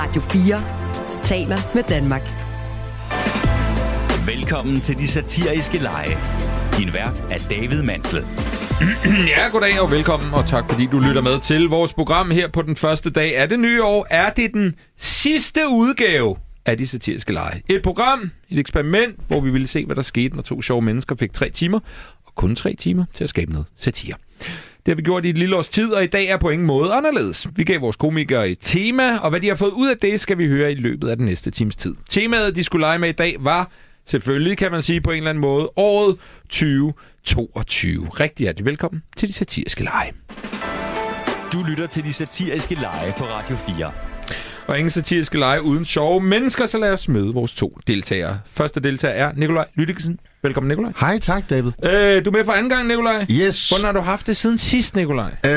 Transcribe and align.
Radio 0.00 0.20
4 0.20 1.22
taler 1.22 1.58
med 1.74 1.82
Danmark. 1.82 2.22
Velkommen 4.26 4.80
til 4.80 4.98
de 4.98 5.08
satiriske 5.08 5.78
lege. 5.78 6.16
Din 6.78 6.92
vært 6.92 7.24
er 7.30 7.38
David 7.50 7.82
Mantel. 7.82 8.24
Ja, 9.36 9.48
goddag 9.52 9.80
og 9.80 9.90
velkommen, 9.90 10.34
og 10.34 10.46
tak 10.46 10.68
fordi 10.68 10.86
du 10.86 10.98
lytter 10.98 11.22
med 11.22 11.40
til 11.40 11.68
vores 11.68 11.94
program 11.94 12.30
her 12.30 12.48
på 12.48 12.62
den 12.62 12.76
første 12.76 13.10
dag 13.10 13.36
af 13.36 13.48
det 13.48 13.60
nye 13.60 13.84
år. 13.84 14.06
Er 14.10 14.30
det 14.32 14.54
den 14.54 14.74
sidste 14.96 15.60
udgave 15.68 16.36
af 16.66 16.78
de 16.78 16.88
satiriske 16.88 17.32
lege? 17.32 17.62
Et 17.68 17.82
program, 17.82 18.30
et 18.50 18.58
eksperiment, 18.58 19.18
hvor 19.28 19.40
vi 19.40 19.50
ville 19.50 19.66
se, 19.66 19.86
hvad 19.86 19.96
der 19.96 20.02
skete, 20.02 20.36
når 20.36 20.42
to 20.42 20.62
sjove 20.62 20.82
mennesker 20.82 21.16
fik 21.16 21.32
tre 21.32 21.50
timer, 21.50 21.78
og 22.26 22.34
kun 22.34 22.56
tre 22.56 22.74
timer 22.74 23.04
til 23.14 23.24
at 23.24 23.30
skabe 23.30 23.52
noget 23.52 23.66
satire. 23.76 24.14
Det 24.86 24.92
har 24.92 24.94
vi 24.94 25.02
gjort 25.02 25.24
i 25.24 25.30
et 25.30 25.38
lille 25.38 25.56
års 25.56 25.68
tid, 25.68 25.92
og 25.92 26.04
i 26.04 26.06
dag 26.06 26.26
er 26.26 26.36
på 26.36 26.50
ingen 26.50 26.66
måde 26.66 26.92
anderledes. 26.92 27.48
Vi 27.56 27.64
gav 27.64 27.80
vores 27.80 27.96
komikere 27.96 28.48
et 28.48 28.58
tema, 28.60 29.16
og 29.16 29.30
hvad 29.30 29.40
de 29.40 29.48
har 29.48 29.54
fået 29.54 29.70
ud 29.70 29.88
af 29.88 29.96
det, 29.96 30.20
skal 30.20 30.38
vi 30.38 30.46
høre 30.46 30.72
i 30.72 30.74
løbet 30.74 31.08
af 31.08 31.16
den 31.16 31.26
næste 31.26 31.50
times 31.50 31.76
tid. 31.76 31.94
Temaet, 32.08 32.56
de 32.56 32.64
skulle 32.64 32.86
lege 32.86 32.98
med 32.98 33.08
i 33.08 33.12
dag, 33.12 33.36
var 33.40 33.70
selvfølgelig, 34.06 34.58
kan 34.58 34.70
man 34.72 34.82
sige 34.82 35.00
på 35.00 35.10
en 35.10 35.16
eller 35.16 35.30
anden 35.30 35.42
måde, 35.42 35.70
året 35.76 36.16
2022. 36.42 38.06
Rigtig 38.06 38.44
hjertelig 38.44 38.64
velkommen 38.66 39.02
til 39.16 39.28
de 39.28 39.32
satiriske 39.32 39.84
lege. 39.84 40.12
Du 41.52 41.58
lytter 41.68 41.86
til 41.86 42.04
de 42.04 42.12
satiriske 42.12 42.74
lege 42.74 43.14
på 43.18 43.24
Radio 43.24 43.56
4. 43.56 44.09
Og 44.70 44.78
ingen 44.78 44.90
satiriske 44.90 45.38
lege 45.38 45.62
uden 45.62 45.84
sjove 45.84 46.20
mennesker, 46.20 46.66
så 46.66 46.78
lad 46.78 46.92
os 46.92 47.08
møde 47.08 47.34
vores 47.34 47.54
to 47.54 47.78
deltagere. 47.86 48.40
Første 48.50 48.80
deltager 48.80 49.14
er 49.14 49.32
Nikolaj 49.36 49.66
Lyttiksen. 49.74 50.20
Velkommen, 50.42 50.68
Nikolaj. 50.68 50.92
Hej, 51.00 51.18
tak, 51.18 51.50
David. 51.50 51.72
Øh, 51.84 52.24
du 52.24 52.30
er 52.30 52.30
med 52.30 52.44
for 52.44 52.52
anden 52.52 52.70
gang, 52.70 52.88
Nikolaj. 52.88 53.26
Yes. 53.30 53.68
Hvordan 53.68 53.84
har 53.84 53.92
du 53.92 54.00
haft 54.00 54.26
det 54.26 54.36
siden 54.36 54.58
sidst, 54.58 54.96
Nikolaj? 54.96 55.36
Øh, 55.46 55.52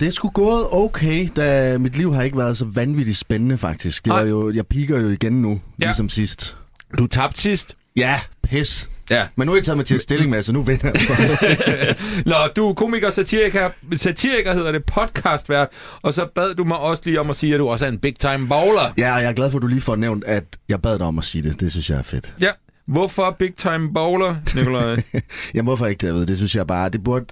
det 0.00 0.02
er 0.02 0.10
sgu 0.10 0.28
gået 0.28 0.66
okay, 0.70 1.28
da 1.36 1.78
mit 1.78 1.96
liv 1.96 2.14
har 2.14 2.22
ikke 2.22 2.38
været 2.38 2.56
så 2.56 2.64
vanvittigt 2.64 3.16
spændende, 3.16 3.58
faktisk. 3.58 4.04
Det 4.04 4.12
var 4.12 4.22
jo, 4.22 4.50
jeg 4.50 4.66
piker 4.66 5.00
jo 5.00 5.08
igen 5.08 5.32
nu, 5.32 5.60
ja. 5.80 5.86
ligesom 5.86 6.08
sidst. 6.08 6.56
Du 6.98 7.06
tabte 7.06 7.40
sidst. 7.40 7.76
Ja, 7.96 8.20
pis. 8.42 8.88
Ja. 9.10 9.26
Men 9.36 9.46
nu 9.46 9.52
har 9.52 9.56
jeg 9.56 9.64
taget 9.64 9.76
mig 9.76 9.86
til 9.86 10.00
stilling 10.00 10.30
med, 10.30 10.42
så 10.42 10.52
nu 10.52 10.62
vinder 10.62 10.90
jeg. 10.94 11.96
Nå, 12.26 12.34
du 12.56 12.68
er 12.68 12.74
komiker, 12.74 13.10
satiriker, 13.10 13.70
satiriker 13.96 14.54
hedder 14.54 14.72
det, 14.72 14.84
podcastvært, 14.84 15.68
og 16.02 16.14
så 16.14 16.26
bad 16.34 16.54
du 16.54 16.64
mig 16.64 16.78
også 16.78 17.02
lige 17.06 17.20
om 17.20 17.30
at 17.30 17.36
sige, 17.36 17.54
at 17.54 17.60
du 17.60 17.68
også 17.68 17.84
er 17.84 17.88
en 17.88 17.98
big 17.98 18.18
time 18.18 18.48
bowler. 18.48 18.92
ja, 18.98 19.14
og 19.14 19.22
jeg 19.22 19.28
er 19.28 19.32
glad 19.32 19.50
for, 19.50 19.58
at 19.58 19.62
du 19.62 19.66
lige 19.66 19.80
får 19.80 19.96
nævnt, 19.96 20.24
at 20.24 20.44
jeg 20.68 20.82
bad 20.82 20.98
dig 20.98 21.06
om 21.06 21.18
at 21.18 21.24
sige 21.24 21.42
det. 21.42 21.60
Det 21.60 21.70
synes 21.70 21.90
jeg 21.90 21.98
er 21.98 22.02
fedt. 22.02 22.34
Ja. 22.40 22.50
Hvorfor 22.86 23.36
big 23.38 23.54
time 23.56 23.92
bowler, 23.94 24.34
Nikolaj? 24.54 25.02
Jamen, 25.54 25.64
hvorfor 25.66 25.86
ikke, 25.86 26.06
David? 26.06 26.26
Det 26.26 26.36
synes 26.36 26.56
jeg 26.56 26.66
bare, 26.66 26.88
det 26.88 27.04
burde... 27.04 27.24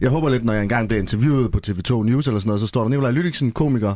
Jeg 0.00 0.10
håber 0.10 0.28
lidt, 0.28 0.44
når 0.44 0.52
jeg 0.52 0.62
engang 0.62 0.88
bliver 0.88 1.00
interviewet 1.00 1.52
på 1.52 1.60
TV2 1.66 2.02
News 2.02 2.26
eller 2.26 2.40
sådan 2.40 2.48
noget, 2.48 2.60
så 2.60 2.66
står 2.66 2.82
der 2.82 2.88
Nikolaj 2.88 3.10
Lydiksen, 3.10 3.52
komiker, 3.52 3.94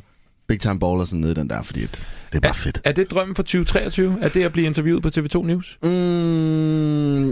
Big 0.48 0.60
Time 0.60 0.78
Baller, 0.78 1.04
sådan 1.04 1.20
nede 1.20 1.34
den 1.34 1.50
der, 1.50 1.62
fordi 1.62 1.80
det 1.80 2.04
er 2.32 2.40
bare 2.40 2.54
fedt. 2.54 2.80
er 2.84 2.92
det 2.92 3.10
drømmen 3.10 3.34
for 3.36 3.42
2023? 3.42 4.18
Er 4.20 4.28
det 4.28 4.42
at 4.44 4.52
blive 4.52 4.66
interviewet 4.66 5.02
på 5.02 5.08
TV2 5.16 5.46
News? 5.46 5.78
Mm, 5.82 7.28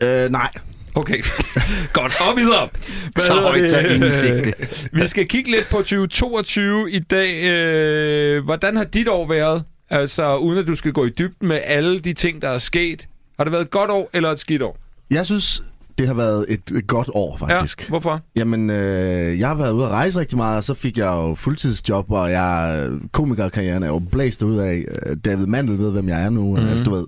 øh, 0.00 0.30
nej. 0.30 0.50
Okay, 0.94 1.16
godt. 1.92 2.12
Og 2.30 2.36
videre. 2.36 2.68
Hvad 3.14 3.24
Så 3.24 3.32
højt, 3.32 3.70
så 3.70 3.78
ingen 3.78 4.12
sigte. 4.12 4.52
Vi 5.02 5.06
skal 5.06 5.28
kigge 5.28 5.50
lidt 5.50 5.68
på 5.70 5.76
2022 5.76 6.90
i 6.90 6.98
dag. 6.98 7.44
Øh, 7.52 8.44
hvordan 8.44 8.76
har 8.76 8.84
dit 8.84 9.08
år 9.08 9.28
været? 9.28 9.64
Altså, 9.90 10.36
uden 10.36 10.58
at 10.58 10.66
du 10.66 10.74
skal 10.74 10.92
gå 10.92 11.04
i 11.04 11.10
dybden 11.10 11.48
med 11.48 11.60
alle 11.64 12.00
de 12.00 12.12
ting, 12.12 12.42
der 12.42 12.48
er 12.48 12.58
sket. 12.58 13.06
Har 13.36 13.44
det 13.44 13.52
været 13.52 13.62
et 13.62 13.70
godt 13.70 13.90
år 13.90 14.10
eller 14.12 14.30
et 14.30 14.38
skidt 14.38 14.62
år? 14.62 14.76
Jeg 15.10 15.26
synes, 15.26 15.62
det 16.00 16.08
har 16.08 16.14
været 16.14 16.44
et, 16.48 16.70
et 16.76 16.86
godt 16.86 17.10
år, 17.14 17.36
faktisk. 17.36 17.82
Ja, 17.82 17.88
hvorfor? 17.88 18.20
Jamen, 18.36 18.70
øh, 18.70 19.38
jeg 19.38 19.48
har 19.48 19.54
været 19.54 19.72
ude 19.72 19.84
at 19.84 19.90
rejse 19.90 20.20
rigtig 20.20 20.38
meget, 20.38 20.56
og 20.56 20.64
så 20.64 20.74
fik 20.74 20.98
jeg 20.98 21.06
jo 21.06 21.34
fuldtidsjob, 21.34 22.10
og 22.10 22.30
jeg 22.30 22.88
komikerkarrieren 23.12 23.82
er 23.82 23.86
jo 23.86 23.98
blæst 23.98 24.42
ud 24.42 24.58
af. 24.58 24.84
Øh, 25.06 25.16
David 25.24 25.46
Mandel 25.46 25.78
ved, 25.78 25.90
hvem 25.90 26.08
jeg 26.08 26.22
er 26.22 26.30
nu. 26.30 26.50
Mm-hmm. 26.50 26.68
Altså, 26.68 26.84
du 26.84 26.94
ved, 26.94 27.06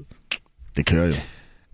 det 0.76 0.86
kører 0.86 1.06
jo. 1.06 1.12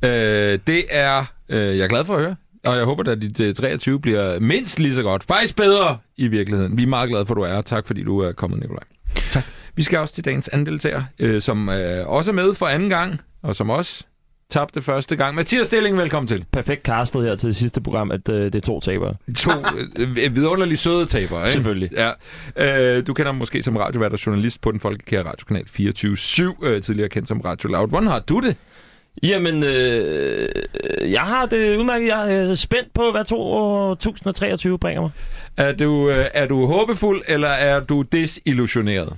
Øh, 0.09 0.59
det 0.67 0.85
er 0.91 1.33
øh, 1.49 1.79
jeg 1.79 1.85
er 1.85 1.89
glad 1.89 2.05
for 2.05 2.15
at 2.15 2.21
høre. 2.21 2.37
Og 2.65 2.77
jeg 2.77 2.85
håber, 2.85 3.13
at 3.13 3.23
dit 3.23 3.41
øh, 3.41 3.55
23 3.55 4.01
bliver 4.01 4.41
mindst 4.41 4.79
lige 4.79 4.95
så 4.95 5.03
godt. 5.03 5.25
Faktisk 5.25 5.57
bedre 5.57 5.99
i 6.17 6.29
virkeligheden. 6.29 6.77
Vi 6.77 6.83
er 6.83 6.87
meget 6.87 7.11
glade 7.11 7.27
for, 7.27 7.35
at 7.35 7.37
du 7.37 7.43
er. 7.43 7.61
Tak 7.61 7.87
fordi 7.87 8.03
du 8.03 8.19
er 8.19 8.33
kommet, 8.33 8.61
Nikolaj. 8.61 8.85
Tak. 9.31 9.45
Vi 9.75 9.83
skal 9.83 9.99
også 9.99 10.15
til 10.15 10.25
dagens 10.25 10.49
anden 10.49 10.67
deltager, 10.67 11.03
øh, 11.19 11.43
som 11.43 11.69
øh, 11.69 12.09
også 12.09 12.31
er 12.31 12.35
med 12.35 12.55
for 12.55 12.67
anden 12.67 12.89
gang, 12.89 13.21
og 13.43 13.57
som 13.57 13.71
også 13.71 14.05
tabte 14.51 14.83
første 14.83 15.17
gang. 15.17 15.35
Mathias 15.35 15.67
Stilling, 15.67 15.97
velkommen 15.97 16.29
til. 16.29 16.45
perfekt 16.53 16.83
castet 16.83 17.23
her 17.23 17.37
til 17.37 17.47
det 17.49 17.57
sidste 17.57 17.81
program, 17.81 18.11
at 18.11 18.29
øh, 18.29 18.45
det 18.45 18.55
er 18.55 18.61
to 18.61 18.81
tabere. 18.81 19.15
To 19.37 19.51
øh, 19.99 20.35
vidunderlige 20.35 20.77
søde 20.77 21.07
tabere, 21.07 21.41
ikke? 21.41 21.53
Selvfølgelig. 21.53 21.91
Ja. 22.57 22.97
Øh, 22.97 23.07
du 23.07 23.15
kender 23.15 23.33
ham 23.33 23.35
måske 23.39 23.63
som 23.63 23.77
radiovært 23.77 24.13
og 24.13 24.27
journalist 24.27 24.61
på 24.61 24.73
den 24.73 24.81
folkekære 24.81 25.25
radiokanal 25.25 25.65
24-7, 26.63 26.67
øh, 26.67 26.83
tidligere 26.83 27.09
kendt 27.09 27.29
som 27.29 27.41
Radio 27.41 27.69
Loud. 27.69 27.89
Hvordan 27.89 28.09
har 28.09 28.19
du 28.19 28.41
det? 28.41 28.57
Jamen, 29.23 29.65
øh, 29.65 30.49
jeg 31.13 31.21
har 31.23 31.47
det 31.47 31.77
udmærket. 31.77 32.07
Jeg 32.07 32.35
er 32.35 32.51
øh, 32.51 32.57
spændt 32.57 32.95
på, 32.95 33.11
hvad 33.11 33.25
2023 33.25 34.79
bringer 34.79 35.03
mig. 35.03 35.11
Er 35.57 35.73
du, 35.73 36.11
øh, 36.11 36.27
er 36.35 36.47
du 36.47 36.67
håbefuld, 36.67 37.23
eller 37.29 37.49
er 37.49 37.81
du 37.81 38.03
desillusioneret? 38.03 39.17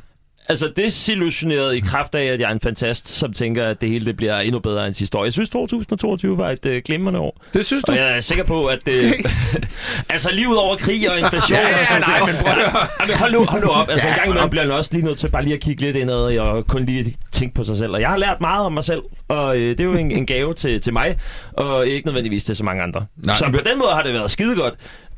Altså, 0.51 0.73
desillusioneret 0.77 1.75
i 1.75 1.81
kraft 1.81 2.15
af, 2.15 2.25
at 2.25 2.41
jeg 2.41 2.49
er 2.49 2.53
en 2.53 2.61
fantast, 2.61 3.09
som 3.09 3.33
tænker, 3.33 3.67
at 3.67 3.81
det 3.81 3.89
hele 3.89 4.07
det 4.07 4.17
bliver 4.17 4.39
endnu 4.39 4.59
bedre 4.61 4.87
end 4.87 4.95
sidste 4.95 5.19
år. 5.19 5.25
Jeg 5.25 5.33
synes, 5.33 5.51
2022 5.51 6.39
var 6.39 6.51
et 6.51 6.67
øh, 6.67 6.83
glimrende 6.85 7.21
år. 7.21 7.45
Det 7.55 7.67
synes 7.67 7.85
du? 7.85 7.93
Og 7.93 7.99
jeg 7.99 8.17
er 8.17 8.21
sikker 8.21 8.45
på, 8.45 8.65
at 8.65 8.79
det... 8.87 9.15
altså, 10.09 10.31
lige 10.33 10.49
ud 10.49 10.55
over 10.55 10.77
krig 10.77 11.11
og 11.11 11.19
inflation 11.19 11.59
Ja, 11.59 11.69
ja, 11.69 11.81
og 11.81 11.87
sådan 11.87 12.03
nej, 12.09 12.27
men 12.33 12.37
prøv 12.41 12.53
at. 12.53 12.73
Jamen, 13.01 13.17
hold 13.17 13.33
nu, 13.33 13.45
hold 13.45 13.63
nu 13.63 13.69
op. 13.69 13.89
Altså, 13.91 14.07
en 14.09 14.15
gang 14.15 14.29
imellem 14.29 14.51
bliver 14.51 14.67
man 14.67 14.77
også 14.77 14.91
lige 14.93 15.05
nødt 15.05 15.19
til 15.19 15.31
bare 15.31 15.43
lige 15.43 15.55
at 15.55 15.61
kigge 15.61 15.83
lidt 15.83 15.97
indad 15.97 16.39
og 16.39 16.67
kun 16.67 16.85
lige 16.87 17.15
tænke 17.33 17.55
på 17.55 17.65
sig 17.65 17.77
selv. 17.77 17.93
Og 17.93 18.01
jeg 18.01 18.09
har 18.09 18.17
lært 18.17 18.41
meget 18.41 18.67
om 18.67 18.73
mig 18.73 18.85
selv, 18.85 19.03
og 19.29 19.57
øh, 19.57 19.63
det 19.71 19.81
er 19.81 19.85
jo 19.85 19.93
en, 19.93 20.11
en 20.11 20.27
gave 20.27 20.55
til, 20.55 20.81
til 20.81 20.93
mig, 20.93 21.17
og 21.53 21.87
ikke 21.87 22.07
nødvendigvis 22.07 22.45
til 22.45 22.57
så 22.57 22.65
mange 22.65 22.83
andre. 22.83 23.07
Nej, 23.17 23.35
så 23.35 23.45
men- 23.45 23.55
på 23.55 23.61
den 23.71 23.79
måde 23.79 23.91
har 23.91 24.03
det 24.03 24.13
været 24.13 24.31
skide 24.31 24.57
godt. 24.57 24.75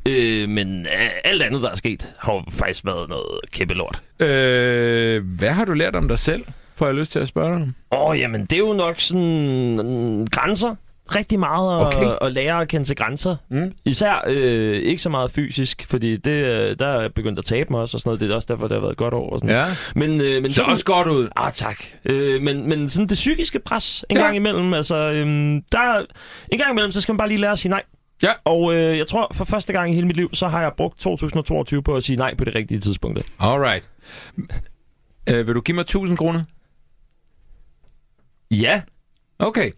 Øh, 0.07 0.49
men 0.49 0.85
øh, 0.85 1.09
alt 1.23 1.41
andet, 1.41 1.61
der 1.61 1.69
er 1.71 1.75
sket, 1.75 2.13
har 2.19 2.33
jo 2.33 2.41
faktisk 2.51 2.85
været 2.85 3.09
noget 3.09 3.39
kæmpe 3.53 3.73
lort. 3.73 4.01
Øh, 4.19 5.23
hvad 5.37 5.49
har 5.49 5.65
du 5.65 5.73
lært 5.73 5.95
om 5.95 6.07
dig 6.07 6.19
selv, 6.19 6.43
får 6.75 6.85
jeg 6.85 6.95
lyst 6.95 7.11
til 7.11 7.19
at 7.19 7.27
spørge 7.27 7.47
dig 7.55 7.55
om? 7.63 7.75
Åh, 7.91 8.09
oh, 8.09 8.19
jamen, 8.19 8.41
det 8.41 8.53
er 8.53 8.57
jo 8.57 8.73
nok 8.73 8.99
sådan 8.99 9.77
mm, 9.83 10.27
grænser. 10.27 10.75
Rigtig 11.15 11.39
meget 11.39 11.81
at, 11.81 11.87
Okay. 11.87 12.11
at 12.21 12.31
lære 12.31 12.61
at 12.61 12.67
kende 12.67 12.85
til 12.85 12.95
grænser. 12.95 13.35
Mm. 13.49 13.71
Især 13.85 14.23
øh, 14.27 14.75
ikke 14.75 15.01
så 15.01 15.09
meget 15.09 15.31
fysisk, 15.31 15.85
fordi 15.89 16.17
det, 16.17 16.31
øh, 16.31 16.75
der 16.79 16.87
er 16.87 17.09
begyndt 17.09 17.39
at 17.39 17.45
tabe 17.45 17.67
mig 17.73 17.81
også, 17.81 17.97
og 17.97 18.01
sådan 18.01 18.09
noget. 18.09 18.19
Det 18.19 18.31
er 18.31 18.35
også 18.35 18.47
derfor, 18.51 18.67
det 18.67 18.75
har 18.75 18.81
været 18.81 18.91
et 18.91 18.97
godt 18.97 19.13
år. 19.13 19.29
Og 19.29 19.39
sådan. 19.39 19.55
Ja. 19.55 19.65
Men, 19.95 20.21
øh, 20.21 20.41
men 20.41 20.51
Så 20.51 20.63
også 20.63 20.85
godt 20.85 21.07
ud. 21.07 21.27
Ah, 21.35 21.51
tak. 21.51 21.75
Øh, 22.05 22.41
men, 22.41 22.69
men 22.69 22.89
sådan 22.89 23.07
det 23.07 23.15
psykiske 23.15 23.59
pres 23.59 24.05
en 24.09 24.17
Ja. 24.17 24.23
gang 24.23 24.35
imellem, 24.35 24.73
altså, 24.73 24.95
øhm, 24.95 25.61
der, 25.71 26.05
en 26.51 26.57
gang 26.57 26.71
imellem, 26.71 26.91
så 26.91 27.01
skal 27.01 27.13
man 27.13 27.17
bare 27.17 27.27
lige 27.27 27.41
lære 27.41 27.51
at 27.51 27.59
sige 27.59 27.69
nej. 27.69 27.83
Ja. 28.23 28.31
Og 28.43 28.75
øh, 28.75 28.97
jeg 28.97 29.07
tror, 29.07 29.31
for 29.33 29.45
første 29.45 29.73
gang 29.73 29.91
i 29.91 29.93
hele 29.93 30.07
mit 30.07 30.15
liv, 30.15 30.29
så 30.33 30.47
har 30.47 30.61
jeg 30.61 30.71
brugt 30.77 30.99
2022 30.99 31.83
på 31.83 31.95
at 31.95 32.03
sige 32.03 32.15
nej 32.15 32.35
på 32.35 32.45
det 32.45 32.55
rigtige 32.55 32.79
tidspunkt. 32.79 33.33
Alright. 33.39 33.89
Øh, 35.29 35.47
vil 35.47 35.55
du 35.55 35.61
give 35.61 35.75
mig 35.75 35.81
1000 35.81 36.17
kroner? 36.17 36.43
Ja. 38.51 38.81
Okay. 39.39 39.71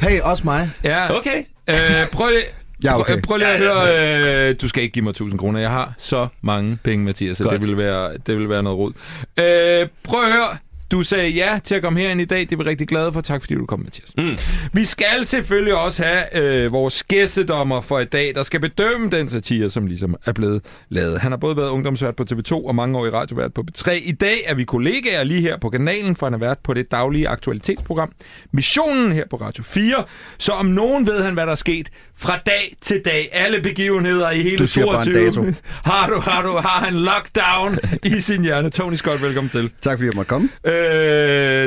Hey, 0.00 0.20
også 0.20 0.44
mig. 0.44 0.70
Ja. 0.84 1.18
Okay. 1.18 1.44
Øh, 1.70 1.76
prøv 2.12 2.28
lige... 2.28 2.42
Ja, 2.84 3.00
okay. 3.00 3.12
Prøv, 3.12 3.22
prøv 3.22 3.36
lige 3.36 3.48
at 3.48 3.58
høre, 3.58 4.48
øh, 4.48 4.56
du 4.60 4.68
skal 4.68 4.82
ikke 4.82 4.92
give 4.92 5.02
mig 5.02 5.10
1000 5.10 5.38
kroner. 5.38 5.60
Jeg 5.60 5.70
har 5.70 5.94
så 5.98 6.28
mange 6.42 6.78
penge, 6.84 7.04
Mathias, 7.04 7.36
så 7.36 7.50
det 7.50 7.62
vil, 7.62 7.76
være, 7.76 8.16
det 8.26 8.36
vil 8.36 8.48
være 8.48 8.62
noget 8.62 8.78
rod. 8.78 8.92
Øh, 9.38 9.88
prøv 10.04 10.24
at 10.24 10.32
høre. 10.32 10.58
Du 10.90 11.02
sagde 11.02 11.28
ja 11.28 11.58
til 11.64 11.74
at 11.74 11.82
komme 11.82 12.00
herind 12.00 12.20
i 12.20 12.24
dag. 12.24 12.40
Det 12.40 12.52
er 12.52 12.56
vi 12.56 12.62
rigtig 12.62 12.88
glade 12.88 13.12
for. 13.12 13.20
Tak 13.20 13.42
fordi 13.42 13.54
du 13.54 13.66
kom, 13.66 13.80
Mathias. 13.80 14.12
Mm. 14.18 14.36
Vi 14.72 14.84
skal 14.84 15.26
selvfølgelig 15.26 15.74
også 15.74 16.04
have 16.04 16.42
øh, 16.42 16.72
vores 16.72 17.02
gæstedommer 17.02 17.80
for 17.80 17.98
i 17.98 18.04
dag, 18.04 18.32
der 18.34 18.42
skal 18.42 18.60
bedømme 18.60 19.10
den 19.10 19.30
satire, 19.30 19.70
som 19.70 19.86
ligesom 19.86 20.16
er 20.26 20.32
blevet 20.32 20.62
lavet. 20.88 21.20
Han 21.20 21.32
har 21.32 21.36
både 21.36 21.56
været 21.56 21.68
ungdomsvært 21.68 22.16
på 22.16 22.24
TV2 22.32 22.52
og 22.52 22.74
mange 22.74 22.98
år 22.98 23.06
i 23.06 23.10
radiovært 23.10 23.54
på 23.54 23.64
B3. 23.70 23.90
I 23.92 24.12
dag 24.12 24.36
er 24.46 24.54
vi 24.54 24.64
kollegaer 24.64 25.24
lige 25.24 25.40
her 25.40 25.56
på 25.56 25.70
kanalen, 25.70 26.16
for 26.16 26.26
han 26.26 26.34
er 26.34 26.38
vært 26.38 26.58
på 26.64 26.74
det 26.74 26.90
daglige 26.90 27.28
aktualitetsprogram 27.28 28.12
Missionen 28.52 29.12
her 29.12 29.24
på 29.30 29.36
Radio 29.36 29.64
4. 29.64 30.04
Så 30.38 30.52
om 30.52 30.66
nogen 30.66 31.06
ved 31.06 31.22
han, 31.22 31.34
hvad 31.34 31.46
der 31.46 31.52
er 31.52 31.56
sket 31.56 31.88
fra 32.16 32.38
dag 32.46 32.76
til 32.80 33.02
dag. 33.04 33.28
Alle 33.32 33.60
begivenheder 33.62 34.30
i 34.30 34.42
hele 34.42 34.58
Du 34.58 34.66
siger 34.66 34.86
bare 34.86 35.06
en 35.06 35.14
22. 35.14 35.24
dato. 35.24 35.42
Har 35.90 36.08
du, 36.08 36.20
har 36.20 36.42
du, 36.42 36.52
har 36.52 36.84
han 36.84 36.94
lockdown 36.94 37.78
i 38.04 38.20
sin 38.20 38.42
hjerne. 38.42 38.70
Tony 38.70 38.94
Scott, 38.94 39.22
velkommen 39.22 39.50
til. 39.50 39.70
Tak 39.80 39.98
fordi 39.98 40.06
jeg 40.06 40.12
måtte 40.16 40.28
komme. 40.28 40.48
Øh, 40.64 40.72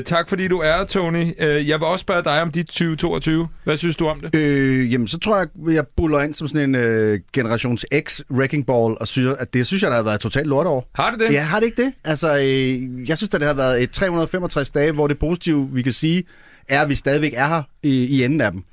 tak 0.06 0.30
fordi 0.30 0.48
du 0.48 0.60
er, 0.60 0.84
Tony. 0.84 1.34
Øh, 1.40 1.70
jeg 1.70 1.80
vil 1.80 1.88
også 1.88 2.04
spørge 2.04 2.24
dig 2.24 2.42
om 2.42 2.52
dit 2.52 2.66
2022. 2.66 3.48
Hvad 3.64 3.78
synes 3.78 3.96
du 3.96 4.08
om 4.08 4.20
det? 4.20 4.36
Øh, 4.36 4.94
jamen, 4.94 5.08
så 5.08 5.20
tror 5.20 5.38
jeg, 5.38 5.48
jeg 5.74 5.86
buller 5.98 6.22
ind 6.22 6.34
som 6.34 6.48
sådan 6.48 6.70
en 6.70 6.76
øh, 6.76 7.20
generations 7.34 7.86
X 8.08 8.22
wrecking 8.32 8.66
ball 8.66 8.96
og 9.00 9.08
siger, 9.08 9.36
at 9.36 9.54
det 9.54 9.68
synes 9.68 9.84
jeg, 9.84 9.92
der 9.92 9.96
har 9.96 10.04
været 10.04 10.16
et 10.16 10.22
totalt 10.22 10.48
lortår. 10.48 10.90
Har 10.96 11.12
det 11.12 11.20
det? 11.20 11.34
Ja, 11.34 11.42
har 11.42 11.60
det 11.60 11.66
ikke 11.66 11.84
det? 11.84 11.94
Altså, 12.04 12.38
øh, 12.38 13.10
jeg 13.10 13.18
synes, 13.18 13.34
at 13.34 13.40
det 13.40 13.48
har 13.48 13.54
været 13.54 13.84
et 13.84 13.92
365 13.92 14.70
dage, 14.70 14.92
hvor 14.92 15.08
det 15.08 15.20
positive, 15.20 15.70
vi 15.72 15.82
kan 15.82 15.94
sige, 15.94 16.24
er, 16.70 16.82
at 16.82 16.90
vi 16.90 16.96
stadigvæk 16.96 17.34
er 17.36 17.48
her 17.48 17.62
i, 17.84 18.06
i 18.06 18.24
enden 18.24 18.42
af 18.42 18.52
dem. 18.52 18.64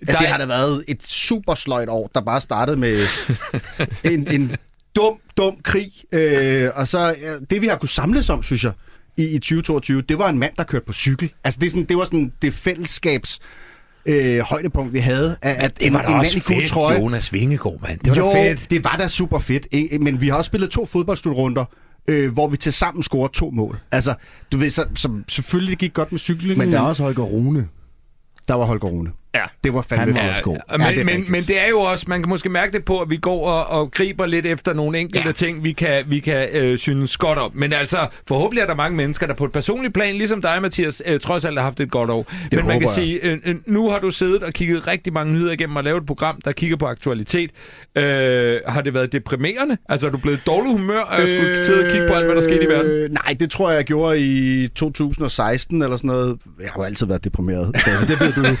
At 0.00 0.08
Der 0.08 0.18
det 0.18 0.26
har 0.26 0.38
da 0.38 0.46
været 0.46 0.84
et 0.88 1.02
super 1.02 1.54
sløjt 1.54 1.88
år, 1.88 2.10
der 2.14 2.20
bare 2.20 2.40
startede 2.40 2.76
med 2.76 3.06
en, 4.04 4.28
en 4.32 4.56
dum, 4.96 5.18
dum 5.36 5.56
krig. 5.64 5.92
Øh, 6.12 6.68
og 6.74 6.88
så 6.88 7.10
øh, 7.10 7.46
det, 7.50 7.62
vi 7.62 7.66
har 7.66 7.76
kunne 7.76 7.88
samles 7.88 8.30
om, 8.30 8.42
synes 8.42 8.64
jeg, 8.64 8.72
i, 9.20 9.28
i 9.34 9.38
2022, 9.38 10.02
det 10.02 10.18
var 10.18 10.28
en 10.28 10.38
mand, 10.38 10.52
der 10.56 10.64
kørte 10.64 10.84
på 10.86 10.92
cykel. 10.92 11.32
Altså, 11.44 11.60
det, 11.60 11.66
er 11.66 11.70
sådan, 11.70 11.84
det 11.84 11.96
var 11.96 12.04
sådan 12.04 12.32
det 12.42 12.54
fællesskabs 12.54 13.40
øh, 14.06 14.38
højdepunkt, 14.40 14.92
vi 14.92 14.98
havde. 14.98 15.36
At, 15.42 15.56
at 15.56 15.80
Det 15.80 15.92
var 15.92 15.98
en, 16.00 16.04
da 16.06 16.12
en 16.12 16.18
også 16.18 16.36
mand 16.36 16.50
i 16.50 16.54
gul 16.54 16.60
fedt, 16.62 16.70
trøje, 16.70 17.00
Jonas 17.00 17.32
Vingegaard, 17.32 17.78
mand. 17.88 17.98
Det 17.98 18.10
var 18.10 18.16
jo, 18.16 18.32
da 18.32 18.50
fedt. 18.50 18.70
det 18.70 18.84
var 18.84 18.96
da 18.96 19.08
super 19.08 19.38
fedt. 19.38 19.66
ikke? 19.70 19.98
Men 19.98 20.20
vi 20.20 20.28
har 20.28 20.36
også 20.36 20.48
spillet 20.48 20.70
to 20.70 20.86
fodboldslutrunder, 20.86 21.64
øh, 22.08 22.32
hvor 22.32 22.48
vi 22.48 22.56
til 22.56 22.72
sammen 22.72 23.02
scorede 23.02 23.32
to 23.32 23.50
mål. 23.50 23.80
Altså, 23.92 24.14
du 24.52 24.56
ved, 24.56 24.70
så, 24.70 24.84
så 24.94 25.10
selvfølgelig 25.28 25.70
det 25.70 25.78
gik 25.78 25.92
godt 25.94 26.12
med 26.12 26.18
cyklingen. 26.18 26.58
Men 26.58 26.72
der 26.72 26.78
er 26.78 26.82
også 26.84 27.02
Holger 27.02 27.22
Rune. 27.24 27.68
der 28.48 28.54
var 28.54 28.64
Holger 28.64 28.88
Rune. 28.88 29.10
Ja. 29.34 29.42
Det 29.64 29.74
var 29.74 29.82
fandme 29.82 30.18
Han 30.18 30.28
var 30.28 30.40
god. 30.42 30.54
Ja, 30.54 30.60
Ja, 30.72 30.76
men, 30.78 30.86
det 30.86 30.98
er 31.00 31.04
men, 31.04 31.08
rigtigt. 31.14 31.30
men 31.30 31.40
det 31.42 31.64
er 31.64 31.68
jo 31.68 31.80
også, 31.80 32.04
man 32.08 32.22
kan 32.22 32.28
måske 32.28 32.48
mærke 32.48 32.72
det 32.72 32.84
på, 32.84 32.98
at 33.00 33.10
vi 33.10 33.16
går 33.16 33.46
og, 33.48 33.80
og 33.80 33.90
griber 33.90 34.26
lidt 34.26 34.46
efter 34.46 34.72
nogle 34.74 34.98
enkelte 34.98 35.20
ja. 35.20 35.26
Ja. 35.26 35.32
ting, 35.32 35.64
vi 35.64 35.72
kan, 35.72 36.04
vi 36.06 36.18
kan 36.18 36.48
øh, 36.52 36.78
synes 36.78 37.16
godt 37.16 37.38
om. 37.38 37.50
Men 37.54 37.72
altså, 37.72 38.06
forhåbentlig 38.28 38.62
er 38.62 38.66
der 38.66 38.74
mange 38.74 38.96
mennesker, 38.96 39.26
der 39.26 39.34
på 39.34 39.44
et 39.44 39.52
personligt 39.52 39.94
plan, 39.94 40.14
ligesom 40.14 40.42
dig, 40.42 40.58
Mathias, 40.62 41.02
øh, 41.06 41.20
trods 41.20 41.44
alt 41.44 41.58
har 41.58 41.64
haft 41.64 41.80
et 41.80 41.90
godt 41.90 42.10
år. 42.10 42.22
Det 42.22 42.52
men 42.52 42.66
man 42.66 42.80
kan 42.80 42.88
håber 42.88 42.94
sige, 42.94 43.24
øh, 43.26 43.38
øh, 43.46 43.54
nu 43.66 43.90
har 43.90 43.98
du 43.98 44.10
siddet 44.10 44.42
og 44.42 44.52
kigget 44.52 44.86
rigtig 44.86 45.12
mange 45.12 45.32
nyheder 45.32 45.52
igennem 45.52 45.76
og 45.76 45.84
lavet 45.84 46.00
et 46.00 46.06
program, 46.06 46.40
der 46.44 46.52
kigger 46.52 46.76
på 46.76 46.86
aktualitet. 46.86 47.50
Øh, 47.96 48.60
har 48.66 48.80
det 48.80 48.94
været 48.94 49.12
deprimerende? 49.12 49.76
Altså, 49.88 50.06
er 50.06 50.10
du 50.10 50.18
blevet 50.18 50.40
dårlig 50.46 50.72
humør, 50.72 51.00
og 51.00 51.28
skulle 51.28 51.64
sidde 51.64 51.84
og 51.84 51.90
kigge 51.90 52.08
på 52.08 52.14
alt, 52.14 52.24
hvad 52.26 52.36
der 52.36 52.42
skete 52.42 52.64
i 52.64 52.68
verden? 52.68 52.90
Øh, 52.90 53.10
Nej, 53.10 53.36
det 53.40 53.50
tror 53.50 53.70
jeg, 53.70 53.76
jeg 53.76 53.84
gjorde 53.84 54.20
i 54.20 54.68
2016 54.68 55.82
eller 55.82 55.96
sådan 55.96 56.08
noget. 56.08 56.38
Jeg 56.60 56.68
har 56.68 56.80
jo 56.80 56.82
altid 56.84 57.06
været 57.06 57.24
deprimeret. 57.24 57.76
David, 57.86 58.06
det 58.06 58.20
ved 58.20 58.32
du 58.32 58.40
jo. 58.48 58.56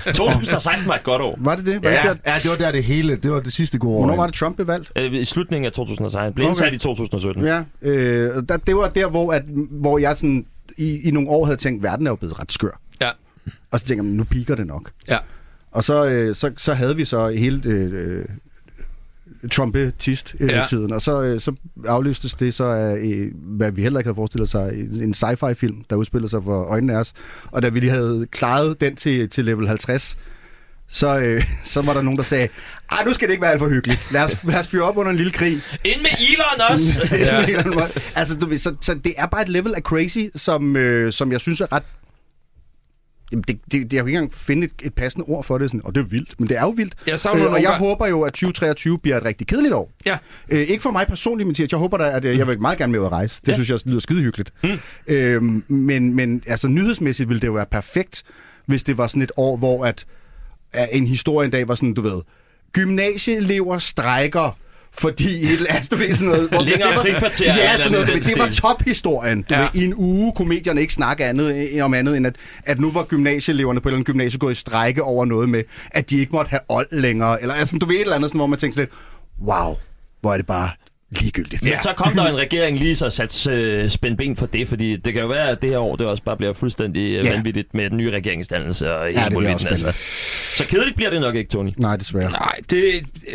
2016 0.60 0.88
var 0.88 0.94
et 0.94 1.02
godt 1.02 1.22
år. 1.22 1.38
Var 1.40 1.54
det 1.56 1.66
det? 1.66 1.82
Var 1.84 1.90
Ja, 1.90 1.96
det 2.12 2.18
der? 2.24 2.32
ja, 2.32 2.38
det 2.42 2.50
var 2.50 2.56
der 2.56 2.72
det 2.72 2.84
hele. 2.84 3.16
Det 3.16 3.30
var 3.30 3.40
det 3.40 3.52
sidste 3.52 3.78
gode 3.78 3.94
år. 3.94 3.98
Hvornår 3.98 4.16
var 4.16 4.26
det, 4.26 4.34
Trump 4.34 4.56
blev 4.56 4.66
valgt? 4.66 4.92
Øh, 4.96 5.12
I 5.14 5.24
slutningen 5.24 5.66
af 5.66 5.72
2016. 5.72 6.34
Blev 6.34 6.44
Okay. 6.44 6.50
indsat 6.50 6.72
i 6.74 6.78
2017. 6.78 7.44
Ja, 7.44 7.62
øh, 7.82 8.42
der, 8.48 8.56
det 8.56 8.76
var 8.76 8.88
der, 8.88 9.08
hvor, 9.08 9.32
at, 9.32 9.42
hvor 9.70 9.98
jeg 9.98 10.16
sådan, 10.16 10.46
i, 10.78 11.08
i 11.08 11.10
nogle 11.10 11.28
år 11.28 11.44
havde 11.44 11.56
tænkt, 11.56 11.82
verden 11.82 12.06
er 12.06 12.10
jo 12.10 12.16
blevet 12.16 12.40
ret 12.40 12.52
skør. 12.52 12.80
Ja. 13.00 13.10
Og 13.70 13.80
så 13.80 13.86
tænker 13.86 14.04
jeg, 14.04 14.12
nu 14.12 14.24
piker 14.24 14.54
det 14.54 14.66
nok. 14.66 14.90
Ja. 15.08 15.18
Og 15.72 15.84
så, 15.84 16.04
øh, 16.06 16.34
så, 16.34 16.50
så 16.56 16.74
havde 16.74 16.96
vi 16.96 17.04
så 17.04 17.28
hele 17.28 17.60
øh, 17.64 18.18
øh, 18.18 18.24
Trumpetist-tiden, 19.52 20.50
Ja. 20.50 20.64
tiden, 20.68 20.92
og 20.92 21.02
så, 21.02 21.22
øh, 21.22 21.40
så 21.40 21.52
afløstes 21.86 22.34
det 22.34 22.54
så 22.54 22.64
af, 22.64 22.96
øh, 22.96 23.32
hvad 23.34 23.72
vi 23.72 23.82
heller 23.82 24.00
ikke 24.00 24.08
havde 24.08 24.14
forestillet 24.16 24.48
sig, 24.48 24.72
en 24.74 25.02
en 25.02 25.14
sci-fi-film, 25.14 25.84
der 25.90 25.96
udspillede 25.96 26.30
sig 26.30 26.44
for 26.44 26.64
øjnene 26.64 26.94
af 26.94 26.98
os. 27.00 27.12
Og 27.50 27.62
da 27.62 27.68
vi 27.68 27.80
lige 27.80 27.90
havde 27.90 28.26
klaret 28.30 28.80
den 28.80 28.96
til, 28.96 29.28
til 29.28 29.44
level 29.44 29.66
50, 29.68 30.16
så, 30.90 31.18
øh, 31.18 31.44
så 31.64 31.82
var 31.82 31.92
der 31.92 32.02
nogen, 32.02 32.16
der 32.18 32.24
sagde, 32.24 32.48
ej, 32.92 33.04
nu 33.04 33.12
skal 33.12 33.28
det 33.28 33.32
ikke 33.32 33.42
være 33.42 33.50
alt 33.50 33.60
for 33.60 33.68
hyggeligt. 33.68 34.00
Lad 34.12 34.24
os, 34.24 34.36
lad 34.44 34.60
os 34.60 34.68
fyre 34.68 34.82
op 34.82 34.96
under 34.96 35.10
en 35.10 35.16
lille 35.16 35.32
krig. 35.32 35.52
Ind 35.84 36.00
med 36.00 36.10
Elon 36.32 36.70
også! 36.70 37.08
Ja. 37.18 37.46
altså, 38.14 38.36
du 38.38 38.58
så, 38.58 38.74
så 38.80 38.94
det 39.04 39.14
er 39.16 39.26
bare 39.26 39.42
et 39.42 39.48
level 39.48 39.74
af 39.74 39.82
crazy, 39.82 40.18
som, 40.36 40.76
øh, 40.76 41.12
som 41.12 41.32
jeg 41.32 41.40
synes 41.40 41.60
er 41.60 41.72
ret... 41.72 41.82
Jamen, 43.32 43.44
det, 43.48 43.60
det, 43.72 43.78
jeg 43.80 43.88
kan 43.88 43.96
ikke 43.98 44.08
engang 44.18 44.34
finde 44.34 44.64
et, 44.66 44.72
et 44.82 44.94
passende 44.94 45.24
ord 45.28 45.44
for 45.44 45.58
det, 45.58 45.70
sådan, 45.70 45.80
og 45.84 45.94
det 45.94 46.00
er 46.00 46.04
vildt, 46.04 46.34
men 46.40 46.48
det 46.48 46.56
er 46.56 46.60
jo 46.62 46.68
vildt. 46.70 46.94
Jeg 47.06 47.18
øh, 47.34 47.42
og 47.42 47.52
jeg 47.56 47.62
gange- 47.62 47.78
håber 47.78 48.06
jo, 48.06 48.22
at 48.22 48.32
2023 48.32 48.98
bliver 48.98 49.16
et 49.16 49.24
rigtig 49.24 49.46
kedeligt 49.46 49.74
år. 49.74 49.90
Ja. 50.06 50.18
Øh, 50.48 50.60
ikke 50.60 50.82
for 50.82 50.90
mig 50.90 51.06
personligt, 51.06 51.46
Mathias. 51.46 51.70
Jeg 51.70 51.78
håber 51.78 51.96
da, 51.96 52.10
at 52.10 52.24
øh, 52.24 52.38
jeg 52.38 52.46
vil 52.46 52.60
meget 52.60 52.78
gerne 52.78 52.92
med 52.92 53.00
ud 53.00 53.04
at 53.04 53.12
rejse. 53.12 53.40
Det 53.40 53.48
Ja. 53.48 53.52
synes 53.54 53.68
jeg 53.68 53.74
også 53.74 53.88
lyder 53.88 54.00
skide 54.00 54.20
hyggeligt. 54.22 54.52
Mm. 54.64 54.78
Øhm, 55.06 55.64
men, 55.68 56.14
men 56.14 56.42
altså, 56.46 56.68
nyhedsmæssigt 56.68 57.28
ville 57.28 57.40
det 57.40 57.46
jo 57.46 57.52
være 57.52 57.66
perfekt, 57.70 58.22
hvis 58.66 58.82
det 58.82 58.98
var 58.98 59.06
sådan 59.06 59.22
et 59.22 59.32
år, 59.36 59.56
hvor 59.56 59.84
at, 59.86 60.04
at 60.72 60.88
en 60.92 61.06
historie 61.06 61.44
en 61.44 61.50
dag 61.50 61.68
var 61.68 61.74
sådan, 61.74 61.94
du 61.94 62.02
ved, 62.02 62.20
gymnasieelever 62.72 63.78
strækker, 63.78 64.56
fordi 64.92 65.42
et 65.42 65.66
andet, 65.68 65.90
du 65.90 65.96
ved, 65.96 66.14
sådan 66.14 66.28
noget... 66.28 66.48
Hvor, 66.48 66.62
Længere 66.62 66.88
det 66.88 66.96
var, 66.96 67.02
frikvarter 67.02 67.44
Ja, 67.54 67.76
sådan 67.76 67.92
noget, 67.92 68.08
ved, 68.08 68.20
det 68.20 68.38
var 68.38 68.48
tophistorien. 68.48 69.42
Du 69.42 69.54
Ja. 69.54 69.60
ved, 69.60 69.68
I 69.74 69.84
en 69.84 69.94
uge 69.96 70.32
kunne 70.36 70.48
medierne 70.48 70.80
ikke 70.80 70.94
snakke 70.94 71.24
andet, 71.24 71.68
øh, 71.76 71.84
om 71.84 71.94
andet, 71.94 72.16
end 72.16 72.26
at, 72.26 72.36
at 72.64 72.80
nu 72.80 72.90
var 72.90 73.02
gymnasieeleverne 73.02 73.80
på 73.80 73.88
et 73.88 73.90
eller 73.90 73.96
andet 73.96 74.06
gymnasie 74.06 74.38
gået 74.38 74.52
i 74.52 74.54
strække 74.54 75.02
over 75.02 75.24
noget 75.24 75.48
med, 75.48 75.64
at 75.90 76.10
de 76.10 76.18
ikke 76.18 76.32
måtte 76.32 76.48
have 76.48 76.60
old 76.68 76.86
længere. 76.92 77.42
Eller 77.42 77.54
altså, 77.54 77.78
du 77.78 77.86
ved 77.86 77.94
et 77.94 78.00
eller 78.00 78.16
andet, 78.16 78.30
sådan, 78.30 78.38
hvor 78.38 78.46
man 78.46 78.58
tænker 78.58 78.74
sådan 78.74 78.88
lidt, 79.40 79.48
wow, 79.48 79.76
hvor 80.20 80.32
er 80.32 80.36
det 80.36 80.46
bare 80.46 80.70
ligegyldigt. 81.10 81.62
Men 81.62 81.72
så 81.82 81.92
kom 81.96 82.12
der 82.12 82.24
en 82.26 82.36
regering 82.36 82.78
lige 82.78 82.96
så 82.96 83.10
sat 83.10 83.46
øh, 83.48 83.88
spændt 83.88 84.18
ben 84.18 84.36
for 84.36 84.46
det, 84.46 84.68
fordi 84.68 84.96
det 84.96 85.12
kan 85.12 85.22
jo 85.22 85.28
være, 85.28 85.48
at 85.48 85.62
det 85.62 85.70
her 85.70 85.78
år 85.78 85.96
det 85.96 86.06
også 86.06 86.22
bare 86.22 86.36
bliver 86.36 86.52
fuldstændig 86.52 87.02
øh, 87.18 87.24
Ja. 87.24 87.30
vanvittigt 87.32 87.74
med 87.74 87.90
den 87.90 87.96
nye 87.98 88.10
regeringsdannelse 88.10 88.92
og 88.94 89.04
det 89.10 89.12
hele 89.18 89.26
bliver 89.26 89.34
muligheden. 89.40 89.72
også 89.72 89.86
Altså. 89.86 90.56
Så 90.56 90.68
kedeligt 90.68 90.96
bliver 90.96 91.10
det 91.10 91.20
nok 91.20 91.34
ikke, 91.34 91.50
Tony. 91.50 91.70
Nej, 91.76 91.96
desværre. 91.96 92.30
Nej, 92.30 92.54
det, 92.70 92.82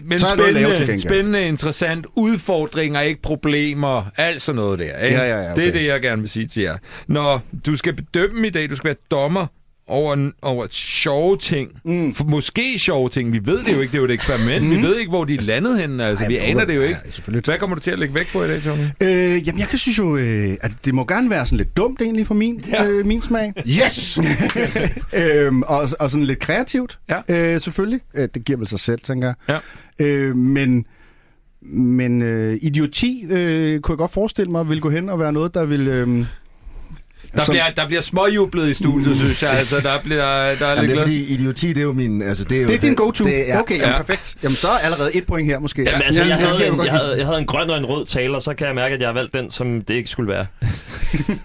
men 0.04 0.20
Så 0.20 0.26
er 0.28 0.36
lave 0.36 0.52
spændende, 0.54 0.78
gengæld. 0.80 1.00
spændende, 1.00 1.48
interessant. 1.48 2.06
Udfordringer, 2.16 3.02
ikke 3.02 3.22
problemer. 3.22 4.06
Alt 4.18 4.42
sådan 4.42 4.56
noget 4.56 4.80
der. 4.80 4.98
Ikke? 5.00 5.18
Ja, 5.18 5.24
ja, 5.28 5.42
ja, 5.44 5.52
okay. 5.52 5.62
Det 5.62 5.68
er 5.70 5.74
det, 5.74 5.86
jeg 5.86 6.02
gerne 6.02 6.22
vil 6.22 6.30
sige 6.30 6.46
til 6.48 6.62
jer. 6.64 6.78
Når 7.08 7.42
du 7.66 7.76
skal 7.78 7.94
bedømme 7.94 8.48
i 8.48 8.50
dag, 8.50 8.70
du 8.70 8.76
skal 8.76 8.88
være 8.88 8.96
dommer 9.12 9.48
over, 9.88 10.32
over 10.42 10.68
sjove 10.72 11.38
ting. 11.38 11.72
Mm. 11.86 12.14
For 12.14 12.24
måske 12.24 12.80
sjove 12.80 13.10
ting. 13.10 13.34
Vi 13.34 13.40
ved 13.46 13.64
det 13.64 13.74
jo 13.74 13.80
ikke. 13.82 13.92
Det 13.92 13.98
er 13.98 14.00
jo 14.00 14.06
et 14.06 14.12
eksperiment. 14.12 14.64
Mm. 14.66 14.72
Vi 14.72 14.82
ved 14.82 14.96
ikke, 14.98 15.10
hvor 15.10 15.26
de 15.26 15.36
er 15.36 15.42
landet 15.42 15.80
henne. 15.80 16.06
Altså, 16.06 16.24
Ej, 16.24 16.28
vi 16.28 16.38
aner 16.38 16.66
det 16.66 16.76
jo 16.76 16.82
ja, 16.82 16.88
ikke. 16.88 17.00
selvfølgelig. 17.10 17.46
Hvad 17.46 17.58
kommer 17.58 17.76
du 17.76 17.82
til 17.82 17.92
at 17.92 18.00
lægge 18.00 18.16
væk 18.16 18.28
på 18.34 18.44
i 18.44 18.48
dag, 18.48 18.62
Tony? 18.64 18.84
Øh, 19.02 19.48
jamen, 19.48 19.60
jeg 19.60 19.68
kan 19.68 19.80
synes 19.80 19.98
jo, 19.98 20.18
øh, 20.18 20.58
at 20.62 20.72
det 20.86 20.94
må 20.96 21.06
gerne 21.06 21.30
være 21.30 21.46
sådan 21.46 21.58
lidt 21.58 21.78
dumt 21.78 22.02
egentlig 22.02 22.28
for 22.28 22.34
min, 22.34 22.64
Ja. 22.72 22.84
ja. 22.84 22.90
øh, 22.90 23.06
min 23.06 23.22
smag. 23.22 23.54
Yes! 23.68 24.20
øhm, 25.14 25.62
og, 25.62 25.90
og 26.00 26.12
sådan 26.12 26.26
lidt 26.26 26.40
kreativt, 26.40 27.00
Ja. 27.10 27.22
øh, 27.54 27.62
selvfølgelig. 27.62 28.00
Øh, 28.14 28.30
det 28.34 28.46
giver 28.46 28.58
vel 28.58 28.68
sig 28.68 28.80
selv, 28.80 29.00
tænker 29.00 29.28
jeg. 29.28 29.62
Ja. 30.00 30.06
Øh, 30.06 30.36
men 30.36 30.86
men 31.68 32.22
øh, 32.22 32.58
idioti 32.62 33.26
øh, 33.30 33.80
kunne 33.80 33.94
jeg 33.94 33.98
godt 33.98 34.12
forestille 34.12 34.52
mig 34.52 34.70
vil 34.70 34.82
gå 34.82 34.90
hen 34.90 35.10
og 35.10 35.20
være 35.20 35.34
noget, 35.34 35.54
der 35.54 35.66
vil... 35.66 35.88
Øh, 35.88 36.26
Der, 37.36 37.42
bliver, 37.50 37.64
der 37.78 37.88
bliver 37.88 38.02
småjublet 38.02 38.70
i 38.70 38.74
studiet, 38.74 39.18
synes 39.24 39.44
jeg. 39.44 39.52
Altså, 39.52 39.80
der 39.80 40.00
bliver 40.04 40.56
der 40.56 40.66
er 40.66 40.70
Jamen, 40.70 40.82
lidt 40.82 40.90
det 40.92 40.98
er 40.98 41.02
fordi 41.02 41.24
idioti, 41.26 41.68
det 41.68 41.78
er 41.78 41.82
jo 41.82 41.94
min... 41.94 42.22
Altså, 42.22 42.44
det 42.44 42.58
er, 42.58 42.62
jo 42.62 42.68
det 42.68 42.76
er 42.76 42.80
din 42.80 42.96
go-to. 42.96 43.26
Det 43.26 43.52
er, 43.52 43.60
okay, 43.60 43.76
jamen, 43.76 43.90
Ja. 43.90 43.98
perfekt. 43.98 44.36
Jamen, 44.44 44.56
så 44.56 44.68
er 44.68 44.86
allerede 44.86 45.16
et 45.16 45.26
point 45.28 45.46
her 45.48 45.60
måske. 45.60 45.82
Jamen, 45.84 46.02
altså, 46.02 46.24
jeg, 46.24 46.36
havde 46.38 46.68
en, 46.68 46.86
jeg, 46.86 46.92
havde, 46.94 47.16
jeg 47.18 47.26
havde 47.26 47.40
en 47.40 47.46
grøn 47.46 47.70
og 47.70 47.78
en 47.78 47.86
rød 47.86 48.06
taler, 48.06 48.40
så 48.40 48.54
kan 48.54 48.68
jeg 48.68 48.76
mærke, 48.76 48.96
at 48.96 49.00
jeg 49.02 49.08
har 49.08 49.14
valgt 49.14 49.34
den, 49.34 49.52
som 49.52 49.82
det 49.82 49.94
ikke 49.94 50.10
skulle 50.10 50.30
være. 50.32 50.46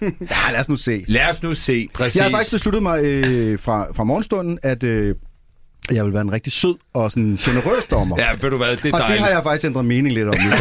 Ja, 0.01 0.51
lad 0.51 0.59
os 0.59 0.69
nu 0.69 0.75
se. 0.75 1.05
Lad 1.07 1.29
os 1.29 1.43
nu 1.43 1.53
se. 1.53 1.87
Præcis. 1.93 2.15
Jeg 2.15 2.23
har 2.23 2.31
faktisk 2.31 2.51
besluttet 2.51 2.83
mig 2.83 3.03
øh, 3.03 3.59
fra, 3.59 3.87
fra 3.95 4.03
morgenstunden, 4.03 4.59
at 4.63 4.83
øh, 4.83 5.15
jeg 5.91 6.05
vil 6.05 6.13
være 6.13 6.21
en 6.21 6.31
rigtig 6.31 6.53
sød 6.53 6.75
og 6.93 7.11
sådan 7.11 7.35
generøs 7.35 7.87
dommer. 7.87 8.15
Ja, 8.19 8.27
ved 8.41 8.49
du 8.49 8.57
hvad, 8.57 8.77
det 8.77 8.95
er 8.95 9.03
og 9.03 9.09
det 9.09 9.19
har 9.19 9.29
jeg 9.29 9.43
faktisk 9.43 9.65
ændret 9.65 9.85
mening 9.85 10.13
lidt 10.13 10.27
om. 10.27 10.35
Nu. 10.43 10.51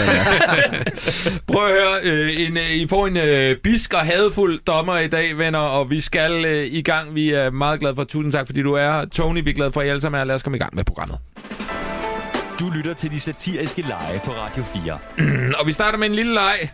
Prøv 1.53 1.67
at 1.67 1.73
høre, 1.73 1.99
øh, 2.03 2.41
en, 2.41 2.57
øh, 2.57 2.71
I 2.71 2.87
får 2.89 3.07
en 3.07 3.17
øh, 3.17 3.57
bisk 3.57 3.95
og 3.95 4.01
hadfuld 4.01 4.61
dommer 4.67 4.99
i 4.99 5.09
dag, 5.09 5.39
venner, 5.39 5.59
og 5.59 5.91
vi 5.91 6.01
skal 6.01 6.45
øh, 6.45 6.67
i 6.67 6.83
gang. 6.83 7.15
Vi 7.15 7.31
er 7.31 7.51
meget 7.51 7.81
glade 7.81 7.95
for. 7.95 8.05
Tusind 8.05 8.33
tak, 8.33 8.47
fordi 8.47 8.63
du 8.63 8.73
er 8.73 8.93
her. 8.93 9.05
Tony, 9.05 9.45
vi 9.45 9.51
er 9.51 9.55
glade 9.55 9.73
for, 9.73 9.81
at 9.81 9.87
I 9.87 9.91
alle 9.91 10.03
sammen 10.03 10.21
er. 10.21 10.25
Lad 10.25 10.35
os 10.35 10.43
komme 10.43 10.57
i 10.57 10.61
gang 10.61 10.75
med 10.75 10.85
programmet. 10.85 11.19
Du 12.61 12.71
lytter 12.77 12.93
til 12.93 13.11
de 13.11 13.21
satiriske 13.21 13.83
lege 13.83 14.21
på 14.25 14.31
Radio 14.31 14.63
4. 14.63 14.99
Og 15.61 15.67
vi 15.67 15.73
starter 15.73 15.99
med 15.99 16.09
en 16.09 16.15
lille 16.15 16.35
leg, 16.35 16.71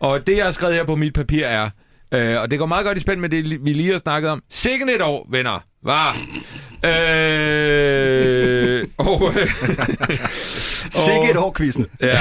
og 0.00 0.26
det, 0.26 0.36
jeg 0.36 0.44
har 0.44 0.52
skrevet 0.52 0.74
her 0.74 0.84
på 0.84 0.96
mit 0.96 1.14
papir 1.14 1.44
er, 1.44 1.70
øh, 2.14 2.40
og 2.40 2.50
det 2.50 2.58
går 2.58 2.66
meget 2.66 2.86
godt 2.86 2.98
i 2.98 3.00
spænd 3.00 3.20
med 3.20 3.28
det, 3.28 3.64
vi 3.64 3.72
lige 3.72 3.92
har 3.92 3.98
snakket 3.98 4.30
om. 4.30 4.42
Sikken 4.50 4.88
et 4.88 5.02
år, 5.02 5.28
venner. 5.30 5.64
Var. 5.86 6.16
Øh, 6.84 8.86
og, 8.98 9.22
Sikke 10.90 11.30
et 11.30 11.36
år. 11.36 11.56
Ja. 12.00 12.18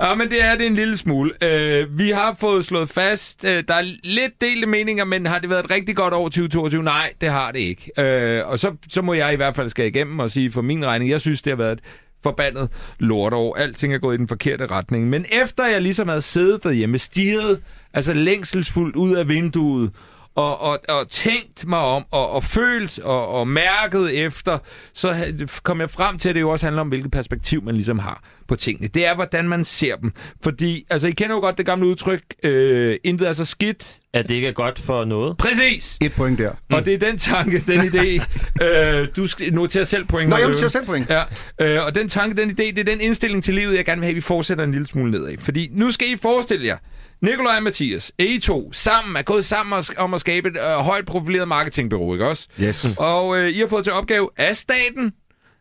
ja, 0.00 0.14
men 0.14 0.30
det 0.30 0.44
er 0.44 0.56
det 0.56 0.66
en 0.66 0.74
lille 0.74 0.96
smule. 0.96 1.32
Øh, 1.42 1.98
vi 1.98 2.10
har 2.10 2.36
fået 2.40 2.64
slået 2.64 2.88
fast, 2.88 3.44
øh, 3.44 3.64
der 3.68 3.74
er 3.74 3.82
lidt 4.04 4.40
delte 4.40 4.66
meninger, 4.66 5.04
men 5.04 5.26
har 5.26 5.38
det 5.38 5.50
været 5.50 5.64
et 5.64 5.70
rigtig 5.70 5.96
godt 5.96 6.14
år 6.14 6.24
2022? 6.24 6.82
Nej, 6.82 7.12
det 7.20 7.28
har 7.28 7.52
det 7.52 7.58
ikke. 7.58 7.90
Øh, 7.98 8.48
og 8.48 8.58
så, 8.58 8.72
så 8.88 9.02
må 9.02 9.14
jeg 9.14 9.32
i 9.32 9.36
hvert 9.36 9.56
fald 9.56 9.70
skal 9.70 9.86
igennem 9.86 10.18
og 10.18 10.30
sige 10.30 10.52
for 10.52 10.62
min 10.62 10.86
regning, 10.86 11.10
jeg 11.10 11.20
synes, 11.20 11.42
det 11.42 11.50
har 11.50 11.56
været 11.56 11.72
et 11.72 11.80
forbandet 12.22 12.68
lortår. 12.98 13.56
Alting 13.56 13.94
er 13.94 13.98
gået 13.98 14.14
i 14.14 14.18
den 14.18 14.28
forkerte 14.28 14.66
retning. 14.66 15.08
Men 15.08 15.24
efter 15.42 15.66
jeg 15.66 15.82
ligesom 15.82 16.08
havde 16.08 16.22
siddet 16.22 16.64
derhjemme, 16.64 16.98
stirret 16.98 17.60
altså 17.94 18.12
længselsfuldt 18.12 18.96
ud 18.96 19.14
af 19.14 19.28
vinduet, 19.28 19.90
og, 20.38 20.60
og, 20.60 20.78
og 20.88 21.08
tænkt 21.08 21.66
mig 21.66 21.78
om, 21.78 22.04
og, 22.10 22.30
og 22.30 22.44
følt 22.44 22.98
og, 22.98 23.28
og 23.28 23.48
mærket 23.48 24.24
efter, 24.24 24.58
så 24.94 25.32
kom 25.62 25.80
jeg 25.80 25.90
frem 25.90 26.18
til, 26.18 26.28
at 26.28 26.34
det 26.34 26.40
jo 26.40 26.50
også 26.50 26.66
handler 26.66 26.80
om, 26.80 26.88
hvilket 26.88 27.10
perspektiv 27.10 27.62
man 27.62 27.74
ligesom 27.74 27.98
har 27.98 28.22
på 28.48 28.56
tingene. 28.56 28.88
Det 28.88 29.06
er, 29.06 29.14
hvordan 29.14 29.48
man 29.48 29.64
ser 29.64 29.96
dem. 29.96 30.12
Fordi, 30.42 30.84
altså, 30.90 31.08
I 31.08 31.10
kender 31.10 31.36
jo 31.36 31.40
godt 31.40 31.58
det 31.58 31.66
gamle 31.66 31.86
udtryk, 31.86 32.22
øh, 32.42 32.96
intet 33.04 33.28
er 33.28 33.32
så 33.32 33.44
skidt. 33.44 33.97
At 34.14 34.28
det 34.28 34.34
ikke 34.34 34.48
er 34.48 34.52
godt 34.52 34.78
for 34.78 35.04
noget. 35.04 35.36
Præcis! 35.36 35.98
Et 36.02 36.12
point 36.12 36.38
der. 36.38 36.50
Og 36.72 36.84
det 36.84 36.94
er 36.94 36.98
den 36.98 37.18
tanke, 37.18 37.64
den 37.66 37.80
idé, 37.80 38.24
øh, 38.64 39.08
du 39.16 39.26
skal 39.26 39.52
notere 39.54 39.86
selv 39.86 40.04
point. 40.04 40.30
Nå, 40.30 40.36
jeg 40.36 40.48
noterer 40.48 40.68
selv 40.68 40.86
point. 40.86 41.10
Ja, 41.10 41.22
øh, 41.60 41.84
og 41.86 41.94
den 41.94 42.08
tanke, 42.08 42.42
den 42.42 42.50
idé, 42.50 42.54
det 42.54 42.78
er 42.78 42.84
den 42.84 43.00
indstilling 43.00 43.44
til 43.44 43.54
livet, 43.54 43.76
jeg 43.76 43.84
gerne 43.84 44.00
vil 44.00 44.04
have, 44.04 44.10
at 44.12 44.16
vi 44.16 44.20
fortsætter 44.20 44.64
en 44.64 44.72
lille 44.72 44.86
smule 44.86 45.10
nedad. 45.10 45.34
Fordi 45.38 45.68
nu 45.72 45.92
skal 45.92 46.06
I 46.12 46.16
forestille 46.16 46.66
jer, 46.66 46.76
Nikolaj 47.22 47.56
og 47.56 47.62
Mathias, 47.62 48.12
I 48.18 48.38
to, 48.38 48.72
sammen 48.72 49.16
er 49.16 49.22
gået 49.22 49.44
sammen 49.44 49.72
om 49.72 49.78
at- 49.78 49.98
om 49.98 50.14
at 50.14 50.20
skabe 50.20 50.48
et 50.48 50.56
øh, 50.56 50.62
højt 50.84 51.06
profileret 51.06 51.48
marketingbureau, 51.48 52.12
ikke 52.14 52.28
også? 52.28 52.46
Yes. 52.62 52.86
Og 52.98 53.38
øh, 53.38 53.48
I 53.48 53.58
har 53.58 53.66
fået 53.66 53.84
til 53.84 53.92
opgave 53.92 54.30
af 54.36 54.56
staten, 54.56 55.12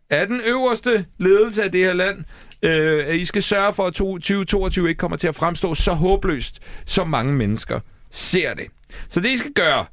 af 0.10 0.28
den 0.28 0.42
øverste 0.50 1.06
ledelse 1.20 1.64
af 1.64 1.72
det 1.72 1.82
her 1.84 1.94
land, 1.94 2.18
øh, 2.64 3.08
at 3.08 3.16
I 3.16 3.26
skal 3.26 3.44
sørge 3.44 3.74
for, 3.74 3.86
at 3.88 3.94
to- 3.94 4.18
2022 4.18 4.90
ikke 4.90 5.00
kommer 5.00 5.18
til 5.18 5.28
at 5.28 5.36
fremstå 5.36 5.76
så 5.76 5.92
håbløst, 5.92 6.60
som 6.86 7.10
mange 7.10 7.34
mennesker 7.34 7.80
ser 8.12 8.54
det. 8.54 8.66
Så 9.10 9.20
det, 9.20 9.30
I 9.30 9.38
skal 9.38 9.54
gøre, 9.54 9.86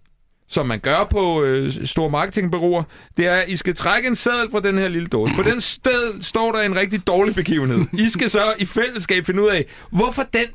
som 0.48 0.66
man 0.66 0.80
gør 0.80 1.04
på 1.10 1.42
øh, 1.42 1.72
store 1.84 2.10
marketingbureauer, 2.10 2.82
det 3.16 3.26
er, 3.26 3.34
at 3.34 3.48
I 3.48 3.56
skal 3.56 3.74
trække 3.74 4.08
en 4.08 4.14
sædel 4.14 4.50
fra 4.50 4.60
den 4.60 4.78
her 4.78 4.88
lille 4.88 5.08
dåse. 5.08 5.34
På 5.36 5.42
den 5.42 5.60
sted 5.60 6.22
står 6.22 6.52
der 6.52 6.60
en 6.60 6.76
rigtig 6.76 7.06
dårlig 7.06 7.34
begivenhed. 7.34 7.78
I 7.92 8.08
skal 8.08 8.30
så 8.30 8.54
i 8.58 8.64
fællesskab 8.64 9.26
finde 9.26 9.42
ud 9.42 9.48
af, 9.48 9.66
hvorfor 9.90 10.22
den 10.32 10.46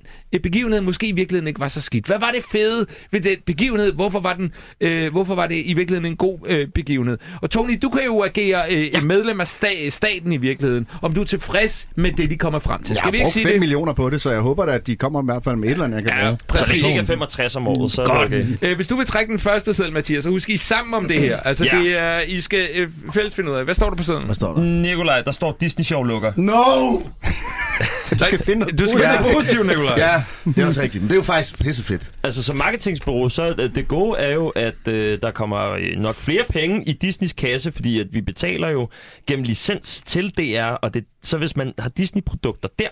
begivenhed 0.44 0.82
måske 0.82 1.08
i 1.08 1.12
virkeligheden 1.12 1.48
ikke 1.48 1.60
var 1.60 1.68
så 1.68 1.82
skidt. 1.82 2.06
Hvad 2.06 2.20
var 2.20 2.32
det 2.36 2.44
fede 2.52 2.86
ved 3.12 3.22
den 3.22 3.36
begivenhed? 3.46 3.92
Hvorfor 3.94 4.20
var, 4.20 4.34
den, 4.34 4.52
øh, 4.82 5.12
hvorfor 5.12 5.36
var 5.36 5.48
det 5.48 5.56
i 5.66 5.74
virkeligheden 5.74 6.06
en 6.12 6.18
god 6.18 6.40
øh, 6.46 6.68
begivenhed? 6.68 7.18
Og 7.42 7.50
Tony, 7.50 7.78
du 7.82 7.90
kan 7.90 8.04
jo 8.06 8.24
agere 8.24 8.62
øh, 8.72 8.88
ja. 8.94 9.02
medlem 9.02 9.42
af 9.42 9.46
sta- 9.64 9.90
staten 9.90 10.32
i 10.32 10.38
virkeligheden, 10.38 10.88
om 11.02 11.14
du 11.14 11.22
er 11.22 11.26
tilfreds 11.26 11.88
med 11.96 12.12
det, 12.12 12.30
de 12.30 12.38
kommer 12.38 12.60
frem 12.60 12.84
til. 12.84 12.90
Jeg 12.90 12.98
Skal 12.98 13.06
har 13.06 13.12
vi 13.12 13.18
ikke 13.18 13.30
sige 13.32 13.44
5 13.44 13.52
det? 13.52 13.60
millioner 13.60 13.94
på 13.94 14.10
det, 14.10 14.22
så 14.22 14.32
jeg 14.32 14.40
håber 14.42 14.66
da, 14.66 14.72
at 14.72 14.88
de 14.88 14.96
kommer 14.96 15.22
i 15.22 15.26
hvert 15.26 15.44
fald 15.44 15.56
med 15.56 15.68
et 15.68 15.72
eller 15.72 15.86
andet, 15.86 15.98
jeg 16.04 16.12
kan 16.14 16.24
Ja. 16.24 16.30
Så 16.36 16.46
præcis. 16.48 16.82
det 16.82 16.88
ikke 16.88 17.00
er 17.00 17.06
65 17.06 17.56
om 17.56 17.68
året, 17.68 17.92
så 17.92 18.02
er 18.02 18.06
det 18.06 18.16
Godt. 18.16 18.26
okay. 18.62 18.70
Øh, 18.70 18.76
hvis 18.76 18.88
du 18.88 18.96
vil 18.96 19.06
trække 19.06 19.32
den 19.32 19.40
første 19.40 19.74
seddel, 19.74 19.94
Mathias, 19.94 20.24
så 20.24 20.30
husk 20.30 20.50
I 20.50 20.58
sammen 20.58 20.94
om 20.94 21.08
det 21.08 21.20
her. 21.20 21.38
Altså, 21.40 21.66
Ja. 21.66 21.78
det 21.80 21.98
er, 22.00 22.20
I 22.20 22.42
skal 22.42 22.68
øh, 22.76 22.88
fælles 23.14 23.36
finde 23.36 23.52
ud 23.52 23.56
af. 23.56 23.64
Hvad 23.64 23.76
står 23.76 23.90
der 23.90 23.96
på 23.98 24.04
sedlen? 24.04 24.24
Hvad 24.26 24.36
står 24.36 24.54
der? 24.54 24.62
Nikolaj, 24.64 25.22
der 25.22 25.32
står 25.32 25.58
Disney 25.62 25.84
Show 25.86 26.04
lukker. 26.04 26.32
No! 26.36 26.54
Du 28.12 28.24
skal 28.24 28.40
finde 28.44 28.60
noget 28.60 28.80
Du 28.80 28.86
skal 28.86 29.00
være 29.00 29.34
positiv, 29.34 29.64
Nikolaj. 29.64 29.96
Ja, 29.98 30.24
det 30.46 30.60
er 30.60 30.66
også 30.66 30.82
rigtigt. 30.82 31.02
Men 31.02 31.10
det 31.10 31.14
er 31.16 31.20
jo 31.20 31.24
faktisk 31.24 31.60
pissefedt. 31.64 32.08
Altså, 32.24 32.44
som 32.44 32.56
marketingsbureau, 32.56 33.30
så 33.30 33.54
det 33.76 33.88
gode 33.88 34.20
er 34.20 34.34
jo, 34.34 34.48
at 34.50 34.88
øh, 34.88 35.22
der 35.22 35.32
kommer 35.32 35.96
nok 35.98 36.16
flere 36.16 36.44
penge 36.50 36.84
i 36.84 36.94
Disneys 36.94 37.34
kasse, 37.34 37.72
fordi 37.72 38.00
at 38.00 38.08
vi 38.12 38.22
betaler 38.22 38.70
jo 38.70 38.90
gennem 39.28 39.44
licens 39.44 40.04
til 40.06 40.30
DR, 40.30 40.64
og 40.64 40.94
det, 40.94 41.06
så 41.24 41.38
hvis 41.38 41.56
man 41.56 41.74
har 41.80 41.90
Disney-produkter 41.90 42.70
der, 42.80 42.88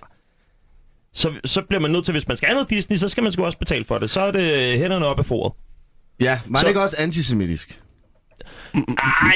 så, 1.13 1.31
så 1.45 1.61
bliver 1.61 1.81
man 1.81 1.91
nødt 1.91 2.05
til, 2.05 2.11
hvis 2.11 2.27
man 2.27 2.37
skal 2.37 2.47
have 2.47 2.53
noget 2.55 2.69
Disney, 2.69 2.97
så 2.97 3.09
skal 3.09 3.23
man 3.23 3.31
sgu 3.31 3.45
også 3.45 3.57
betale 3.57 3.85
for 3.85 3.97
det. 3.97 4.09
Så 4.09 4.21
er 4.21 4.31
det 4.31 4.77
hænderne 4.79 5.05
op 5.05 5.19
af 5.19 5.25
foret. 5.25 5.53
Ja, 6.19 6.39
var 6.47 6.59
Så- 6.59 6.63
det 6.63 6.69
ikke 6.69 6.81
også 6.81 6.95
antisemitisk? 6.99 7.79
Ej, 8.73 9.35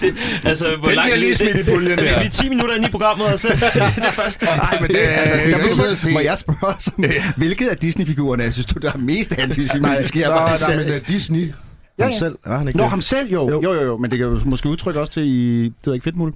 det, 0.00 0.14
altså, 0.50 0.76
hvor 0.76 0.88
Den 0.88 0.98
bliver 1.02 1.16
lige 1.16 1.36
smidt 1.36 1.56
i 1.56 1.62
puljen 1.62 1.98
der. 1.98 2.18
Vi 2.20 2.26
er 2.26 2.30
10 2.30 2.48
minutter 2.48 2.74
inde 2.74 2.88
i 2.88 2.90
programmet, 2.90 3.26
og 3.26 3.40
så 3.40 3.48
det 3.96 4.12
første. 4.12 4.46
Nej, 4.46 4.78
men 4.80 4.90
det, 4.90 4.96
altså, 4.98 5.34
Øh, 5.34 5.40
der 5.40 5.48
jeg 5.58 5.66
må, 5.76 5.94
se- 5.96 6.10
jeg 6.24 6.38
spørge, 6.38 6.74
som, 6.80 7.04
hvilket 7.36 7.68
af 7.68 7.76
Disney-figurerne 7.76 8.52
synes 8.52 8.66
du, 8.66 8.78
der 8.78 8.92
er 8.92 8.96
mest 8.98 9.30
Jeg 9.38 9.46
nå, 9.46 9.54
der 9.54 10.66
er 10.68 10.76
med 10.76 11.00
Disney. 11.00 11.52
Ja, 11.98 12.04
Ham 12.04 12.12
selv. 12.12 12.34
Er 12.46 12.56
han 12.58 12.68
ikke 12.68 12.76
Nå, 12.78 12.82
det? 12.82 12.90
ham 12.90 13.00
selv 13.00 13.30
jo. 13.32 13.50
Jo. 13.50 13.60
Jo, 13.62 13.72
jo, 13.74 13.82
jo, 13.82 13.96
men 13.96 14.10
det 14.10 14.18
kan 14.18 14.28
jo 14.28 14.40
måske 14.44 14.68
udtrykke 14.68 15.00
også 15.00 15.12
til 15.12 15.22
i, 15.22 15.62
det 15.64 15.72
ved 15.84 15.92
jeg 15.92 15.94
ikke, 15.94 16.04
fedtmul. 16.04 16.32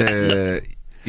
Øh, 0.00 0.06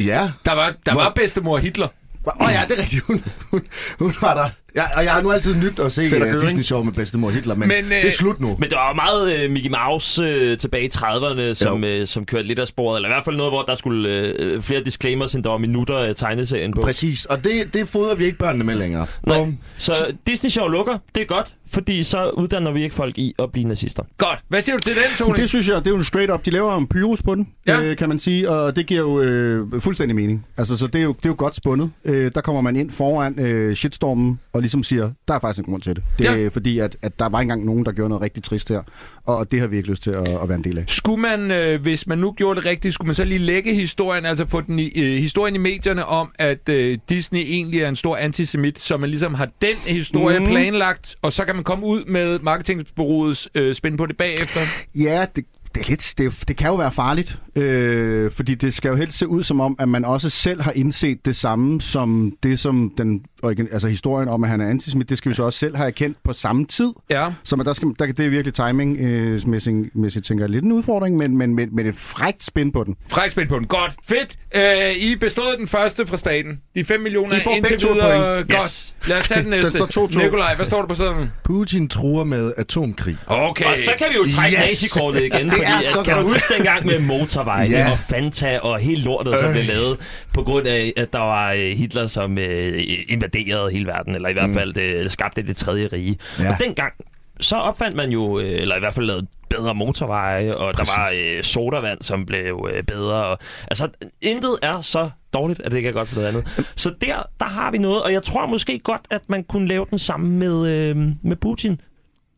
ja. 0.06 0.30
Der 0.44 0.52
var, 0.54 0.74
der 0.86 0.94
var 0.94 1.12
bedstemor 1.16 1.58
Hitler. 1.58 1.88
Åh 2.26 2.46
oh, 2.46 2.52
ja, 2.52 2.62
det 2.68 2.78
er 2.78 2.82
rigtigt. 2.82 3.02
Hun, 3.06 3.24
hun, 3.50 3.60
hun 3.98 4.14
var 4.20 4.34
der. 4.34 4.48
Ja, 4.76 4.82
og 4.96 5.04
jeg 5.04 5.12
har 5.12 5.22
nu 5.22 5.30
altid 5.32 5.54
nydt 5.54 5.78
at 5.78 5.92
se 5.92 6.02
uh, 6.02 6.12
Göring. 6.12 6.40
Disney-show 6.40 6.82
med 6.82 6.92
bedstemor 6.92 7.30
Hitler, 7.30 7.54
men, 7.54 7.68
Men, 7.68 7.78
øh, 7.84 7.90
det 7.90 8.06
er 8.06 8.10
slut 8.10 8.40
nu. 8.40 8.56
Men 8.58 8.68
det 8.70 8.76
var 8.76 8.92
meget 8.92 9.44
øh, 9.44 9.50
Mickey 9.50 9.70
Mouse 9.70 10.22
øh, 10.22 10.58
tilbage 10.58 10.84
i 10.84 10.90
30'erne, 10.94 11.54
som, 11.54 11.84
øh, 11.84 12.06
som 12.06 12.24
kørte 12.24 12.48
lidt 12.48 12.58
af 12.58 12.68
sporet. 12.68 12.96
Eller 12.96 13.08
i 13.08 13.12
hvert 13.12 13.24
fald 13.24 13.36
noget, 13.36 13.52
hvor 13.52 13.62
der 13.62 13.74
skulle 13.74 14.10
øh, 14.10 14.62
flere 14.62 14.80
disclaimers, 14.84 15.34
end 15.34 15.44
der 15.44 15.50
var 15.50 15.58
minutter 15.58 15.98
af 15.98 16.14
tegneserien 16.16 16.72
på. 16.72 16.80
Præcis, 16.80 17.24
og 17.24 17.44
det, 17.44 17.74
det 17.74 17.88
fodrer 17.88 18.14
vi 18.14 18.24
ikke 18.24 18.38
børnene 18.38 18.64
med 18.64 18.74
længere. 18.74 19.06
Nej. 19.26 19.52
Så 19.78 19.92
Disney 20.26 20.50
Show 20.50 20.68
lukker. 20.68 20.98
Det 21.14 21.20
er 21.20 21.26
godt, 21.26 21.54
fordi 21.70 22.02
så 22.02 22.30
uddanner 22.30 22.70
vi 22.70 22.82
ikke 22.82 22.94
folk 22.94 23.18
i 23.18 23.34
at 23.38 23.52
blive 23.52 23.68
nazister. 23.68 24.02
Godt. 24.18 24.38
Hvad 24.48 24.62
siger 24.62 24.76
du 24.76 24.82
til 24.82 24.94
den, 24.94 25.16
Tony? 25.18 25.36
Det 25.36 25.48
synes 25.48 25.68
jeg, 25.68 25.76
det 25.76 25.86
er 25.86 25.90
jo 25.90 25.96
en 25.96 26.04
straight 26.04 26.32
up. 26.32 26.44
De 26.44 26.50
laver 26.50 26.76
en 26.76 26.86
pyrus 26.86 27.22
på 27.22 27.34
den, 27.34 27.48
ja. 27.66 27.80
øh, 27.80 27.96
kan 27.96 28.08
man 28.08 28.18
sige, 28.18 28.50
og 28.50 28.76
det 28.76 28.86
giver 28.86 29.00
jo 29.00 29.20
øh, 29.20 29.80
fuldstændig 29.80 30.16
mening. 30.16 30.46
Altså, 30.56 30.78
så 30.78 30.86
det 30.86 30.98
er 30.98 31.02
jo, 31.02 31.12
det 31.12 31.24
er 31.24 31.28
jo 31.28 31.34
godt 31.38 31.56
spundet. 31.56 31.90
Øh, 32.04 32.30
der 32.34 32.40
kommer 32.40 32.60
man 32.60 32.76
ind 32.76 32.90
foran 32.90 33.38
øh, 33.38 33.76
shitstormen 33.76 34.40
og 34.52 34.61
ligesom 34.62 34.82
siger, 34.82 35.10
der 35.28 35.34
er 35.34 35.38
faktisk 35.38 35.58
en 35.66 35.70
grund 35.72 35.82
til 35.82 35.96
det. 35.96 36.04
Det 36.18 36.28
er 36.28 36.36
Ja. 36.36 36.48
fordi, 36.48 36.78
at, 36.78 36.96
at 37.02 37.18
der 37.18 37.28
var 37.28 37.40
engang 37.40 37.64
nogen, 37.64 37.84
der 37.84 37.92
gjorde 37.92 38.08
noget 38.08 38.22
rigtig 38.22 38.42
trist 38.42 38.68
her, 38.68 38.82
og 39.26 39.50
det 39.50 39.60
har 39.60 39.66
vi 39.66 39.76
ikke 39.76 39.88
lyst 39.88 40.02
til 40.02 40.10
at, 40.10 40.28
at 40.28 40.48
være 40.48 40.58
en 40.58 40.64
del 40.64 40.78
af. 40.78 40.84
Skulle 40.88 41.20
man, 41.20 41.50
øh, 41.50 41.82
hvis 41.82 42.06
man 42.06 42.18
nu 42.18 42.32
gjorde 42.32 42.60
det 42.60 42.68
rigtigt, 42.68 42.94
skulle 42.94 43.06
man 43.06 43.14
så 43.14 43.24
lige 43.24 43.38
lægge 43.38 43.74
historien, 43.74 44.26
altså 44.26 44.46
få 44.48 44.60
den 44.60 44.78
i, 44.78 44.92
øh, 44.96 45.20
historien 45.20 45.54
i 45.54 45.58
medierne 45.58 46.04
om, 46.04 46.30
at 46.38 46.68
øh, 46.68 46.98
Disney 47.08 47.40
egentlig 47.40 47.80
er 47.80 47.88
en 47.88 47.96
stor 47.96 48.16
antisemit, 48.16 48.78
så 48.78 48.96
man 48.96 49.10
ligesom 49.10 49.34
har 49.34 49.48
den 49.62 49.76
historie 49.86 50.38
mm. 50.38 50.46
Planlagt, 50.46 51.16
og 51.22 51.32
så 51.32 51.44
kan 51.44 51.54
man 51.54 51.64
komme 51.64 51.86
ud 51.86 52.04
med 52.04 52.38
marketingbureauets 52.42 53.48
øh, 53.54 53.74
spænd 53.74 53.98
på 53.98 54.06
det 54.06 54.16
bagefter. 54.16 54.60
Ja, 54.94 55.26
det, 55.36 55.44
det, 55.74 55.80
er 55.80 55.88
lidt, 55.90 56.14
det, 56.18 56.48
det 56.48 56.56
kan 56.56 56.66
jo 56.66 56.74
være 56.74 56.92
farligt, 56.92 57.38
øh, 57.56 58.30
fordi 58.30 58.54
det 58.54 58.74
skal 58.74 58.88
jo 58.88 58.94
helst 58.96 59.18
se 59.18 59.28
ud 59.28 59.42
som 59.42 59.60
om, 59.60 59.76
at 59.78 59.88
man 59.88 60.04
også 60.04 60.30
selv 60.30 60.62
har 60.62 60.72
indset 60.72 61.24
det 61.24 61.36
samme 61.36 61.80
som 61.80 62.32
det, 62.42 62.58
som 62.58 62.92
den, 62.98 63.24
altså 63.72 63.88
historien 63.88 64.28
om, 64.28 64.44
at 64.44 64.50
han 64.50 64.60
er 64.60 64.68
antisemit, 64.70 65.10
det 65.10 65.18
skal 65.18 65.28
vi 65.28 65.34
så 65.34 65.42
også 65.42 65.58
selv 65.58 65.76
have 65.76 65.86
erkendt 65.86 66.18
på 66.24 66.32
samme 66.32 66.64
tid. 66.66 66.92
Ja. 67.10 67.28
Så 67.44 67.56
man, 67.56 67.66
der 67.66 67.72
skal, 67.72 67.88
der, 67.98 68.06
det 68.06 68.20
er 68.26 68.30
virkelig 68.30 68.54
timing-mæssigt, 68.54 70.16
øh, 70.16 70.22
tænker 70.22 70.44
jeg, 70.44 70.50
lidt 70.50 70.64
en 70.64 70.72
udfordring, 70.72 71.16
men, 71.16 71.36
men 71.36 71.54
med, 71.54 71.66
med 71.66 71.84
et 71.84 71.94
frækt 71.94 72.44
spænd 72.44 72.72
på 72.72 72.84
den. 72.84 72.96
Fræk 73.10 73.30
spænd 73.30 73.48
på 73.48 73.58
den. 73.58 73.66
Godt. 73.66 73.92
Fedt. 74.08 74.36
Øh, 74.56 74.96
I 75.02 75.16
bestod 75.16 75.56
den 75.58 75.68
første 75.68 76.06
fra 76.06 76.16
staten. 76.16 76.60
De 76.74 76.84
5 76.84 77.00
millioner 77.00 77.34
indtil 77.56 77.88
videre. 77.94 78.34
point. 78.34 78.50
Godt. 78.50 78.62
Yes. 78.62 78.94
Lad 79.06 79.18
os 79.18 79.28
tage 79.28 79.42
den 79.42 79.52
Der 79.52 79.62
næste. 79.62 79.86
står 79.90 80.06
2-2. 80.06 80.22
Nikolaj, 80.22 80.56
hvad 80.56 80.66
står 80.66 80.80
der 80.80 80.86
på 80.88 80.94
sædlen? 80.94 81.30
Putin 81.44 81.88
truer 81.88 82.24
med 82.24 82.52
atomkrig. 82.56 83.16
Okay. 83.26 83.64
Og 83.64 83.78
så 83.84 83.90
kan 83.98 84.06
vi 84.10 84.14
jo 84.16 84.36
trække 84.36 84.56
Yes! 84.56 84.70
yes. 84.70 84.82
nazikortet 84.82 85.22
igen, 85.22 85.44
Det 85.46 85.52
fordi 85.52 85.64
er 85.66 85.78
at, 85.78 85.84
så 85.84 86.02
kan 86.04 86.16
du 86.16 86.28
huske 86.28 86.54
dengang 86.54 86.86
med 86.86 86.98
motorvejene 87.44 87.76
Ja. 87.76 87.90
og 87.92 87.98
Fanta 87.98 88.58
og 88.58 88.78
hele 88.78 89.02
lortet, 89.02 89.34
som 89.38 89.46
Øh. 89.48 89.52
blev 89.52 89.64
lavet 89.64 89.98
på 90.34 90.42
grund 90.42 90.66
af, 90.66 90.92
at 90.96 91.12
der 91.12 91.18
var 91.18 91.52
øh, 91.52 91.58
Hitler, 91.76 92.06
som 92.06 92.38
øh, 92.38 92.82
invaderede 93.08 93.72
hele 93.72 93.86
verden, 93.86 94.14
eller 94.14 94.28
i 94.28 94.32
hvert 94.32 94.50
fald 94.54 94.76
øh, 94.76 95.10
skabte 95.10 95.42
det 95.42 95.56
tredje 95.56 95.86
rige. 95.92 96.18
Ja. 96.38 96.50
Og 96.52 96.56
dengang, 96.60 96.92
så 97.40 97.56
opfandt 97.56 97.96
man 97.96 98.10
jo, 98.10 98.38
øh, 98.38 98.50
eller 98.60 98.76
i 98.76 98.78
hvert 98.78 98.94
fald 98.94 99.06
lavede 99.06 99.26
bedre 99.50 99.74
motorveje, 99.74 100.54
og 100.56 100.74
Præcis. 100.74 100.94
der 100.94 101.00
var 101.00 101.12
øh, 101.36 101.42
sodavand, 101.42 102.02
som 102.02 102.26
blev 102.26 102.68
øh, 102.74 102.82
bedre. 102.82 103.24
Og, 103.26 103.38
altså, 103.70 103.88
intet 104.22 104.58
er 104.62 104.80
så 104.80 105.10
dårligt, 105.34 105.60
at 105.64 105.70
det 105.70 105.76
ikke 105.78 105.88
er 105.88 105.92
godt 105.92 106.08
for 106.08 106.14
noget 106.16 106.28
andet. 106.28 106.64
Så 106.76 106.94
der, 107.00 107.22
der 107.40 107.46
har 107.46 107.70
vi 107.70 107.78
noget, 107.78 108.02
og 108.02 108.12
jeg 108.12 108.22
tror 108.22 108.46
måske 108.46 108.78
godt, 108.78 109.00
at 109.10 109.20
man 109.28 109.44
kunne 109.44 109.68
lave 109.68 109.86
den 109.90 109.98
samme 109.98 110.28
med, 110.28 110.68
øh, 110.68 110.96
med 111.22 111.36
Putin. 111.36 111.80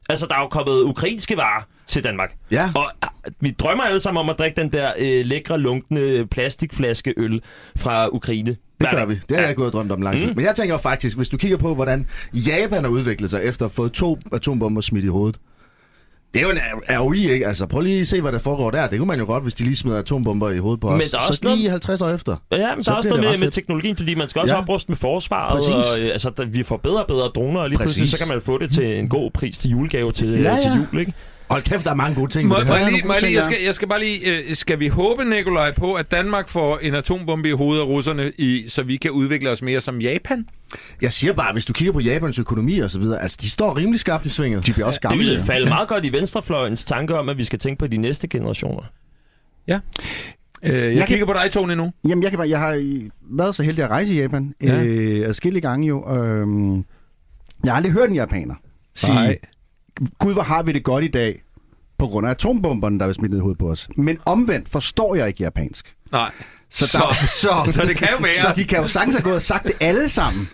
Altså, 0.08 0.26
der 0.26 0.34
er 0.34 0.40
jo 0.40 0.46
kommet 0.48 0.82
ukrainske 0.82 1.36
varer 1.36 1.62
til 1.86 2.04
Danmark. 2.04 2.34
Ja. 2.50 2.70
Og 2.74 2.84
ah, 3.02 3.08
vi 3.40 3.50
drømmer 3.50 3.84
alle 3.84 4.00
sammen 4.00 4.20
om 4.20 4.28
at 4.28 4.38
drikke 4.38 4.60
den 4.60 4.72
der 4.72 4.92
øh, 4.98 5.26
lækre, 5.26 5.58
lunkende 5.58 6.26
plastikflaske 6.30 7.14
øl 7.16 7.40
fra 7.76 8.08
Ukraine. 8.08 8.56
Det 8.80 8.90
gør 8.90 9.04
vi. 9.04 9.14
Det 9.14 9.36
har 9.36 9.38
jeg 9.42 9.48
ikke 9.50 9.58
gået 9.58 9.66
og 9.66 9.72
drømt 9.72 9.92
om 9.92 10.02
lang 10.02 10.18
tid. 10.18 10.26
Mm. 10.26 10.36
Men 10.36 10.44
jeg 10.44 10.54
tænker 10.54 10.78
faktisk, 10.78 11.16
hvis 11.16 11.28
du 11.28 11.36
kigger 11.36 11.56
på, 11.56 11.74
hvordan 11.74 12.06
Japan 12.34 12.84
har 12.84 12.90
udviklet 12.90 13.30
sig 13.30 13.44
efter 13.44 13.64
at 13.64 13.70
have 13.70 13.74
fået 13.74 13.92
to 13.92 14.18
atombomber 14.32 14.80
smidt 14.80 15.04
i 15.04 15.08
hovedet. 15.08 15.38
Det 16.34 16.42
er 16.42 16.46
jo 16.46 16.50
en 16.52 16.58
ROI, 17.00 17.30
ikke? 17.30 17.46
Altså, 17.46 17.66
prøv 17.66 17.80
lige 17.80 18.00
at 18.00 18.06
se, 18.08 18.20
hvad 18.20 18.32
der 18.32 18.38
foregår 18.38 18.70
der. 18.70 18.86
Det 18.86 18.98
kunne 18.98 19.06
man 19.08 19.18
jo 19.18 19.24
godt, 19.26 19.42
hvis 19.42 19.54
de 19.54 19.64
lige 19.64 19.76
smider 19.76 19.98
atombomber 19.98 20.50
i 20.50 20.58
hovedet 20.58 20.80
på 20.80 20.90
Men 20.90 21.00
os. 21.02 21.10
der 21.10 21.16
er 21.18 21.22
Så 21.22 21.28
også 21.28 21.40
noget- 21.44 21.58
lige 21.58 21.70
50 21.70 22.00
år 22.00 22.08
efter. 22.10 22.36
Ja, 22.52 22.74
men 22.74 22.84
Så 22.84 22.90
der 22.90 22.94
er 22.94 22.98
også 22.98 23.10
noget 23.10 23.24
med, 23.24 23.38
med 23.38 23.50
teknologien, 23.50 23.96
fordi 23.96 24.14
man 24.14 24.28
skal 24.28 24.40
også 24.40 24.54
Ja. 24.54 24.58
ja. 24.58 24.62
opruste 24.62 24.90
med 24.90 24.96
forsvaret. 24.96 25.52
Præcis. 25.52 26.00
Og, 26.00 26.04
øh, 26.06 26.12
altså, 26.12 26.44
vi 26.48 26.62
får 26.62 26.76
bedre 26.76 27.00
og 27.02 27.06
bedre 27.06 27.26
droner, 27.28 27.60
og 27.60 27.68
lige 27.68 27.76
Præcis. 27.78 27.96
pludselig 27.96 28.18
så 28.18 28.24
kan 28.26 28.34
man 28.34 28.42
få 28.42 28.58
det 28.58 28.70
til 28.70 28.98
en 28.98 29.08
god 29.08 29.30
pris 29.30 29.58
til 29.58 29.70
julegave 29.70 30.12
til, 30.12 30.28
Ja, 30.30 30.42
ja, 30.42 30.50
ja. 30.54 30.60
til 30.60 30.70
jul, 30.92 31.00
ikke? 31.00 31.12
Hold 31.50 31.62
kæft, 31.62 31.84
der 31.84 31.90
er 31.90 31.94
mange 31.94 32.14
gode 32.14 32.30
ting. 32.30 32.48
Må, 32.48 32.54
det 32.60 32.68
må 32.68 32.74
lige, 32.90 33.06
må 33.06 33.14
lige, 33.20 33.36
jeg, 33.36 33.44
skal, 33.44 33.56
jeg 33.66 33.74
skal 33.74 33.88
bare 33.88 34.00
lige... 34.00 34.38
Øh, 34.50 34.54
skal 34.56 34.78
vi 34.80 34.88
håbe, 34.88 35.24
Nikolaj, 35.24 35.74
på, 35.74 35.94
at 35.94 36.10
Danmark 36.10 36.48
får 36.48 36.78
en 36.78 36.94
atombombe 36.94 37.48
i 37.48 37.52
hovedet 37.52 37.82
af 37.82 37.86
russerne, 37.86 38.32
i, 38.38 38.64
så 38.68 38.82
vi 38.82 38.96
kan 38.96 39.10
udvikle 39.10 39.50
os 39.50 39.62
mere 39.62 39.80
som 39.80 40.00
Japan? 40.00 40.46
Jeg 41.02 41.12
siger 41.12 41.32
bare, 41.32 41.52
hvis 41.52 41.64
du 41.66 41.72
kigger 41.72 41.92
på 41.92 42.00
Japans 42.00 42.38
økonomi 42.38 42.78
og 42.78 42.90
så 42.90 42.98
videre, 42.98 43.22
altså, 43.22 43.38
de 43.40 43.50
står 43.50 43.76
rimelig 43.76 44.00
skarpt 44.00 44.26
i 44.26 44.28
svinget. 44.28 44.66
De 44.66 44.72
bliver 44.72 44.86
også 44.86 44.98
Det 45.02 45.08
gamle. 45.10 45.24
ville 45.24 45.38
ja. 45.40 45.44
falde 45.44 45.68
meget 45.68 45.88
godt 45.88 46.04
i 46.04 46.12
venstrefløjens 46.12 46.84
tanke 46.84 47.18
om, 47.18 47.28
at 47.28 47.38
vi 47.38 47.44
skal 47.44 47.58
tænke 47.58 47.78
på 47.78 47.86
de 47.86 47.96
næste 47.96 48.28
generationer. 48.28 48.82
Ja. 49.68 49.80
Øh, 50.62 50.72
jeg, 50.74 50.88
jeg 50.90 50.96
kan- 50.98 51.06
kigger 51.06 51.26
på 51.26 51.32
dig, 51.32 51.50
Tony, 51.50 51.72
nu. 51.72 51.92
Jamen, 52.08 52.22
jeg, 52.22 52.30
kan 52.30 52.38
bare, 52.38 52.48
jeg 52.48 52.58
har 52.60 53.00
været 53.30 53.54
så 53.54 53.62
heldig 53.62 53.84
at 53.84 53.90
rejse 53.90 54.14
i 54.14 54.20
Japan 54.20 54.54
Ja. 54.62 54.82
øh, 54.84 55.28
adskillige 55.28 55.60
gange 55.62 55.86
jo. 55.86 56.14
Øhm, 56.16 56.76
jeg 57.64 57.72
har 57.72 57.76
aldrig 57.76 57.92
hørt 57.92 58.08
en 58.08 58.14
japaner 58.16 58.54
sige, 58.94 59.14
Nej. 59.14 59.36
Gud, 60.18 60.32
hvor 60.32 60.42
har 60.42 60.62
vi 60.62 60.72
det 60.72 60.84
godt 60.84 61.04
i 61.04 61.08
dag, 61.08 61.42
på 61.98 62.06
grund 62.06 62.26
af 62.26 62.30
atombomberne, 62.30 62.98
der 62.98 63.06
er 63.06 63.12
smidt 63.12 63.30
ned 63.30 63.38
i 63.38 63.40
hovedet 63.40 63.58
på 63.58 63.70
os. 63.70 63.88
Men 63.96 64.18
omvendt 64.24 64.68
forstår 64.68 65.14
jeg 65.14 65.28
ikke 65.28 65.42
japansk. 65.42 65.94
Nej. 66.12 66.30
Så, 66.70 66.86
Så- 66.88 66.98
der, 66.98 67.26
så, 67.26 67.72
så 67.72 67.86
det 67.86 67.96
kan 67.96 68.08
jo 68.12 68.16
være. 68.20 68.32
Så 68.32 68.52
de 68.56 68.64
kan 68.64 68.78
jo 68.80 68.86
sagtens 68.86 69.14
have 69.16 69.22
gået 69.22 69.36
og 69.36 69.42
sagt 69.42 69.64
det 69.64 69.72
alle 69.80 70.08
sammen 70.08 70.48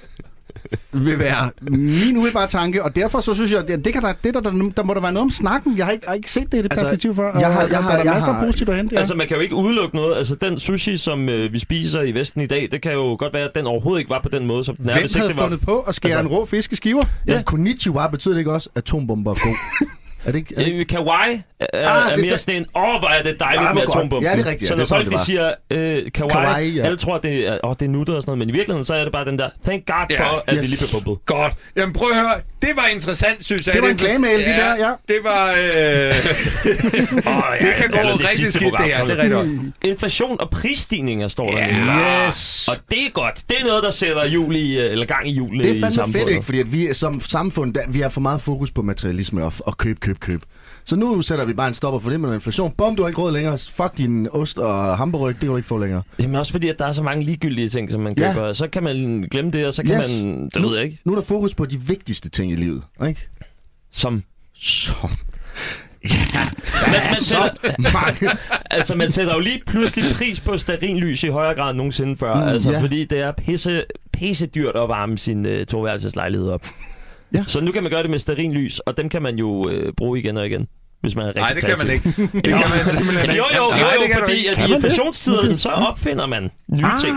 vil 0.92 1.18
være 1.18 1.50
min 1.70 2.16
umiddelbare 2.16 2.46
tanke, 2.48 2.84
og 2.84 2.96
derfor 2.96 3.20
så 3.20 3.34
synes 3.34 3.52
jeg, 3.52 3.58
at 3.68 3.84
det 3.84 3.92
kan 3.92 4.02
der, 4.02 4.12
det 4.24 4.34
der, 4.34 4.40
der, 4.40 4.50
der 4.76 4.84
må 4.84 4.94
der 4.94 5.00
være 5.00 5.12
noget 5.12 5.24
om 5.24 5.30
snakken. 5.30 5.76
Jeg 5.78 5.84
har 5.86 5.92
ikke, 5.92 6.04
jeg 6.06 6.10
har 6.10 6.14
ikke 6.14 6.32
set 6.32 6.52
det 6.52 6.58
i 6.58 6.62
det 6.62 6.72
Altså, 6.72 6.84
perspektiv 6.86 7.14
før. 7.14 7.38
jeg 7.38 7.52
har- 7.52 7.66
jeg 7.66 7.78
har- 7.82 7.90
der 7.90 7.98
er 7.98 8.04
jeg 8.04 8.14
masser 8.14 8.32
har- 8.32 8.40
af 8.40 8.46
positivt 8.46 8.70
at 8.70 8.76
hente. 8.76 8.94
Ja. 8.94 8.98
Altså, 8.98 9.14
man 9.14 9.26
kan 9.28 9.36
jo 9.36 9.42
ikke 9.42 9.54
udelukke 9.54 9.96
noget. 9.96 10.16
Altså, 10.16 10.34
den 10.34 10.58
sushi, 10.58 10.96
som 10.96 11.28
øh, 11.28 11.52
vi 11.52 11.58
spiser 11.58 12.02
i 12.02 12.12
Vesten 12.14 12.40
i 12.40 12.46
dag, 12.46 12.68
det 12.70 12.82
kan 12.82 12.92
jo 12.92 13.16
godt 13.18 13.32
være, 13.32 13.44
at 13.44 13.54
den 13.54 13.66
overhovedet 13.66 14.00
ikke 14.00 14.10
var 14.10 14.20
på 14.22 14.28
den 14.28 14.46
måde, 14.46 14.64
som 14.64 14.76
den 14.76 14.88
er, 14.88 14.92
Hvem 14.92 15.02
hvis 15.02 15.10
ikke 15.14 15.18
havde 15.18 15.28
det 15.28 15.36
var... 15.36 15.42
fundet 15.42 15.60
på 15.60 15.80
at 15.80 15.94
skære 15.94 16.12
Altså- 16.12 16.28
en 16.30 16.36
rå 16.36 16.44
fisk 16.44 16.72
i 16.72 16.76
skiver? 16.76 17.02
Ja. 17.26 17.34
Ja. 17.34 17.42
Konnichiwa 17.42 18.06
betyder 18.08 18.34
det 18.34 18.38
ikke 18.40 18.52
også, 18.52 18.68
at 18.74 18.78
atombomber 18.82 19.30
er 19.30 19.34
god? 19.44 19.86
er 20.24 20.32
det 20.32 20.38
ikke? 20.38 20.54
Er 20.56 20.64
det? 20.64 20.72
Øh, 20.74 20.86
Kawaii 20.86 21.42
er, 21.60 21.66
Ah, 21.90 22.12
er 22.12 22.16
mere 22.16 22.30
det- 22.30 22.40
sådan 22.40 22.56
en, 22.56 22.66
åh, 22.76 22.82
hvor 22.98 23.08
er 23.08 23.22
det 23.22 23.40
dejligt 23.40 23.68
Ah, 23.68 23.74
med 23.74 23.82
atombomben. 23.82 24.22
Ja, 24.30 24.36
det 24.36 24.46
er 24.46 24.50
rigtigt, 24.50 24.68
Så 24.68 24.74
når 24.74 24.78
det 24.78 24.88
sådan, 24.88 25.04
folk 25.06 25.18
de 25.18 25.24
siger 25.24 25.52
øh, 25.70 26.12
kawaii, 26.12 26.30
Kawaii, 26.32 26.70
ja. 26.76 26.82
alle 26.84 26.96
tror, 26.96 27.18
det 27.18 27.48
er, 27.48 27.58
åh, 27.64 27.74
det 27.80 27.86
er 27.86 27.90
nuttet 27.90 28.16
og 28.16 28.22
sådan 28.22 28.28
noget, 28.30 28.38
men 28.38 28.48
i 28.48 28.52
virkeligheden 28.52 28.84
så 28.84 28.94
er 28.94 29.02
det 29.04 29.12
bare 29.12 29.24
den 29.24 29.38
der, 29.38 29.48
thank 29.64 29.86
God 29.86 30.16
for, 30.16 30.24
Ja, 30.24 30.30
at 30.46 30.54
yes. 30.54 30.60
det 30.60 30.70
lige 30.70 30.78
blev 30.92 31.02
bumpet. 31.04 31.26
Godt. 31.26 31.52
Jamen 31.76 31.92
prøv 31.92 32.08
at 32.10 32.16
høre. 32.16 32.34
Det 32.62 32.70
var 32.76 32.86
interessant, 32.86 33.44
synes 33.44 33.66
jeg. 33.66 33.74
Det 33.74 33.82
var 33.82 33.88
en 33.88 33.96
klagemail, 33.96 34.38
det 34.38 34.46
der, 34.46 34.76
ja. 34.76 34.92
Det 35.08 35.18
var... 35.24 35.50
Øh... 35.50 35.56
det 37.62 37.74
kan 37.76 37.90
gå 37.90 37.98
det 37.98 38.20
rigtig 38.28 38.52
skidt, 38.52 38.62
program. 38.62 38.84
det 38.84 38.94
her. 38.94 39.04
Det 39.04 39.12
er 39.12 39.16
rigtig 39.22 39.30
godt. 39.30 39.48
Inflation 39.84 40.40
og 40.40 40.50
prisstigninger 40.50 41.28
står 41.28 41.50
der. 41.50 41.58
Ja. 41.58 41.66
nemlig. 41.66 42.26
Yes! 42.28 42.68
Og 42.68 42.76
det 42.90 42.98
er 43.06 43.10
godt. 43.10 43.42
Det 43.48 43.56
er 43.60 43.64
noget, 43.64 43.82
der 43.82 43.90
sætter 43.90 44.26
jul 44.26 44.56
i, 44.56 44.78
øh, 44.80 44.92
eller 44.92 45.06
gang 45.06 45.28
i 45.28 45.32
julen 45.32 45.60
Det 45.60 45.70
er 45.70 45.74
i 45.74 45.80
fandme 45.80 45.94
samfundet. 45.94 46.20
fedt, 46.20 46.30
ikke? 46.30 46.42
Fordi 46.44 46.60
at 46.60 46.72
vi 46.72 46.94
som 46.94 47.20
samfund, 47.20 47.74
der, 47.74 47.80
vi 47.88 48.00
har 48.00 48.08
for 48.08 48.20
meget 48.20 48.42
fokus 48.42 48.70
på 48.70 48.82
materialisme 48.82 49.44
og, 49.44 49.52
og 49.58 49.78
køb, 49.78 50.00
køb, 50.00 50.20
køb. 50.20 50.42
Så 50.90 50.96
nu 50.96 51.22
sætter 51.22 51.44
vi 51.44 51.52
bare 51.52 51.68
en 51.68 51.74
stopper 51.74 52.00
for 52.00 52.10
det 52.10 52.20
med 52.20 52.28
noget 52.28 52.36
inflation. 52.38 52.72
Bum, 52.72 52.96
du 52.96 53.02
har 53.02 53.08
ikke 53.08 53.20
råd 53.20 53.32
længere. 53.32 53.58
Fuck 53.58 53.98
din 53.98 54.28
ost 54.32 54.58
og 54.58 54.96
hamburg, 54.96 55.28
det 55.28 55.38
kan 55.38 55.48
du 55.48 55.56
ikke 55.56 55.66
få 55.68 55.78
længere. 55.78 56.02
Jamen 56.18 56.36
også 56.36 56.52
fordi, 56.52 56.68
at 56.68 56.78
der 56.78 56.86
er 56.86 56.92
så 56.92 57.02
mange 57.02 57.24
ligegyldige 57.24 57.68
ting, 57.68 57.90
som 57.90 58.00
man 58.00 58.14
Ja. 58.18 58.32
køber. 58.32 58.52
Så 58.52 58.68
kan 58.68 58.82
man 58.82 59.26
glemme 59.30 59.50
det, 59.50 59.66
og 59.66 59.74
så 59.74 59.82
kan 59.82 60.00
Yes. 60.00 60.10
man... 60.24 60.44
Det 60.54 60.62
ved 60.62 60.74
jeg 60.76 60.84
ikke. 60.84 60.98
Nu 61.04 61.12
er 61.12 61.16
der 61.16 61.22
fokus 61.22 61.54
på 61.54 61.66
de 61.66 61.80
vigtigste 61.80 62.28
ting 62.28 62.52
i 62.52 62.56
livet, 62.56 62.82
ikke? 63.08 63.28
Som... 63.92 64.22
Som... 64.54 65.10
Man, 66.02 66.10
man, 67.10 67.18
Så 67.20 67.50
sætter, 67.62 67.92
mange. 67.92 68.38
altså, 68.76 68.94
man 68.96 69.10
sætter 69.10 69.34
jo 69.34 69.40
lige 69.40 69.62
pludselig 69.66 70.14
pris 70.16 70.40
på 70.40 70.58
stearinlys 70.58 71.22
i 71.24 71.28
højere 71.28 71.54
grad 71.54 71.70
end 71.70 71.76
nogensinde 71.76 72.16
før. 72.16 72.34
Mm, 72.34 72.48
altså, 72.48 72.70
ja. 72.70 72.80
Fordi 72.80 73.04
det 73.04 73.20
er 73.20 73.32
pisse, 73.32 73.84
pisse 74.12 74.46
dyrt 74.46 74.76
at 74.76 74.88
varme 74.88 75.18
sin 75.18 75.46
uh, 75.46 75.52
toværelseslejlighed 75.68 76.48
op. 76.50 76.66
Ja. 77.34 77.44
Så 77.46 77.60
nu 77.60 77.72
kan 77.72 77.82
man 77.82 77.90
gøre 77.92 78.02
det 78.02 78.10
med 78.10 78.18
stearinlys, 78.18 78.78
og 78.78 78.96
dem 78.96 79.08
kan 79.08 79.22
man 79.22 79.38
jo 79.38 79.48
uh, 79.48 79.92
bruge 79.96 80.18
igen 80.18 80.36
og 80.36 80.46
igen. 80.46 80.66
Hvis 81.00 81.16
man 81.16 81.24
er 81.24 81.28
rigtig 81.28 81.42
Nej, 81.42 81.52
det 81.52 81.62
kan 81.62 81.78
man 81.78 81.90
ikke. 81.90 82.30
Det 82.34 82.44
kan 82.44 82.52
man 82.70 82.90
simpelthen 82.90 83.26
Jo, 83.36 83.44
ikke. 83.44 83.56
jo, 83.56 83.64
jo, 83.64 83.70
Nej, 83.70 83.78
det 83.78 84.02
jo 84.02 84.06
kan 84.06 84.16
du 84.16 84.26
fordi 84.26 84.46
at 84.46 84.68
i 84.70 84.74
inflationstiden, 84.74 85.56
så 85.56 85.68
opfinder 85.68 86.26
man 86.26 86.50
nye 86.68 86.84
Ah, 86.84 86.98
ting. 87.00 87.16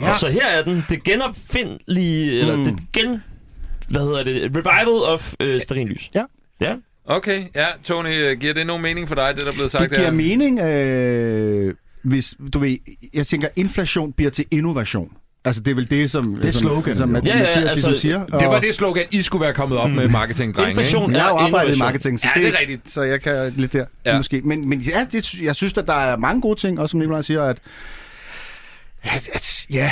ja. 0.00 0.14
Så 0.14 0.28
her 0.28 0.46
er 0.46 0.62
den. 0.64 0.84
Det 0.88 1.04
genopfindelige, 1.04 2.40
eller 2.40 2.56
Mm. 2.56 2.64
det 2.64 2.74
gen... 2.92 3.22
Hvad 3.88 4.00
hedder 4.02 4.24
det? 4.24 4.42
Revival 4.56 5.02
of 5.02 5.34
øh, 5.40 5.60
stearinlys. 5.60 6.10
Ja. 6.14 6.24
Ja. 6.60 6.74
Okay, 7.06 7.44
ja, 7.54 7.66
Tony, 7.84 8.08
øh, 8.22 8.38
giver 8.40 8.54
det 8.54 8.66
nogen 8.66 8.82
mening 8.82 9.08
for 9.08 9.14
dig, 9.14 9.32
det 9.36 9.44
der 9.44 9.50
er 9.50 9.54
blevet 9.54 9.70
sagt 9.70 9.82
Det 9.82 9.90
giver 9.90 10.02
her? 10.04 10.10
mening, 10.10 10.60
øh, 10.60 11.74
hvis, 12.02 12.34
du 12.52 12.58
ved, 12.58 12.76
jeg 13.14 13.26
tænker, 13.26 13.48
inflation 13.56 14.12
bliver 14.12 14.30
til 14.30 14.44
innovation. 14.50 15.10
Altså, 15.46 15.62
det 15.62 15.70
er 15.70 15.74
vel 15.74 15.90
det, 15.90 16.10
som... 16.10 16.34
Det 16.36 16.44
er 16.44 16.50
som, 16.50 16.60
slogan, 16.60 16.96
Som. 16.96 17.08
Mathias 17.08 17.34
Ja, 17.36 17.60
ja, 17.60 17.72
ligesom 17.72 17.90
altså, 17.90 17.94
siger. 18.02 18.24
Det 18.26 18.48
var 18.48 18.60
det 18.60 18.74
slogan, 18.74 19.04
I 19.10 19.22
skulle 19.22 19.44
være 19.44 19.54
kommet 19.54 19.78
op 19.78 19.90
med 19.90 20.08
marketingdrenge, 20.08 20.68
ikke? 20.70 20.80
Inflation 20.80 21.12
Jeg 21.12 21.22
har 21.22 21.30
jo 21.30 21.36
er 21.36 21.40
arbejdet 21.40 21.76
i 21.76 21.78
marketing, 21.78 22.20
så 22.20 22.26
Ja, 22.36 22.40
det 22.40 22.48
er 22.48 22.60
rigtigt. 22.60 22.90
Så 22.90 23.02
jeg 23.02 23.20
kan 23.20 23.52
lidt 23.56 23.72
der, 23.72 23.84
Ja. 24.06 24.16
måske. 24.16 24.40
Men, 24.44 24.68
men 24.68 24.80
ja, 24.80 25.06
det, 25.12 25.34
jeg 25.42 25.54
synes, 25.56 25.76
at 25.78 25.86
der 25.86 25.92
er 25.92 26.16
mange 26.16 26.40
gode 26.40 26.60
ting, 26.60 26.80
også 26.80 26.90
som 26.90 27.00
Nicolaj 27.00 27.22
siger, 27.22 27.42
at, 27.42 27.58
at, 29.02 29.28
at 29.34 29.66
ja, 29.70 29.90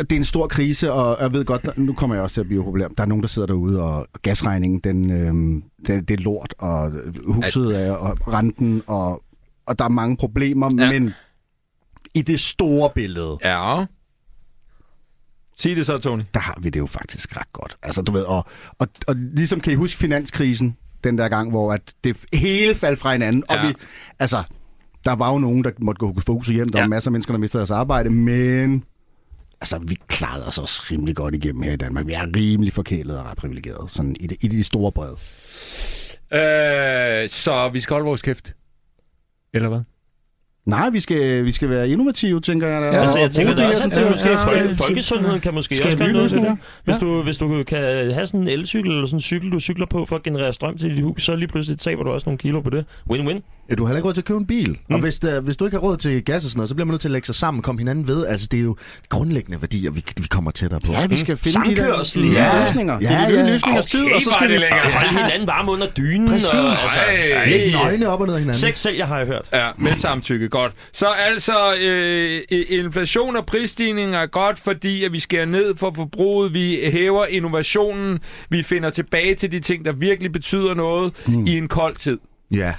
det 0.00 0.12
er 0.12 0.16
en 0.16 0.24
stor 0.24 0.46
krise, 0.46 0.92
og 0.92 1.18
jeg 1.22 1.32
ved 1.32 1.44
godt, 1.44 1.62
der- 1.62 1.72
nu 1.76 1.92
kommer 1.92 2.16
jeg 2.16 2.22
også 2.22 2.34
til 2.34 2.40
at 2.40 2.46
blive 2.46 2.64
populær. 2.64 2.88
Der 2.88 3.02
er 3.02 3.06
nogen, 3.06 3.22
der 3.22 3.28
sidder 3.28 3.46
derude, 3.46 3.82
og 3.82 4.06
gasregningen, 4.22 4.80
den, 4.84 5.10
øhm, 5.10 5.62
den, 5.86 6.04
det 6.04 6.10
er 6.20 6.22
lort, 6.22 6.54
og 6.58 6.92
huset 7.26 7.86
er, 7.86 7.92
og 7.92 8.32
renten, 8.32 8.82
og, 8.86 9.22
og 9.66 9.78
der 9.78 9.84
er 9.84 9.88
mange 9.88 10.16
problemer, 10.16 10.70
ja. 10.78 10.92
men 10.92 11.14
i 12.14 12.22
det 12.22 12.40
store 12.40 12.90
billede, 12.94 13.38
Ja. 13.44 13.84
Sig 15.60 15.76
det 15.76 15.86
så, 15.86 15.96
Tony. 15.98 16.22
der 16.34 16.40
har 16.40 16.58
vi 16.60 16.70
det 16.70 16.80
jo 16.80 16.86
faktisk 16.86 17.36
ret 17.36 17.52
godt. 17.52 17.76
Altså, 17.82 18.02
du 18.02 18.12
ved, 18.12 18.22
og, 18.22 18.44
og, 18.78 18.88
og 19.08 19.14
ligesom 19.16 19.60
kan 19.60 19.72
I 19.72 19.76
huske 19.76 19.98
finanskrisen, 19.98 20.76
den 21.04 21.18
der 21.18 21.28
gang, 21.28 21.50
hvor 21.50 21.72
at 21.72 21.80
det 22.04 22.16
hele 22.32 22.74
faldt 22.74 22.98
fra 22.98 23.12
hinanden, 23.12 23.44
Ja. 23.50 23.62
og 23.62 23.68
vi, 23.68 23.74
altså, 24.18 24.42
der 25.04 25.12
var 25.12 25.32
jo 25.32 25.38
nogen, 25.38 25.64
der 25.64 25.70
måtte 25.78 25.98
gå 25.98 26.14
hus 26.28 26.46
hjem, 26.46 26.68
der 26.68 26.78
Ja. 26.78 26.82
var 26.84 26.88
masser 26.88 27.08
af 27.08 27.12
mennesker, 27.12 27.32
der 27.32 27.38
mistede 27.38 27.60
deres 27.60 27.70
arbejde, 27.70 28.10
men 28.10 28.84
altså, 29.60 29.78
vi 29.78 29.98
klarede 30.08 30.46
os 30.46 30.58
også 30.58 30.82
rimelig 30.90 31.16
godt 31.16 31.34
igennem 31.34 31.62
her 31.62 31.72
i 31.72 31.76
Danmark. 31.76 32.06
Vi 32.06 32.12
er 32.12 32.26
rimelig 32.36 32.72
forkælet 32.72 33.18
og 33.18 33.24
ret 33.30 33.36
privilegeret, 33.36 33.90
sådan 33.90 34.16
i 34.20 34.26
det, 34.26 34.36
i 34.40 34.48
det 34.48 34.66
store 34.66 34.92
brede. 34.92 35.16
Øh, 36.32 37.28
så 37.28 37.70
vi 37.72 37.80
skal 37.80 37.94
holde 37.94 38.04
vores 38.06 38.22
kæft. 38.22 38.54
Eller 39.54 39.68
hvad? 39.68 39.80
Nej, 40.70 40.90
vi 40.90 41.00
skal, 41.00 41.44
vi 41.44 41.52
skal 41.52 41.70
være 41.70 41.88
innovative, 41.88 42.40
tænker 42.40 42.68
jeg. 42.68 42.92
Ja, 42.92 43.02
Altså, 43.02 43.18
jeg 43.18 43.30
tænker, 43.30 43.52
er 43.52 43.56
det 43.56 43.66
her 43.66 43.74
til, 43.74 43.90
til- 43.90 44.06
måske 44.10 44.76
folkesundheden 44.76 45.40
kan 45.40 45.54
måske 45.54 45.74
Skal 45.74 45.86
også 45.86 45.98
gøre 45.98 46.12
noget 46.12 46.30
det. 46.30 46.38
løsninger? 46.38 46.56
Hvis, 46.84 46.94
Ja. 46.94 47.00
du, 47.00 47.22
hvis 47.22 47.38
du 47.38 47.62
kan 47.66 47.78
have 48.14 48.26
sådan 48.26 48.40
en 48.40 48.48
elcykel 48.48 48.90
eller 48.90 49.06
sådan 49.06 49.16
en 49.16 49.20
cykel, 49.20 49.52
du 49.52 49.60
cykler 49.60 49.86
på 49.86 50.06
for 50.06 50.16
at 50.16 50.22
generere 50.22 50.52
strøm 50.52 50.78
til 50.78 50.96
dit 50.96 51.02
hus, 51.04 51.22
så 51.22 51.36
lige 51.36 51.48
pludselig 51.48 51.78
taber 51.78 52.02
du 52.04 52.10
også 52.10 52.28
nogle 52.28 52.38
kilo 52.38 52.60
på 52.60 52.70
det. 52.70 52.84
Win-win. 53.12 53.40
Ja, 53.70 53.74
du 53.74 53.84
har 53.84 53.88
heller 53.88 53.98
ikke 53.98 54.08
råd 54.08 54.14
til 54.14 54.20
at 54.20 54.24
købe 54.24 54.38
en 54.40 54.46
bil. 54.46 54.70
Mm. 54.88 54.94
Og 54.94 55.00
hvis, 55.00 55.18
der, 55.18 55.40
hvis 55.40 55.56
du 55.56 55.64
ikke 55.64 55.76
har 55.76 55.82
råd 55.82 55.96
til 55.96 56.24
gas 56.24 56.44
og 56.44 56.50
sådan 56.50 56.58
noget, 56.58 56.68
så 56.68 56.74
bliver 56.74 56.86
man 56.86 56.92
nødt 56.92 57.00
til 57.00 57.08
at 57.08 57.12
lægge 57.12 57.26
sig 57.26 57.34
sammen 57.34 57.58
og 57.58 57.64
komme 57.64 57.78
hinanden 57.78 58.06
ved. 58.06 58.26
Altså, 58.26 58.46
det 58.50 58.58
er 58.58 58.62
jo 58.64 58.76
grundlæggende 59.08 59.62
værdier, 59.62 59.90
vi, 59.90 60.04
vi 60.16 60.26
kommer 60.30 60.50
tættere 60.50 60.80
på. 60.86 60.92
Ja, 60.92 61.06
vi 61.06 61.16
skal 61.16 61.36
finde 61.36 61.70
de 61.70 61.76
der 61.76 61.82
Samkørsel. 61.86 62.22
nye 62.24 62.32
Ja. 62.32 62.64
løsninger. 62.66 62.98
Ja, 63.00 63.08
det 63.28 63.36
er 63.38 63.40
ja. 63.40 63.52
løsningers 63.52 63.86
tid, 63.86 64.04
Okay, 64.04 64.14
og 64.14 64.22
så 64.22 64.30
skal 64.30 64.48
vi... 64.50 64.54
Og 64.56 64.92
holde 64.92 65.08
hinanden 65.22 65.46
varme 65.46 65.72
under 65.72 65.86
dynen. 65.86 66.28
Præcis. 66.28 66.54
Og, 66.54 66.70
altså. 66.70 66.86
Læg 67.46 67.72
nøgne 67.72 68.08
op 68.08 68.20
og 68.20 68.26
ned 68.26 68.34
af 68.34 68.40
hinanden. 68.40 68.60
Sex 68.60 68.78
sælger, 68.78 69.06
har 69.06 69.18
jeg 69.18 69.26
hørt. 69.26 69.48
Ja, 69.52 69.68
med 69.76 69.92
samtykke. 69.92 70.48
Godt. 70.48 70.72
Så 70.92 71.06
altså, 71.32 71.52
øh, 71.86 72.40
inflation 72.68 73.36
og 73.36 73.46
prisstigninger 73.46 74.18
er 74.18 74.26
godt, 74.26 74.58
fordi 74.58 75.04
at 75.04 75.12
vi 75.12 75.20
skærer 75.20 75.46
ned 75.46 75.76
for 75.76 75.92
forbruget, 75.96 76.54
vi 76.54 76.78
hæver 76.92 77.26
innovationen, 77.26 78.18
vi 78.50 78.62
finder 78.62 78.90
tilbage 78.90 79.34
til 79.34 79.52
de 79.52 79.60
ting, 79.60 79.84
der 79.84 79.92
virkelig 79.92 80.32
betyder 80.32 80.74
noget 80.74 81.12
mm. 81.26 81.46
i 81.46 81.58
en 81.58 81.68
kold 81.68 81.96
tid. 81.96 82.18
Ja. 82.50 82.72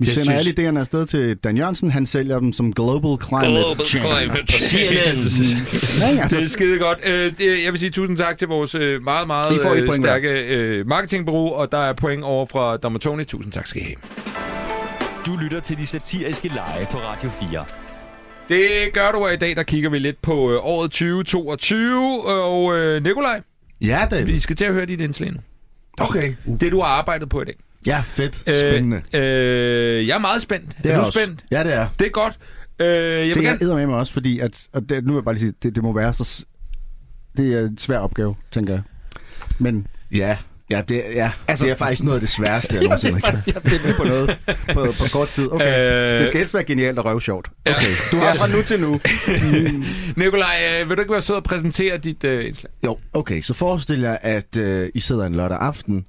Vi 0.00 0.04
Jeg 0.06 0.12
sender 0.14 0.24
synes- 0.38 0.58
alle 0.58 0.70
idéerne 0.76 0.80
afsted 0.80 1.06
til 1.06 1.36
Dan 1.36 1.56
Jørgensen. 1.56 1.90
Han 1.90 2.06
sælger 2.06 2.38
dem 2.40 2.52
som 2.52 2.72
Global 2.72 3.26
Climate 3.26 3.86
Change. 3.86 4.50
CNN. 4.50 5.58
Ja, 6.00 6.14
ja, 6.22 6.28
Det 6.30 6.42
er 6.42 6.48
skide 6.48 6.78
godt. 6.78 6.98
Øh, 7.06 7.12
det, 7.38 7.64
jeg 7.64 7.72
vil 7.72 7.80
sige 7.80 7.90
tusind 7.90 8.16
tak 8.16 8.38
til 8.38 8.48
vores 8.48 8.74
øh, 8.74 9.02
meget, 9.02 9.26
meget 9.26 9.52
øh, 9.76 9.86
point 9.86 10.04
stærke 10.04 10.84
marketingbureau, 10.86 11.48
og 11.52 11.72
der 11.72 11.78
er 11.78 11.92
point 11.92 12.22
over 12.22 12.46
fra 12.46 12.76
Dommer 12.76 12.98
Tony. 12.98 13.26
Tusind 13.26 13.52
tak 13.52 13.66
skal 13.66 13.82
I 13.82 13.84
have. 13.84 13.96
Du 15.26 15.36
lytter 15.42 15.60
til 15.60 15.78
de 15.78 15.86
satiriske 15.86 16.48
lege 16.48 16.86
på 16.90 16.96
Radio 16.98 17.30
4. 17.30 17.64
Det 18.48 18.66
gør 18.92 19.12
du, 19.12 19.18
og 19.18 19.32
i 19.32 19.36
dag 19.36 19.56
der 19.56 19.62
kigger 19.62 19.90
vi 19.90 19.98
lidt 19.98 20.22
på 20.22 20.34
året 20.62 20.90
2022. 20.90 22.24
Og 22.44 22.76
øh, 22.78 23.02
Nikolaj, 23.02 23.40
Ja, 23.80 24.06
David. 24.10 24.32
vi 24.32 24.38
skal 24.38 24.56
til 24.56 24.64
at 24.64 24.72
høre 24.72 24.86
dit 24.86 25.00
indslag 25.00 25.32
nu. 25.32 25.38
Okay. 26.00 26.34
Det, 26.60 26.72
du 26.72 26.80
har 26.80 26.86
arbejdet 26.88 27.28
på 27.28 27.42
i 27.42 27.44
dag. 27.44 27.54
Ja, 27.86 28.02
fedt. 28.06 28.36
Spændende. 28.36 29.02
Øh, 29.14 29.20
øh, 29.22 30.06
jeg 30.08 30.14
er 30.14 30.18
meget 30.18 30.42
spændt. 30.42 30.76
det 30.82 30.90
er, 30.92 30.94
du 30.94 31.00
også. 31.00 31.20
spændt? 31.20 31.44
Ja, 31.50 31.64
det 31.64 31.74
er. 31.74 31.86
Det 31.98 32.06
er 32.06 32.10
godt. 32.10 32.38
Øh, 32.80 32.86
jeg 32.88 33.20
vil 33.26 33.34
det 33.34 33.42
gerne... 33.42 33.72
er 33.72 33.76
med 33.76 33.86
mig 33.86 33.96
også, 33.96 34.12
fordi 34.12 34.38
at, 34.38 34.68
og 34.72 34.88
det, 34.88 35.04
nu 35.04 35.12
vil 35.12 35.18
jeg 35.18 35.24
bare 35.24 35.38
sige, 35.38 35.52
det, 35.62 35.74
det 35.74 35.82
må 35.82 35.92
være 35.92 36.12
så... 36.12 36.44
Det 37.36 37.54
er 37.54 37.60
en 37.60 37.78
svær 37.78 37.98
opgave, 37.98 38.36
tænker 38.52 38.72
jeg. 38.72 38.82
Men 39.58 39.86
Ja. 40.12 40.36
Ja, 40.70 40.82
det, 40.88 41.02
ja. 41.14 41.30
Altså- 41.48 41.64
det 41.64 41.70
er 41.70 41.74
faktisk 41.76 42.02
noget 42.02 42.16
af 42.16 42.20
det 42.20 42.30
sværeste, 42.30 42.74
jeg 42.74 42.82
nogensinde 42.82 43.20
har 43.24 43.30
gjort. 43.44 43.46
jeg 43.54 43.62
finder 43.72 43.96
på 43.96 44.04
noget 44.04 44.38
på, 44.72 44.94
på 44.98 45.04
kort 45.12 45.28
tid. 45.28 45.52
Okay. 45.52 46.12
Øh, 46.14 46.18
Det 46.18 46.26
skal 46.26 46.38
helst 46.38 46.54
være 46.54 46.64
genialt 46.64 46.98
og 46.98 47.04
røvsjovt. 47.04 47.48
Ja. 47.66 47.74
Okay. 47.74 47.86
Du 48.12 48.16
har 48.16 48.34
fra 48.34 48.46
nu 48.46 48.62
til 48.62 48.80
nu. 48.80 49.00
Nikolaj, 50.24 50.80
øh, 50.82 50.88
vil 50.88 50.96
du 50.96 51.00
ikke 51.02 51.12
være 51.12 51.22
sød 51.22 51.36
og 51.36 51.44
præsentere 51.44 51.96
dit 51.98 52.24
øh, 52.24 52.46
indslag? 52.46 52.70
Jo, 52.84 52.98
okay. 53.12 53.40
Så 53.40 53.54
forestil 53.54 54.00
jer, 54.00 54.16
at 54.22 54.56
øh, 54.56 54.88
I 54.94 55.00
sidder 55.00 55.26
en 55.26 55.34
lørdag 55.34 55.58
aften. 55.60 56.04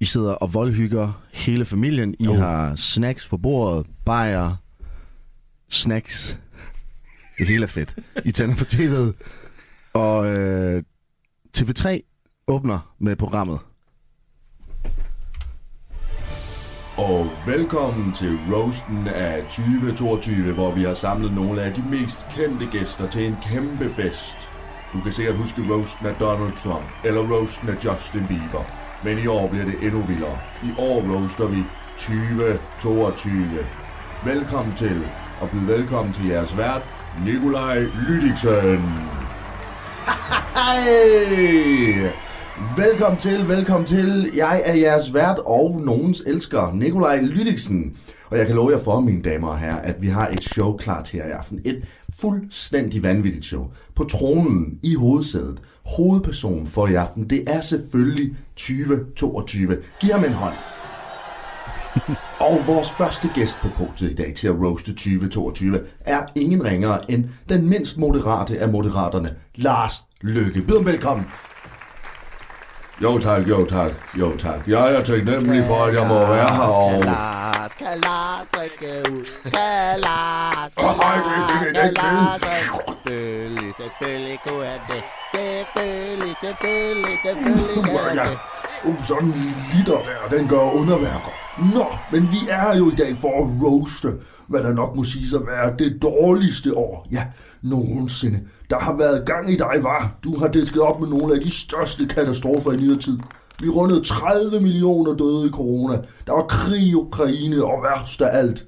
I 0.00 0.04
sidder 0.04 0.32
og 0.32 0.54
voldhygger 0.54 1.22
hele 1.32 1.64
familien. 1.64 2.14
I 2.18 2.24
Jo. 2.24 2.34
har 2.34 2.76
snacks 2.76 3.28
på 3.28 3.36
bordet, 3.36 3.86
bajer, 4.04 4.56
snacks. 5.70 6.38
Det 7.38 7.46
hele 7.48 7.62
er 7.64 7.68
fedt. 7.68 7.96
I 8.24 8.32
tænder 8.32 8.56
på 8.56 8.64
tv'et. 8.64 9.12
Og 9.92 10.26
øh, 10.38 10.82
TV3 11.58 12.00
åbner 12.48 12.94
med 12.98 13.16
programmet. 13.16 13.58
Og 16.96 17.26
velkommen 17.46 18.12
til 18.12 18.38
roasten 18.52 19.06
af 19.08 19.42
2022, 19.42 20.52
hvor 20.52 20.74
vi 20.74 20.82
har 20.82 20.94
samlet 20.94 21.32
nogle 21.32 21.62
af 21.62 21.74
de 21.74 21.82
mest 21.90 22.26
kendte 22.34 22.66
gæster 22.66 23.10
til 23.10 23.26
en 23.26 23.36
kæmpe 23.42 23.90
fest. 23.90 24.36
Du 24.92 25.00
kan 25.00 25.12
sikkert 25.12 25.36
huske 25.36 25.62
roasten 25.74 26.06
af 26.06 26.14
Donald 26.14 26.56
Trump, 26.56 26.84
eller 27.04 27.20
roasten 27.20 27.68
af 27.68 27.84
Justin 27.84 28.26
Bieber. 28.26 28.79
Men 29.04 29.18
i 29.18 29.26
år 29.26 29.48
bliver 29.48 29.64
det 29.64 29.74
endnu 29.82 30.00
vildere. 30.00 30.38
I 30.62 30.70
år 30.78 31.00
roaster 31.00 31.46
vi 31.46 31.62
2022. 31.98 33.32
Velkommen 34.24 34.74
til, 34.76 35.02
og 35.40 35.50
byd 35.50 35.60
velkommen 35.66 36.12
til 36.12 36.28
jeres 36.28 36.56
vært, 36.56 36.82
Nikolaj 37.24 37.78
Lydiksen. 38.08 38.84
Hej! 40.54 42.10
Velkommen 42.76 43.20
til, 43.20 43.48
velkommen 43.48 43.86
til. 43.86 44.30
Jeg 44.36 44.62
er 44.64 44.74
jeres 44.74 45.14
vært 45.14 45.38
og 45.38 45.80
nogens 45.80 46.22
elsker, 46.26 46.72
Nikolaj 46.74 47.20
Lydiksen. 47.22 47.96
Og 48.30 48.38
jeg 48.38 48.46
kan 48.46 48.56
love 48.56 48.72
jer 48.72 48.78
for, 48.78 49.00
mine 49.00 49.22
damer 49.22 49.48
og 49.48 49.58
herrer, 49.58 49.80
at 49.80 50.02
vi 50.02 50.08
har 50.08 50.28
et 50.28 50.44
show 50.44 50.76
klar 50.76 51.02
til 51.02 51.16
jer 51.16 51.26
i 51.26 51.30
aften. 51.30 51.60
Et 51.64 51.82
fuldstændig 52.20 53.02
vanvittigt 53.02 53.44
show. 53.44 53.66
På 53.94 54.04
tronen 54.04 54.78
i 54.82 54.94
hovedsædet. 54.94 55.62
Hovedpersonen 55.84 56.66
for 56.66 56.86
i 56.86 56.94
aften, 56.94 57.30
det 57.30 57.44
er 57.46 57.60
selvfølgelig 57.60 58.36
2022. 58.56 59.78
Giv 60.00 60.12
ham 60.12 60.24
en 60.24 60.32
hånd. 60.32 60.54
Og 62.50 62.58
vores 62.66 62.90
første 62.90 63.30
gæst 63.34 63.58
på 63.62 63.68
punktet 63.76 64.10
i 64.10 64.14
dag 64.14 64.34
til 64.34 64.48
at 64.48 64.54
roaste 64.54 64.92
2022 64.92 65.80
er 66.00 66.20
ingen 66.34 66.64
ringere 66.64 67.10
end 67.10 67.24
den 67.48 67.68
mindst 67.68 67.98
moderate 67.98 68.58
af 68.58 68.68
moderaterne, 68.68 69.34
Lars 69.54 70.04
Løkke. 70.20 70.62
Byd 70.62 70.74
ham 70.74 70.86
velkommen. 70.86 71.26
Jo 73.02 73.18
tak, 73.18 73.48
jo 73.48 73.66
tak, 73.66 73.92
jo 74.18 74.36
tak. 74.36 74.68
Jeg 74.68 74.94
er 74.94 75.02
taknemmelig 75.04 75.64
for, 75.64 75.84
at 75.84 75.94
jeg 75.94 76.06
må 76.06 76.18
være 76.18 76.48
her, 76.54 76.62
og... 76.62 77.02
Kalas, 77.02 77.72
kalas, 77.78 78.46
drikke 78.56 79.10
ud. 79.12 79.24
Kalas, 79.44 80.72
Åh, 80.78 80.96
nej, 80.96 81.16
det- 81.16 81.48
det- 81.50 81.74
det- 81.74 81.84
det- 81.84 81.98
kalas, 81.98 82.40
Selvfølgelig, 83.06 83.74
selvfølgelig 83.80 84.38
kunne 84.46 84.64
han 84.66 84.80
det. 84.90 85.02
Selvfølgelig, 85.34 86.34
selvfølgelig, 86.44 87.16
selvfølgelig 87.24 87.84
kan 87.84 87.98
han 88.08 88.16
det. 88.28 88.38
Uh, 88.84 89.04
sådan 89.04 89.28
en 89.28 89.54
liter 89.74 89.92
der, 89.98 90.36
den 90.38 90.48
gør 90.48 90.74
underværker. 90.80 91.32
Nå, 91.74 91.86
men 92.12 92.32
vi 92.32 92.38
er 92.50 92.76
jo 92.76 92.90
i 92.90 92.94
dag 92.94 93.16
for 93.20 93.28
at 93.44 93.62
roaste, 93.62 94.08
hvad 94.46 94.62
der 94.62 94.72
nok 94.72 94.96
må 94.96 95.04
sige 95.04 95.36
at 95.36 95.42
være 95.46 95.74
det 95.78 96.02
dårligste 96.02 96.76
år, 96.76 97.06
ja, 97.12 97.24
nogensinde. 97.62 98.40
Der 98.70 98.78
har 98.78 98.96
været 98.96 99.26
gang 99.26 99.52
i 99.52 99.56
dig, 99.56 99.78
var. 99.80 100.12
Du 100.24 100.38
har 100.38 100.48
disket 100.48 100.82
op 100.82 101.00
med 101.00 101.08
nogle 101.08 101.34
af 101.34 101.40
de 101.40 101.50
største 101.50 102.06
katastrofer 102.06 102.72
i 102.72 102.76
nyere 102.76 102.98
tid. 102.98 103.18
Vi 103.60 103.68
rundede 103.68 104.04
30 104.04 104.60
millioner 104.60 105.14
døde 105.14 105.46
i 105.46 105.50
corona. 105.50 105.94
Der 106.26 106.32
var 106.32 106.46
krig 106.48 106.82
i 106.82 106.94
Ukraine, 106.94 107.64
og 107.64 107.82
værst 107.82 108.22
af 108.22 108.38
alt, 108.38 108.66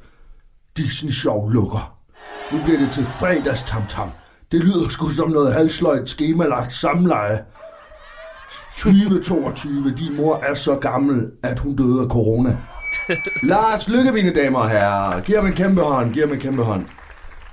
Disney 0.76 1.10
Show 1.10 1.48
lukker. 1.48 1.98
Nu 2.52 2.58
bliver 2.64 2.78
det 2.78 2.92
til 2.92 3.04
fredags 3.04 3.62
tam 3.62 3.82
tam. 3.88 4.08
Det 4.52 4.60
lyder 4.60 4.88
sgu 4.88 5.08
som 5.08 5.30
noget 5.30 5.52
halsløjt 5.54 6.08
skemalagt 6.08 6.74
samleje. 6.74 7.44
2022, 8.78 9.94
din 9.98 10.16
mor 10.16 10.36
er 10.36 10.54
så 10.54 10.76
gammel, 10.76 11.30
at 11.42 11.58
hun 11.58 11.76
døde 11.76 12.00
af 12.02 12.08
corona. 12.08 12.56
Lars, 13.42 13.88
lykke 13.88 14.12
mine 14.12 14.32
damer 14.32 14.58
og 14.58 14.70
herrer. 14.70 15.20
Giv 15.20 15.36
ham 15.36 15.46
en 15.46 15.52
kæmpe 15.52 15.80
hånd, 15.80 16.12
giv 16.12 16.22
ham 16.22 16.32
en 16.32 16.40
kæmpe 16.40 16.62
hånd. 16.62 16.86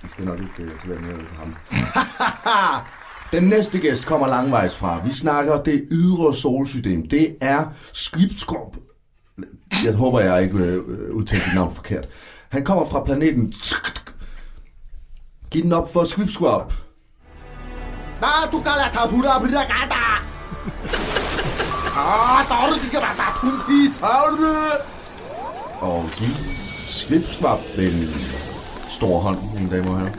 Vi 0.04 0.10
skal 0.10 0.26
nok 0.26 0.40
ikke 0.40 0.74
uh, 0.74 0.90
være 0.90 1.00
med 1.00 1.26
ham. 1.38 1.56
Den 3.32 3.44
næste 3.44 3.80
gæst 3.80 4.08
kommer 4.08 4.28
langvejs 4.28 4.76
fra. 4.76 5.02
Vi 5.06 5.14
snakker 5.14 5.64
det 5.64 5.88
ydre 5.92 6.34
solsystem. 6.34 7.10
Det 7.10 7.36
er 7.42 7.66
Skibskrop. 7.94 8.76
Jeg 9.86 9.94
håber, 9.94 10.20
jeg 10.20 10.44
ikke 10.44 10.58
øh, 10.58 11.20
dit 11.20 11.42
navn 11.56 11.76
forkert. 11.76 12.08
Han 12.50 12.66
kommer 12.66 12.86
fra 12.86 13.04
planeten... 13.04 13.54
Giv 15.52 15.64
den 15.64 15.74
op 15.74 15.94
for 15.94 16.04
Skibskrop. 16.04 16.74
Nej, 18.22 18.30
du 18.52 18.58
kan 18.58 18.72
lade 18.78 18.94
tage 18.94 19.10
huda 19.10 19.40
på 19.40 19.46
det 19.46 19.54
gata. 19.54 20.04
Ah, 21.98 22.46
dårligt, 22.50 22.84
det 22.84 22.92
kan 22.92 23.02
være 23.02 23.16
der. 23.18 23.32
Hun 23.42 23.54
pishavne! 23.68 24.56
Og 25.82 26.04
giv 26.18 26.36
Skibskrop 26.88 27.60
en 27.78 28.10
stor 29.00 29.20
hånd, 29.20 29.38
mine 29.56 29.78
damer 29.78 29.92
og 29.92 30.00
herrer. 30.00 30.12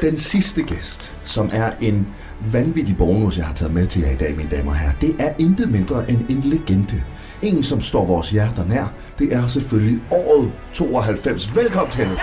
Den 0.00 0.18
sidste 0.18 0.62
gæst, 0.62 1.14
som 1.24 1.50
er 1.52 1.70
en 1.80 2.06
vanvittig 2.52 2.96
bonus, 2.96 3.38
jeg 3.38 3.46
har 3.46 3.54
taget 3.54 3.74
med 3.74 3.86
til 3.86 4.02
jer 4.02 4.10
i 4.10 4.16
dag, 4.16 4.36
mine 4.36 4.50
damer 4.50 4.70
og 4.70 4.78
herrer, 4.78 4.92
det 5.00 5.16
er 5.18 5.32
intet 5.38 5.70
mindre 5.70 6.10
end 6.10 6.28
en 6.28 6.40
legende. 6.44 7.02
En, 7.42 7.64
som 7.64 7.80
står 7.80 8.04
vores 8.04 8.30
hjerter 8.30 8.64
nær, 8.64 8.86
det 9.18 9.34
er 9.34 9.46
selvfølgelig 9.46 10.00
året 10.10 10.52
92. 10.72 11.56
Velkommen 11.56 11.92
til. 11.92 12.04
Yes! 12.04 12.18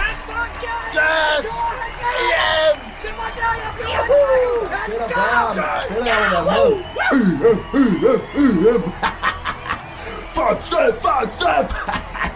Fortsæt, 10.36 10.96
fortsæt! 11.02 11.76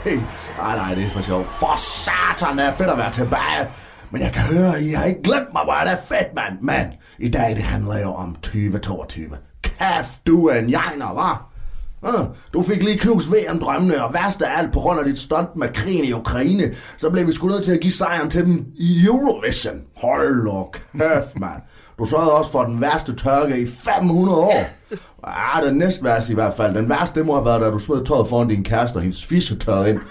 Nej, 0.58 0.76
nej, 0.76 0.96
det 0.96 1.04
er 1.04 1.10
for 1.10 1.22
sjovt. 1.22 1.48
For 1.48 1.76
satan, 1.78 2.58
det 2.58 2.66
er 2.66 2.74
fedt 2.74 2.90
at 2.90 2.98
være 2.98 3.12
tilbage. 3.12 3.68
Men 4.12 4.22
jeg 4.22 4.32
kan 4.34 4.42
høre, 4.42 4.82
I 4.82 4.90
har 4.92 5.06
ikke 5.06 5.24
glemt 5.24 5.54
mig, 5.54 5.62
hvor 5.64 5.74
er 5.74 5.90
det 5.90 6.00
fedt, 6.08 6.36
mand. 6.36 6.54
Men 6.62 6.86
i 7.20 7.30
dag, 7.30 7.56
det 7.56 7.64
handler 7.64 8.00
jo 8.00 8.14
om 8.14 8.36
2022. 8.36 9.28
Kæft, 9.62 10.28
du 10.28 10.48
er 10.48 10.56
en 10.56 10.72
jegner, 10.72 11.14
var? 11.14 11.50
Du 12.54 12.62
fik 12.62 12.84
lige 12.84 12.98
knust 12.98 13.28
VM-drømmene, 13.32 14.04
og 14.04 14.14
værst 14.14 14.42
af 14.42 14.58
alt 14.58 14.74
på 14.74 14.80
grund 14.80 15.00
af 15.00 15.06
dit 15.06 15.18
stunt 15.20 15.56
med 15.56 15.68
krigen 15.74 16.04
i 16.06 16.14
Ukraine, 16.14 16.74
så 16.98 17.10
blev 17.10 17.28
vi 17.28 17.32
sgu 17.32 17.48
nødt 17.48 17.66
til 17.66 17.72
at 17.72 17.80
give 17.80 17.94
sejren 17.94 18.30
til 18.30 18.46
dem 18.46 18.66
i 18.76 19.06
Eurovision. 19.06 19.76
Hold 19.96 20.44
nu 20.44 20.66
kæft, 20.72 21.40
mand. 21.40 21.62
Du 22.00 22.06
sørgede 22.06 22.32
også 22.32 22.52
for 22.52 22.64
den 22.64 22.82
værste 22.82 23.16
tørke 23.16 23.60
i 23.62 23.68
500 23.68 24.38
år. 24.38 24.64
Ah, 25.24 25.64
den 25.64 25.78
næste 25.78 26.04
værste 26.04 26.32
i 26.32 26.36
hvert 26.36 26.54
fald. 26.58 26.76
Den 26.76 26.90
værste, 26.90 27.20
det 27.20 27.26
må 27.26 27.36
have 27.36 27.46
været, 27.46 27.62
da 27.62 27.70
du 27.70 27.80
smed 27.80 28.06
tøjet 28.06 28.28
foran 28.28 28.48
din 28.48 28.64
kæreste 28.64 28.96
og 28.98 29.02
hendes 29.02 29.26
fisse 29.26 29.56
tørret 29.58 29.88
ind. 29.90 30.00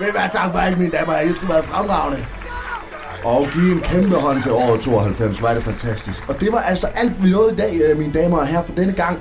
Ved 0.00 0.10
hvad, 0.10 0.22
tak 0.32 0.52
for 0.52 0.58
alt, 0.58 0.78
mine 0.78 0.90
damer 0.90 1.12
og. 1.12 1.26
I 1.26 1.32
skulle 1.32 1.54
være 1.54 1.62
fremragende. 1.62 2.24
Og 3.24 3.46
give 3.52 3.72
en 3.72 3.80
kæmpe 3.80 4.16
hånd 4.16 4.42
til 4.42 4.52
året 4.52 4.80
92, 4.80 5.42
var 5.42 5.54
det 5.54 5.62
fantastisk. 5.62 6.28
Og 6.28 6.40
det 6.40 6.52
var 6.52 6.60
altså 6.60 6.86
alt, 6.86 7.24
vi 7.24 7.30
nåede 7.30 7.52
i 7.52 7.56
dag, 7.56 7.80
øh, 7.80 7.98
mine 7.98 8.12
damer 8.12 8.38
og 8.38 8.46
herrer, 8.46 8.64
for 8.64 8.74
denne 8.74 8.92
gang. 8.92 9.18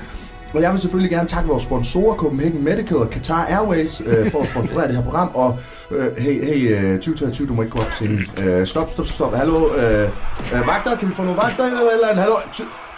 Og 0.53 0.61
jeg 0.61 0.71
vil 0.71 0.81
selvfølgelig 0.81 1.11
gerne 1.11 1.27
takke 1.27 1.49
vores 1.49 1.63
sponsorer, 1.63 2.15
Copenhagen 2.15 2.63
Medical 2.63 2.97
og 2.97 3.07
Qatar 3.11 3.45
Airways, 3.45 4.01
øh, 4.05 4.31
for 4.31 4.41
at 4.41 4.47
sponsorere 4.47 4.87
det 4.91 4.95
her 4.95 5.03
program. 5.03 5.29
Og 5.33 5.59
øh, 5.91 6.17
hey, 6.17 6.45
hey, 6.45 6.75
øh, 6.75 6.99
2023, 6.99 7.47
du 7.47 7.53
må 7.53 7.61
ikke 7.61 7.71
gå 7.77 7.79
op 7.79 7.91
til. 7.97 8.19
Øh, 8.43 8.67
stop, 8.67 8.91
stop, 8.91 9.05
stop. 9.05 9.35
Hallo, 9.35 9.75
øh, 9.75 10.09
øh, 10.53 10.67
vagter, 10.67 10.95
kan 10.95 11.07
vi 11.07 11.13
få 11.13 11.23
nogle 11.23 11.41
vagter 11.41 11.65
eller 11.65 11.79
eller 11.79 12.07
andet? 12.07 12.21
Hallo, 12.23 12.35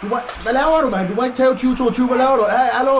du 0.02 0.06
må, 0.08 0.16
hvad 0.42 0.52
laver 0.52 0.80
du, 0.84 0.90
mand? 0.90 1.08
Du 1.08 1.14
må 1.14 1.24
ikke 1.24 1.36
tage 1.36 1.48
2022, 1.48 2.06
hvad 2.06 2.18
laver 2.18 2.36
du? 2.36 2.44
Hey, 2.50 2.68
hallo. 2.78 2.94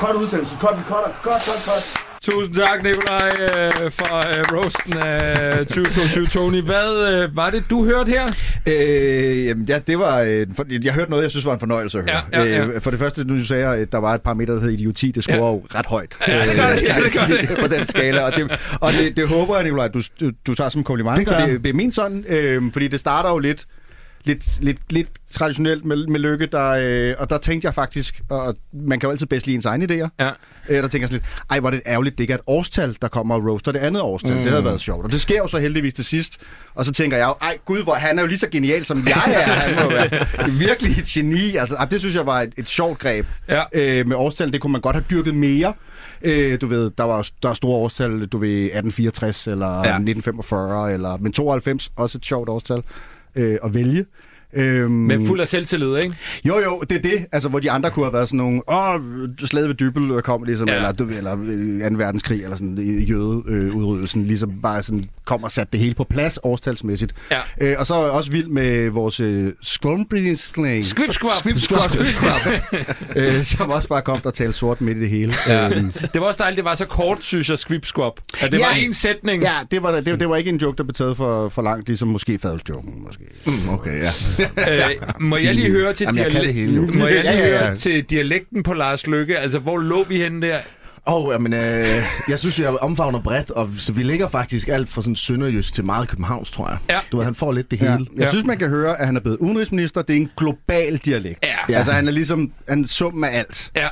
Kort 0.00 0.14
udsendelse, 0.16 0.54
kort, 0.60 0.74
cutter, 0.78 1.12
kort, 1.22 1.40
kort, 1.46 1.62
kort. 1.66 1.84
Tusind 2.22 2.54
tak, 2.54 2.82
Nikolaj, 2.82 3.28
øh, 3.40 3.90
for 3.90 4.16
øh, 4.16 4.44
roasten 4.52 4.96
af 4.98 5.58
2022. 5.66 6.26
Tony, 6.26 6.62
hvad 6.62 7.12
øh, 7.12 7.36
var 7.36 7.50
det, 7.50 7.64
du 7.70 7.84
hørte 7.84 8.10
her? 8.10 8.24
Øh, 8.68 9.46
jamen, 9.46 9.64
ja, 9.68 9.78
det 9.78 9.98
var... 9.98 10.20
Øh, 10.20 10.46
for, 10.56 10.64
jeg 10.82 10.92
hørte 10.94 11.10
noget, 11.10 11.22
jeg 11.22 11.30
synes 11.30 11.46
var 11.46 11.52
en 11.52 11.58
fornøjelse 11.58 11.98
at 11.98 12.10
høre. 12.10 12.22
Ja, 12.32 12.42
ja, 12.42 12.56
ja. 12.58 12.66
Øh, 12.66 12.80
for 12.80 12.90
det 12.90 12.98
første, 13.00 13.24
nu 13.24 13.34
du 13.38 13.44
sagde, 13.46 13.66
at 13.66 13.92
der 13.92 13.98
var 13.98 14.14
et 14.14 14.22
par 14.22 14.34
meter, 14.34 14.54
der 14.54 14.60
hed 14.60 14.70
idioti. 14.70 15.10
Det 15.10 15.24
scorer 15.24 15.38
Ja. 15.38 15.46
jo 15.52 15.62
ret 15.74 15.86
højt. 15.86 16.16
Ja, 16.28 16.46
det 16.46 16.56
gør 16.56 16.66
det, 16.66 16.76
øh, 16.78 16.82
ja, 16.82 16.92
kan 16.92 17.02
det 17.02 17.14
jeg 17.14 17.28
gør 17.28 17.36
sige, 17.36 17.46
det. 17.54 17.58
På 17.60 17.74
den 17.74 17.86
skala. 17.86 18.22
Og 18.24 18.32
det, 18.32 18.58
og 18.80 18.92
det, 18.92 19.16
det 19.16 19.28
håber 19.28 19.54
jeg, 19.54 19.64
Nicolaj, 19.64 19.88
du, 19.88 20.02
du, 20.20 20.30
du 20.46 20.54
tager 20.54 20.70
som 20.70 20.84
kompliment. 20.84 21.18
Det 21.18 21.26
jeg. 21.32 21.48
det, 21.48 21.62
det 21.64 21.70
er 21.70 21.74
min 21.74 21.92
sådan. 21.92 22.24
Øh, 22.28 22.62
fordi 22.72 22.88
det 22.88 23.00
starter 23.00 23.30
jo 23.30 23.38
lidt 23.38 23.64
lidt, 24.24 24.64
lidt, 24.64 24.78
lidt 24.92 25.08
traditionelt 25.32 25.84
med, 25.84 26.06
med 26.06 26.20
lykke, 26.20 26.46
der, 26.46 26.68
øh, 26.80 27.14
og 27.18 27.30
der 27.30 27.38
tænkte 27.38 27.66
jeg 27.66 27.74
faktisk, 27.74 28.22
og 28.30 28.54
man 28.72 29.00
kan 29.00 29.06
jo 29.06 29.10
altid 29.10 29.26
bedst 29.26 29.46
lide 29.46 29.54
ens 29.54 29.66
egne 29.66 29.84
idéer, 29.84 30.08
Ja. 30.20 30.30
øh, 30.68 30.82
der 30.82 30.88
tænker 30.88 30.98
jeg 31.02 31.08
sådan 31.08 31.10
lidt, 31.12 31.24
ej, 31.50 31.60
hvor 31.60 31.68
er 31.68 31.70
det 31.70 31.82
ærgerligt, 31.86 32.18
det 32.18 32.24
ikke 32.24 32.32
er 32.32 32.36
et 32.38 32.42
årstal, 32.46 32.96
der 33.02 33.08
kommer 33.08 33.34
og 33.34 33.44
roaster 33.50 33.72
det 33.72 33.78
andet 33.78 34.02
årstal. 34.02 34.32
Mm. 34.36 34.38
Det 34.42 34.48
havde 34.50 34.64
været 34.64 34.80
sjovt. 34.80 35.04
Og 35.04 35.12
det 35.12 35.20
sker 35.20 35.36
jo 35.36 35.46
så 35.46 35.58
heldigvis 35.58 35.94
til 35.94 36.04
sidst. 36.04 36.38
Og 36.74 36.86
så 36.86 36.92
tænker 36.92 37.16
jeg 37.16 37.26
jo, 37.26 37.34
ej 37.40 37.58
gud, 37.64 37.82
hvor 37.82 37.94
han 37.94 38.18
er 38.18 38.22
jo 38.22 38.28
lige 38.28 38.38
så 38.38 38.48
genial, 38.48 38.84
som 38.84 38.98
jeg 39.06 39.34
er. 39.34 39.52
Han 39.52 39.84
må 39.84 39.90
være 39.90 40.48
virkelig 40.50 40.98
et 40.98 41.04
geni. 41.06 41.56
Altså, 41.56 41.86
det 41.90 42.00
synes 42.00 42.14
jeg 42.14 42.26
var 42.26 42.40
et, 42.40 42.52
et 42.58 42.68
sjovt 42.68 42.98
greb. 42.98 43.26
Ja. 43.48 43.62
Øh, 43.72 44.06
med 44.08 44.16
årstal, 44.16 44.52
det 44.52 44.60
kunne 44.60 44.72
man 44.72 44.80
godt 44.80 44.96
have 44.96 45.04
dyrket 45.10 45.34
mere. 45.34 45.72
Øh, 46.22 46.60
du 46.60 46.66
ved, 46.66 46.90
der 46.98 47.04
var 47.04 47.28
der 47.42 47.48
er 47.50 47.54
store 47.54 47.76
årstal, 47.76 48.26
du 48.26 48.38
ved, 48.38 48.48
1864 48.64 49.46
eller 49.46 49.66
ja. 49.66 49.78
1945, 49.80 50.92
eller, 50.92 51.16
men 51.16 51.32
92, 51.32 51.90
også 51.96 52.18
et 52.18 52.24
sjovt 52.26 52.48
årstal 52.48 52.82
øh, 53.34 53.58
at 53.64 53.74
vælge. 53.74 54.06
Øhm, 54.56 54.90
Men 54.90 55.26
fuld 55.26 55.40
af 55.40 55.48
selvtillid, 55.48 55.96
ikke? 55.96 56.16
jo, 56.44 56.58
jo, 56.60 56.82
det 56.90 56.96
er 56.98 57.02
det. 57.02 57.26
Altså, 57.32 57.48
hvor 57.48 57.58
de 57.58 57.70
andre 57.70 57.90
kunne 57.90 58.04
have 58.04 58.12
været 58.12 58.28
sådan 58.28 58.36
nogle, 58.38 58.60
åh, 58.70 59.00
slaget 59.44 59.68
ved 59.68 59.74
Dybel 59.74 60.22
kom 60.22 60.42
ligesom, 60.42 60.68
Ja. 60.68 60.74
ja. 60.82 60.88
eller, 60.88 61.16
eller 61.16 61.36
øh, 61.84 61.90
2. 61.90 61.96
verdenskrig, 61.98 62.42
eller 62.42 62.56
sådan 62.56 62.78
øh, 62.78 63.10
jødeudryddelsen, 63.10 64.26
ligesom 64.26 64.50
bare 64.62 64.82
sådan 64.82 65.04
kom 65.24 65.44
og 65.44 65.50
satte 65.52 65.72
det 65.72 65.80
hele 65.80 65.94
på 65.94 66.04
plads 66.04 66.38
årstalsmæssigt. 66.42 67.14
Ja. 67.30 67.38
Øh, 67.60 67.76
og 67.78 67.86
så 67.86 67.94
er 67.94 68.02
jeg 68.02 68.10
også 68.10 68.30
vild 68.30 68.46
med 68.46 68.88
vores 68.90 69.20
øh, 69.20 69.52
skrumbringsling. 69.62 70.84
Squip 70.84 71.12
squab. 71.12 71.32
Squip 71.32 71.58
squab. 71.58 71.90
øh, 73.16 73.44
som 73.44 73.70
også 73.70 73.88
bare 73.88 74.02
kom 74.02 74.20
og 74.24 74.34
talte 74.34 74.52
sort 74.52 74.80
midt 74.80 74.96
i 74.98 75.00
det 75.00 75.08
hele. 75.08 75.32
Ja. 75.48 75.68
Øhm, 75.70 75.92
Det 76.12 76.20
var 76.20 76.26
også 76.26 76.38
dejligt, 76.38 76.56
det 76.56 76.64
var 76.64 76.74
så 76.74 76.86
kort, 76.86 77.18
synes 77.20 77.50
jeg, 77.50 77.58
Squip 77.58 77.86
Squab. 77.86 78.12
At 78.40 78.52
det 78.52 78.58
Ja. 78.58 78.66
var 78.66 78.74
en 78.74 78.94
sætning. 78.94 79.42
ja, 79.42 79.52
det 79.70 79.82
var, 79.82 80.00
det, 80.00 80.20
det 80.20 80.28
var 80.28 80.36
ikke 80.36 80.50
en 80.50 80.56
joke, 80.56 80.76
der 80.76 80.82
blev 80.84 80.94
taget 80.94 81.16
for, 81.16 81.48
for 81.48 81.62
langt, 81.62 81.86
ligesom 81.88 82.08
måske 82.08 82.38
fadelsjoken, 82.38 83.02
måske. 83.06 83.24
Okay, 83.70 84.02
ja. 84.02 84.10
Øh, 84.42 84.82
må 85.20 85.36
jeg 85.36 85.54
lige 85.54 85.70
høre 85.70 85.92
til 85.92 86.04
Jamen, 86.16 86.66
jo. 86.74 86.80
Må 86.94 87.06
jeg 87.06 87.22
lige 87.24 87.32
Ja, 87.32 87.38
ja, 87.38 87.48
ja. 87.48 87.66
høre 87.66 87.76
til 87.76 88.04
dialekten 88.04 88.62
på 88.62 88.74
Lars 88.74 89.06
Lykke? 89.06 89.38
Altså, 89.38 89.58
hvor 89.58 89.78
lå 89.78 90.04
vi 90.04 90.16
henne 90.16 90.46
der? 90.46 90.58
Åh, 91.08 91.14
oh, 91.26 91.32
jamen, 91.32 91.52
øh, 91.52 91.88
jeg 92.28 92.38
synes, 92.38 92.58
jeg 92.60 92.68
omfavner 92.68 93.20
bredt, 93.20 93.50
og 93.50 93.70
så 93.78 93.92
vi 93.92 94.02
ligger 94.02 94.28
faktisk 94.28 94.68
alt 94.68 94.88
fra 94.88 95.02
sådan 95.02 95.16
sønderjysk 95.16 95.74
til 95.74 95.84
meget 95.84 96.08
københavns, 96.08 96.50
tror 96.50 96.68
jeg. 96.68 96.78
Ja. 96.90 96.98
Du 97.12 97.16
ved, 97.16 97.24
han 97.24 97.34
får 97.34 97.52
lidt 97.52 97.70
det 97.70 97.80
Ja. 97.82 97.92
hele. 97.92 98.06
Jeg 98.18 98.28
synes, 98.28 98.44
man 98.46 98.58
kan 98.58 98.68
høre, 98.68 99.00
at 99.00 99.06
han 99.06 99.16
er 99.16 99.20
blevet 99.20 99.38
udenrigsminister. 99.38 100.02
Det 100.02 100.16
er 100.16 100.20
en 100.20 100.30
global 100.36 100.96
dialekt. 100.96 101.46
Ja. 101.68 101.76
Altså, 101.76 101.92
han 101.92 102.08
er 102.08 102.12
ligesom 102.12 102.52
en 102.70 102.86
sum 102.86 103.24
af 103.24 103.38
alt. 103.38 103.70
Ja. 103.76 103.88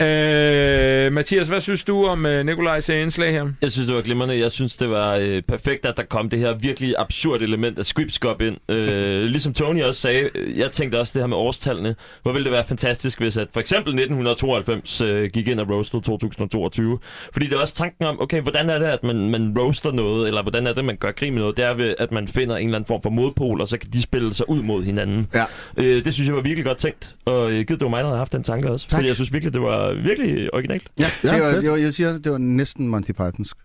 Øh, 0.00 1.12
Mathias, 1.12 1.48
hvad 1.48 1.60
synes 1.60 1.84
du 1.84 2.06
om 2.06 2.26
øh, 2.26 2.46
Nikolajs 2.46 2.88
øh, 2.88 3.02
indslag 3.02 3.32
her? 3.32 3.46
Jeg 3.62 3.72
synes, 3.72 3.86
det 3.86 3.96
var 3.96 4.02
glimrende. 4.02 4.38
Jeg 4.38 4.52
synes, 4.52 4.76
det 4.76 4.90
var 4.90 5.14
øh, 5.14 5.42
perfekt, 5.42 5.86
at 5.86 5.96
der 5.96 6.02
kom 6.02 6.28
det 6.28 6.38
her 6.38 6.54
virkelig 6.54 6.94
absurd 6.98 7.42
element 7.42 7.78
af 7.78 7.86
scriptskop 7.86 8.42
ind. 8.42 8.56
Øh, 8.68 9.24
ligesom 9.34 9.52
Tony 9.52 9.82
også 9.82 10.00
sagde, 10.00 10.30
øh, 10.34 10.58
jeg 10.58 10.72
tænkte 10.72 11.00
også 11.00 11.12
det 11.14 11.22
her 11.22 11.26
med 11.26 11.36
årstallene. 11.36 11.94
Hvor 12.22 12.32
ville 12.32 12.44
det 12.44 12.52
være 12.52 12.64
fantastisk, 12.64 13.20
hvis 13.20 13.36
at 13.36 13.48
for 13.52 13.60
eksempel 13.60 13.90
1992 13.90 15.00
øh, 15.00 15.30
gik 15.30 15.48
ind 15.48 15.60
og 15.60 15.70
roastede 15.70 16.02
2022. 16.02 16.98
Fordi 17.32 17.46
det 17.46 17.52
er 17.52 17.60
også 17.60 17.74
tanken 17.74 18.04
om, 18.06 18.20
okay, 18.20 18.40
hvordan 18.40 18.70
er 18.70 18.78
det, 18.78 18.86
at 18.86 19.02
man, 19.02 19.30
man 19.30 19.54
roaster 19.58 19.92
noget, 19.92 20.28
eller 20.28 20.42
hvordan 20.42 20.66
er 20.66 20.72
det, 20.72 20.84
man 20.84 20.96
gør 20.96 21.12
grin 21.12 21.32
med 21.32 21.40
noget? 21.40 21.56
Det 21.56 21.64
er 21.64 21.74
ved, 21.74 21.94
at 21.98 22.12
man 22.12 22.28
finder 22.28 22.56
en 22.56 22.66
eller 22.66 22.76
anden 22.76 22.88
form 22.88 23.02
for 23.02 23.10
modpol, 23.10 23.60
og 23.60 23.68
så 23.68 23.78
kan 23.78 23.90
de 23.92 24.02
spille 24.02 24.34
sig 24.34 24.48
ud 24.48 24.62
mod 24.62 24.84
hinanden. 24.84 25.26
Ja. 25.34 25.44
Øh, 25.76 26.04
det 26.04 26.14
synes 26.14 26.28
jeg 26.28 26.36
var 26.36 26.42
virkelig 26.42 26.64
godt 26.64 26.78
tænkt, 26.78 27.16
og 27.24 27.50
øh, 27.50 27.56
givet 27.56 27.68
det 27.68 27.82
var 27.82 27.88
mig, 27.88 28.00
der 28.00 28.06
havde 28.06 28.18
haft 28.18 28.32
den 28.32 28.42
tanke 28.42 28.70
også. 28.70 28.88
Tak. 28.88 28.98
Fordi 28.98 29.08
jeg 29.08 29.14
synes 29.14 29.32
virkelig, 29.32 29.52
det 29.52 29.62
var 29.62 29.89
virkelig 29.94 30.54
originalt. 30.54 30.82
Ja, 30.98 31.04
Ja, 31.24 31.34
det 31.34 31.42
var, 31.42 31.60
det 31.60 31.70
var, 31.70 31.76
jeg 31.76 31.94
siger, 31.94 32.18
det 32.18 32.32
var 32.32 32.38
næsten 32.38 32.88
Monty 32.88 33.10
Pythonsk. 33.10 33.56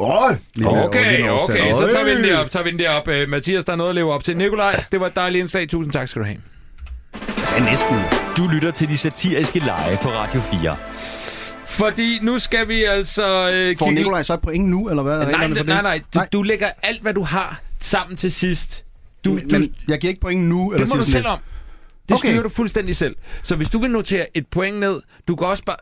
Åh, 0.00 0.30
Lille- 0.54 0.68
Okay, 0.84 1.28
okay, 1.28 1.72
så 1.72 1.88
tager 1.92 2.04
vi 2.04 2.14
den 2.14 2.24
derop, 2.24 2.50
tager 2.50 2.62
vi 2.64 2.70
den 2.70 2.78
derop. 2.78 3.08
Øh, 3.08 3.28
Mathias, 3.28 3.64
der 3.64 3.72
er 3.72 3.76
noget 3.76 3.88
at 3.88 3.94
leve 3.94 4.12
op 4.12 4.24
til. 4.24 4.36
Nikolaj, 4.36 4.84
det 4.92 5.00
var 5.00 5.06
et 5.06 5.14
dejligt 5.16 5.40
indslag. 5.42 5.68
Tusind 5.68 5.92
tak 5.92 6.08
skal 6.08 6.20
du 6.22 6.26
have. 6.26 6.38
Jeg 7.38 7.46
sagde 7.48 7.64
næsten. 7.64 7.96
Du 8.36 8.48
lytter 8.54 8.70
til 8.70 8.88
de 8.88 8.96
satiriske 8.96 9.58
lege 9.58 9.98
på 10.02 10.08
Radio 10.08 10.40
4. 10.40 10.76
Fordi 11.66 12.18
nu 12.22 12.38
skal 12.38 12.68
vi 12.68 12.82
altså 12.84 13.22
øh, 13.54 13.76
Får 13.78 13.86
kigge... 13.86 13.94
Nikolaj 13.94 14.22
så 14.22 14.36
point 14.36 14.66
nu, 14.68 14.88
eller 14.88 15.02
hvad 15.02 15.20
er 15.20 15.30
Nej, 15.30 15.46
nej, 15.48 15.62
nej, 15.62 15.82
nej. 15.82 16.00
Du, 16.14 16.20
du 16.38 16.42
lægger 16.42 16.68
alt, 16.82 17.02
hvad 17.02 17.14
du 17.14 17.22
har, 17.22 17.60
sammen 17.80 18.16
til 18.16 18.32
sidst. 18.32 18.84
Du, 19.24 19.32
Men, 19.32 19.48
du, 19.48 19.58
men 19.58 19.74
jeg 19.88 19.98
giver 19.98 20.08
ikke 20.08 20.20
point 20.20 20.44
nu, 20.44 20.72
eller 20.72 20.86
det 20.86 20.94
må 20.94 21.00
du 21.00 21.04
selv 21.10 21.16
lidt- 21.16 21.26
om. 21.26 21.38
Det 22.08 22.14
Okay. 22.16 22.28
styrer 22.28 22.42
du 22.42 22.48
fuldstændig 22.48 22.96
selv. 22.96 23.16
Så 23.42 23.56
hvis 23.56 23.70
du 23.70 23.78
vil 23.78 23.90
notere 23.90 24.26
et 24.36 24.46
point 24.46 24.78
ned, 24.80 25.00
du 25.28 25.36
kan 25.36 25.46
også 25.46 25.64
bare... 25.64 25.76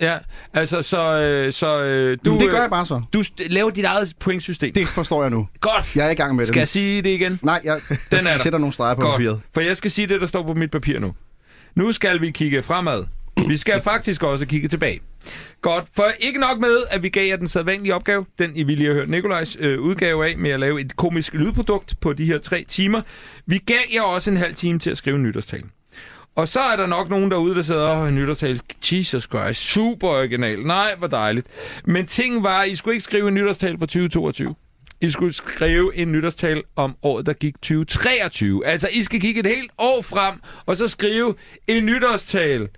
Ja, 0.00 0.18
altså, 0.54 0.82
så... 0.82 1.18
Øh, 1.20 1.52
så 1.52 1.82
øh, 1.82 2.18
du, 2.24 2.30
Men 2.32 2.40
det 2.40 2.50
gør 2.50 2.56
øh, 2.56 2.62
jeg 2.62 2.70
bare 2.70 2.86
så. 2.86 3.02
Du 3.12 3.22
laver 3.50 3.70
dit 3.70 3.84
eget 3.84 4.14
pointsystem. 4.20 4.74
Det 4.74 4.88
forstår 4.88 5.22
jeg 5.22 5.30
nu. 5.30 5.48
Godt. 5.60 5.96
Jeg 5.96 6.06
er 6.06 6.10
i 6.10 6.14
gang 6.14 6.34
med 6.36 6.44
det. 6.44 6.48
Skal 6.48 6.60
jeg 6.60 6.68
sige 6.68 7.02
det 7.02 7.10
igen? 7.10 7.38
Nej, 7.42 7.60
jeg, 7.64 7.80
Den 7.88 7.98
jeg 8.10 8.18
er 8.18 8.22
der. 8.22 8.36
sætter 8.38 8.58
nogle 8.58 8.72
streger 8.72 8.94
på 8.94 9.00
Godt. 9.00 9.12
papiret. 9.12 9.40
For 9.54 9.60
jeg 9.60 9.76
skal 9.76 9.90
sige 9.90 10.06
det, 10.06 10.20
der 10.20 10.26
står 10.26 10.42
på 10.42 10.54
mit 10.54 10.70
papir 10.70 10.98
nu. 10.98 11.14
Nu 11.74 11.92
skal 11.92 12.20
vi 12.20 12.30
kigge 12.30 12.62
fremad. 12.62 13.04
Vi 13.48 13.56
skal 13.56 13.82
faktisk 13.92 14.22
også 14.22 14.46
kigge 14.46 14.68
tilbage. 14.68 15.00
Godt, 15.62 15.84
for 15.96 16.06
ikke 16.20 16.40
nok 16.40 16.58
med, 16.58 16.76
at 16.90 17.02
vi 17.02 17.08
gav 17.08 17.26
jer 17.26 17.36
den 17.36 17.48
sædvanlige 17.48 17.94
opgave, 17.94 18.26
den 18.38 18.56
I 18.56 18.62
ville 18.62 18.84
have 18.84 18.94
hørt 18.94 19.08
Nikolajs 19.08 19.56
øh, 19.60 19.80
udgave 19.80 20.28
af, 20.28 20.38
med 20.38 20.50
at 20.50 20.60
lave 20.60 20.80
et 20.80 20.96
komisk 20.96 21.34
lydprodukt 21.34 21.94
på 22.00 22.12
de 22.12 22.24
her 22.24 22.38
tre 22.38 22.64
timer. 22.68 23.00
Vi 23.46 23.58
gav 23.58 23.76
jer 23.94 24.02
også 24.02 24.30
en 24.30 24.36
halv 24.36 24.54
time 24.54 24.78
til 24.78 24.90
at 24.90 24.96
skrive 24.96 25.16
en 25.16 25.22
nytårstal. 25.22 25.62
Og 26.36 26.48
så 26.48 26.60
er 26.60 26.76
der 26.76 26.86
nok 26.86 27.10
nogen 27.10 27.30
derude, 27.30 27.54
der 27.54 27.62
sidder 27.62 27.88
og 27.88 28.12
nytårstale. 28.12 28.54
nytårstal. 28.54 28.98
Jesus 28.98 29.22
Christ, 29.22 29.60
super 29.60 30.08
original. 30.08 30.60
Nej, 30.60 30.94
hvor 30.98 31.06
dejligt. 31.06 31.46
Men 31.84 32.06
ting 32.06 32.42
var, 32.42 32.62
I 32.62 32.76
skulle 32.76 32.94
ikke 32.94 33.04
skrive 33.04 33.28
en 33.28 33.34
nytårstal 33.34 33.78
for 33.78 33.86
2022. 33.86 34.54
I 35.00 35.10
skulle 35.10 35.32
skrive 35.32 35.96
en 35.96 36.12
nytårstal 36.12 36.62
om 36.76 36.96
året, 37.02 37.26
der 37.26 37.32
gik 37.32 37.54
2023. 37.54 38.66
Altså, 38.66 38.88
I 38.92 39.02
skal 39.02 39.20
kigge 39.20 39.40
et 39.40 39.46
helt 39.46 39.70
år 39.78 40.02
frem, 40.02 40.34
og 40.66 40.76
så 40.76 40.88
skrive 40.88 41.34
en 41.66 41.86
nytårstal 41.86 42.68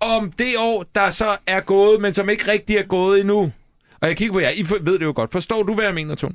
om 0.00 0.32
det 0.32 0.54
år, 0.58 0.84
der 0.94 1.10
så 1.10 1.36
er 1.46 1.60
gået, 1.60 2.00
men 2.00 2.14
som 2.14 2.28
ikke 2.28 2.50
rigtig 2.52 2.76
er 2.76 2.82
gået 2.82 3.20
endnu. 3.20 3.52
Og 4.00 4.08
jeg 4.08 4.16
kigger 4.16 4.32
på 4.32 4.40
jer. 4.40 4.50
I 4.56 4.62
ved 4.80 4.98
det 4.98 5.04
jo 5.04 5.12
godt. 5.16 5.32
Forstår 5.32 5.62
du, 5.62 5.74
hvad 5.74 5.84
jeg 5.84 5.94
mener, 5.94 6.14
Tone? 6.14 6.34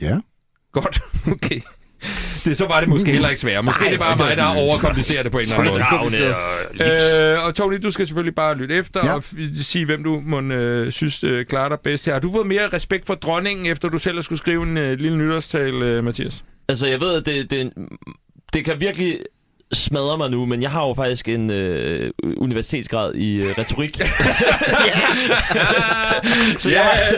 Ja. 0.00 0.18
Godt. 0.72 1.00
Okay. 1.32 1.60
Det, 2.44 2.56
så 2.56 2.66
var 2.66 2.80
det 2.80 2.88
måske 2.88 3.12
heller 3.12 3.28
ikke 3.28 3.40
svært. 3.40 3.64
Måske 3.64 3.80
Nej, 3.80 3.88
det 3.88 3.94
er 3.94 3.98
bare 3.98 4.16
mig, 4.16 4.36
der 4.36 4.44
overkomplicerer 4.44 5.22
det 5.22 5.32
på 5.32 5.38
en 5.38 5.42
eller 5.42 5.56
anden 5.56 6.10
måde. 6.80 7.36
Øh, 7.36 7.46
og 7.46 7.54
Tony, 7.54 7.76
du 7.82 7.90
skal 7.90 8.06
selvfølgelig 8.06 8.34
bare 8.34 8.54
lytte 8.54 8.74
efter 8.74 9.00
Ja. 9.06 9.12
og 9.12 9.18
f- 9.26 9.62
sige, 9.62 9.84
hvem 9.84 10.04
du 10.04 10.22
må, 10.26 10.40
øh, 10.40 10.92
synes 10.92 11.24
øh, 11.24 11.46
klarer 11.46 11.68
dig 11.68 11.78
bedst 11.84 12.06
her. 12.06 12.12
Har 12.12 12.20
du 12.20 12.32
fået 12.32 12.46
mere 12.46 12.68
respekt 12.72 13.06
for 13.06 13.14
dronningen, 13.14 13.66
efter 13.66 13.88
du 13.88 13.98
selv 13.98 14.14
har 14.14 14.22
skulle 14.22 14.38
skrive 14.38 14.62
en 14.62 14.76
øh, 14.76 14.98
lille 14.98 15.18
nytårstal, 15.18 15.74
øh, 15.82 16.04
Mathias? 16.04 16.44
Altså, 16.68 16.86
jeg 16.86 17.00
ved, 17.00 17.14
at 17.14 17.26
det, 17.26 17.50
det, 17.50 17.72
det 18.52 18.64
kan 18.64 18.80
virkelig 18.80 19.18
smadre 19.72 20.18
mig 20.18 20.30
nu, 20.30 20.46
men 20.46 20.62
jeg 20.62 20.70
har 20.70 20.86
jo 20.86 20.94
faktisk 20.94 21.28
en 21.28 21.50
øh, 21.50 22.10
universitetsgrad 22.36 23.14
i 23.14 23.36
øh, 23.36 23.46
retorik. 23.58 23.96
så, 26.62 26.70
jeg, 26.70 27.16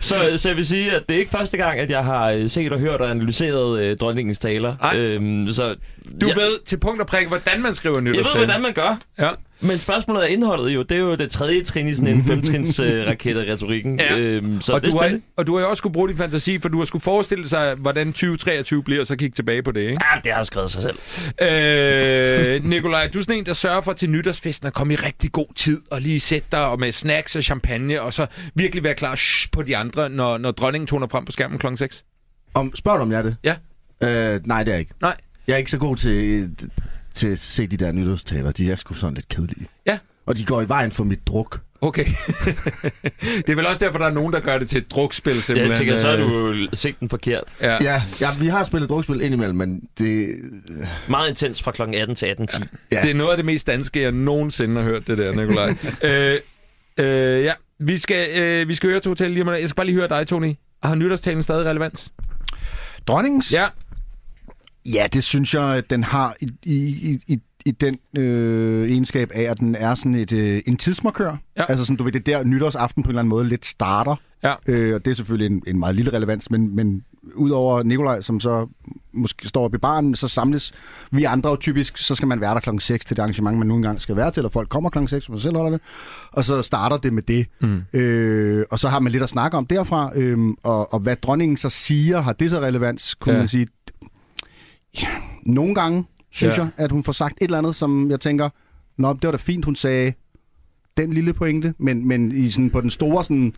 så, 0.00 0.32
så 0.36 0.48
jeg 0.48 0.56
vil 0.56 0.66
sige, 0.66 0.92
at 0.92 1.02
det 1.08 1.14
er 1.14 1.18
ikke 1.18 1.30
første 1.30 1.56
gang, 1.56 1.80
at 1.80 1.90
jeg 1.90 2.04
har 2.04 2.30
øh, 2.30 2.50
set 2.50 2.72
og 2.72 2.78
hørt 2.78 3.00
og 3.00 3.10
analyseret 3.10 3.80
øh, 3.82 3.96
dronningens 3.96 4.38
taler. 4.38 4.76
Nej. 4.80 4.96
Øhm, 4.96 5.48
så 5.52 5.74
Du 6.20 6.26
jeg, 6.26 6.36
ved 6.36 6.64
til 6.64 6.76
punkt 6.76 7.00
og 7.00 7.06
prik, 7.06 7.26
hvordan 7.26 7.62
man 7.62 7.74
skriver 7.74 7.98
en 7.98 8.06
jeg 8.06 8.14
ved, 8.14 8.36
hvordan 8.36 8.62
man 8.62 8.72
gør. 8.72 8.98
Ja. 9.18 9.30
Men 9.60 9.78
spørgsmålet 9.78 10.22
er 10.22 10.26
indholdet 10.26 10.74
jo. 10.74 10.82
Det 10.82 10.96
er 10.96 11.00
jo 11.00 11.14
det 11.14 11.30
tredje 11.30 11.62
trin 11.62 11.88
i 11.88 11.94
sådan 11.94 12.16
en 12.16 12.24
femtrins 12.24 12.80
øh, 12.80 13.06
raket 13.06 13.38
af 13.38 13.52
retorikken. 13.52 14.00
Ja. 14.00 14.18
Øhm, 14.18 14.60
så 14.60 14.72
og, 14.72 14.82
det 14.82 14.92
du 14.92 14.98
har, 14.98 15.20
og 15.36 15.46
du 15.46 15.54
har 15.54 15.62
jo 15.62 15.70
også 15.70 15.78
skulle 15.80 15.92
bruge 15.92 16.08
din 16.08 16.16
fantasi, 16.16 16.58
for 16.60 16.68
du 16.68 16.78
har 16.78 16.84
skulle 16.84 17.02
forestille 17.02 17.48
sig, 17.48 17.74
hvordan 17.74 18.06
2023 18.06 18.82
bliver, 18.82 19.00
og 19.00 19.06
så 19.06 19.16
kigge 19.16 19.34
tilbage 19.34 19.62
på 19.62 19.72
det, 19.72 19.80
ikke? 19.80 20.04
Ja, 20.14 20.20
det 20.24 20.32
har 20.32 20.44
skrevet 20.44 20.70
sig 20.70 20.82
selv. 20.82 20.98
Øh, 21.42 22.64
Nikolaj, 22.64 23.08
du 23.08 23.18
er 23.18 23.22
sådan 23.22 23.38
en, 23.38 23.46
der 23.46 23.52
sørger 23.52 23.80
for 23.80 23.92
til 23.92 24.10
nytårsfesten 24.10 24.66
at 24.66 24.74
komme 24.74 24.92
i 24.92 24.96
rigtig 24.96 25.32
god 25.32 25.54
tid, 25.54 25.82
og 25.90 26.00
lige 26.00 26.20
sætte 26.20 26.48
dig 26.52 26.66
og 26.66 26.80
med 26.80 26.92
snacks 26.92 27.36
og 27.36 27.42
champagne, 27.42 28.02
og 28.02 28.12
så 28.12 28.26
virkelig 28.54 28.84
være 28.84 28.94
klar 28.94 29.14
shh, 29.14 29.50
på 29.52 29.62
de 29.62 29.76
andre, 29.76 30.08
når, 30.08 30.38
når 30.38 30.50
dronningen 30.50 30.86
toner 30.86 31.06
frem 31.08 31.24
på 31.24 31.32
skærmen 31.32 31.58
klokken 31.58 31.76
6. 31.76 32.04
Om, 32.54 32.76
spørger 32.76 32.98
du 32.98 33.02
om 33.02 33.12
jeg 33.12 33.18
er 33.18 33.22
det? 33.22 33.36
Ja. 33.44 33.54
Øh, 34.34 34.40
nej, 34.46 34.62
det 34.62 34.68
er 34.68 34.74
jeg 34.74 34.80
ikke. 34.80 34.94
Nej. 35.00 35.16
Jeg 35.46 35.54
er 35.54 35.58
ikke 35.58 35.70
så 35.70 35.78
god 35.78 35.96
til, 35.96 36.50
til 37.16 37.28
at 37.28 37.38
se 37.38 37.66
de 37.66 37.76
der 37.76 37.92
nytårstaler. 37.92 38.50
De 38.50 38.70
er 38.70 38.76
sgu 38.76 38.94
sådan 38.94 39.14
lidt 39.14 39.28
kedelige. 39.28 39.68
Ja. 39.86 39.98
Og 40.26 40.36
de 40.36 40.44
går 40.44 40.62
i 40.62 40.68
vejen 40.68 40.92
for 40.92 41.04
mit 41.04 41.26
druk. 41.26 41.60
Okay. 41.80 42.04
det 43.46 43.48
er 43.48 43.54
vel 43.54 43.66
også 43.66 43.84
derfor, 43.84 43.98
der 43.98 44.06
er 44.06 44.12
nogen, 44.12 44.32
der 44.32 44.40
gør 44.40 44.58
det 44.58 44.68
til 44.68 44.78
et 44.78 44.90
drukspil, 44.90 45.42
simpelthen. 45.42 45.70
Jeg 45.70 45.78
tænker, 45.78 45.98
så 45.98 46.06
har 46.06 46.16
Øh, 46.16 46.22
du 46.22 46.52
jo 46.52 46.68
set 46.72 47.00
den 47.00 47.08
forkert. 47.08 47.44
Ja. 47.60 47.82
Ja, 47.82 48.02
ja 48.20 48.28
vi 48.40 48.46
har 48.46 48.64
spillet 48.64 48.88
drukspil 48.88 49.20
indimellem, 49.20 49.56
men 49.56 49.82
det... 49.98 50.28
Meget 51.08 51.28
intens 51.28 51.62
fra 51.62 51.70
kl. 51.70 51.82
18 51.82 52.16
til 52.16 52.26
18.10. 52.26 52.66
Ja. 52.92 53.00
Det 53.02 53.10
er 53.10 53.14
noget 53.14 53.30
af 53.30 53.36
det 53.36 53.46
mest 53.46 53.66
danske, 53.66 54.02
jeg 54.02 54.12
nogensinde 54.12 54.82
har 54.82 54.88
hørt, 54.88 55.06
det 55.06 55.18
der, 55.18 55.34
Nikolaj. 55.34 55.68
øh, 56.02 56.40
øh, 57.06 57.44
ja, 57.44 57.52
vi 57.78 57.98
skal, 57.98 58.42
øh, 58.42 58.68
vi 58.68 58.74
skal 58.74 58.90
høre 58.90 59.00
til 59.00 59.08
hotel 59.08 59.30
lige 59.30 59.42
om 59.42 59.48
lidt. 59.48 59.60
Jeg 59.60 59.68
skal 59.68 59.76
bare 59.76 59.86
lige 59.86 59.96
høre 59.96 60.08
dig, 60.08 60.26
Tony. 60.26 60.54
Har 60.82 60.94
nytårstalen 60.94 61.42
stadig 61.42 61.66
relevans? 61.66 62.12
Dronningens? 63.06 63.52
Ja. 63.52 63.66
Ja, 64.94 65.06
det 65.12 65.24
synes 65.24 65.54
jeg, 65.54 65.62
at 65.76 65.90
den 65.90 66.04
har 66.04 66.34
i, 66.40 66.48
i, 66.64 67.20
i, 67.26 67.40
i 67.64 67.70
den 67.70 67.98
øh, 68.16 68.90
egenskab 68.90 69.30
af, 69.34 69.42
at 69.42 69.58
den 69.60 69.74
er 69.74 69.94
sådan 69.94 70.14
et, 70.14 70.32
øh, 70.32 70.62
en 70.66 70.76
tidsmarkør. 70.76 71.36
Ja. 71.56 71.64
Altså 71.68 71.84
sådan, 71.84 71.96
du 71.96 72.04
ved, 72.04 72.12
det 72.12 72.28
er 72.28 72.38
der 72.38 72.44
nytårsaften 72.44 73.02
på 73.02 73.06
en 73.06 73.10
eller 73.10 73.20
anden 73.20 73.28
måde 73.28 73.48
lidt 73.48 73.66
starter. 73.66 74.16
Ja. 74.42 74.54
Øh, 74.66 74.94
og 74.94 75.04
det 75.04 75.10
er 75.10 75.14
selvfølgelig 75.14 75.54
en, 75.56 75.62
en 75.66 75.78
meget 75.78 75.96
lille 75.96 76.12
relevans, 76.12 76.50
men, 76.50 76.76
men 76.76 77.04
udover 77.34 77.82
Nikolaj, 77.82 78.20
som 78.20 78.40
så 78.40 78.66
måske 79.12 79.48
står 79.48 79.64
oppe 79.64 79.76
i 79.76 79.78
baren, 79.78 80.14
så 80.14 80.28
samles 80.28 80.72
vi 81.10 81.24
andre 81.24 81.50
jo 81.50 81.56
typisk, 81.56 81.98
så 81.98 82.14
skal 82.14 82.28
man 82.28 82.40
være 82.40 82.54
der 82.54 82.60
klokken 82.60 82.80
6 82.80 83.04
til 83.04 83.16
det 83.16 83.22
arrangement, 83.22 83.58
man 83.58 83.66
nu 83.66 83.76
engang 83.76 84.00
skal 84.00 84.16
være 84.16 84.30
til, 84.30 84.40
eller 84.40 84.48
folk 84.50 84.68
kommer 84.68 84.90
klokken 84.90 85.08
6, 85.08 85.28
man 85.28 85.38
selv 85.40 85.56
holder 85.56 85.70
det, 85.70 85.80
og 86.32 86.44
så 86.44 86.62
starter 86.62 86.96
det 86.96 87.12
med 87.12 87.22
det. 87.22 87.46
Mm. 87.60 87.98
Øh, 88.00 88.64
og 88.70 88.78
så 88.78 88.88
har 88.88 89.00
man 89.00 89.12
lidt 89.12 89.22
at 89.22 89.30
snakke 89.30 89.56
om 89.56 89.66
derfra, 89.66 90.10
øh, 90.14 90.38
og, 90.62 90.92
og 90.94 91.00
hvad 91.00 91.16
dronningen 91.16 91.56
så 91.56 91.70
siger, 91.70 92.20
har 92.20 92.32
det 92.32 92.50
så 92.50 92.60
relevans, 92.60 93.14
kunne 93.14 93.32
Ja. 93.32 93.38
man 93.38 93.48
sige. 93.48 93.66
Ja, 95.02 95.08
nogle 95.46 95.74
gange 95.74 96.04
synes 96.30 96.56
Ja. 96.56 96.62
jeg, 96.62 96.70
at 96.76 96.92
hun 96.92 97.04
får 97.04 97.12
sagt 97.12 97.34
et 97.40 97.44
eller 97.44 97.58
andet, 97.58 97.76
som 97.76 98.10
jeg 98.10 98.20
tænker, 98.20 98.48
Nå, 98.98 99.12
det 99.12 99.24
var 99.24 99.30
da 99.30 99.36
fint, 99.36 99.64
hun 99.64 99.76
sagde 99.76 100.12
den 100.96 101.12
lille 101.12 101.32
pointe, 101.32 101.74
men, 101.78 102.08
men 102.08 102.32
i 102.32 102.48
sådan, 102.48 102.70
på 102.70 102.80
den 102.80 102.90
store 102.90 103.24
sådan, 103.24 103.54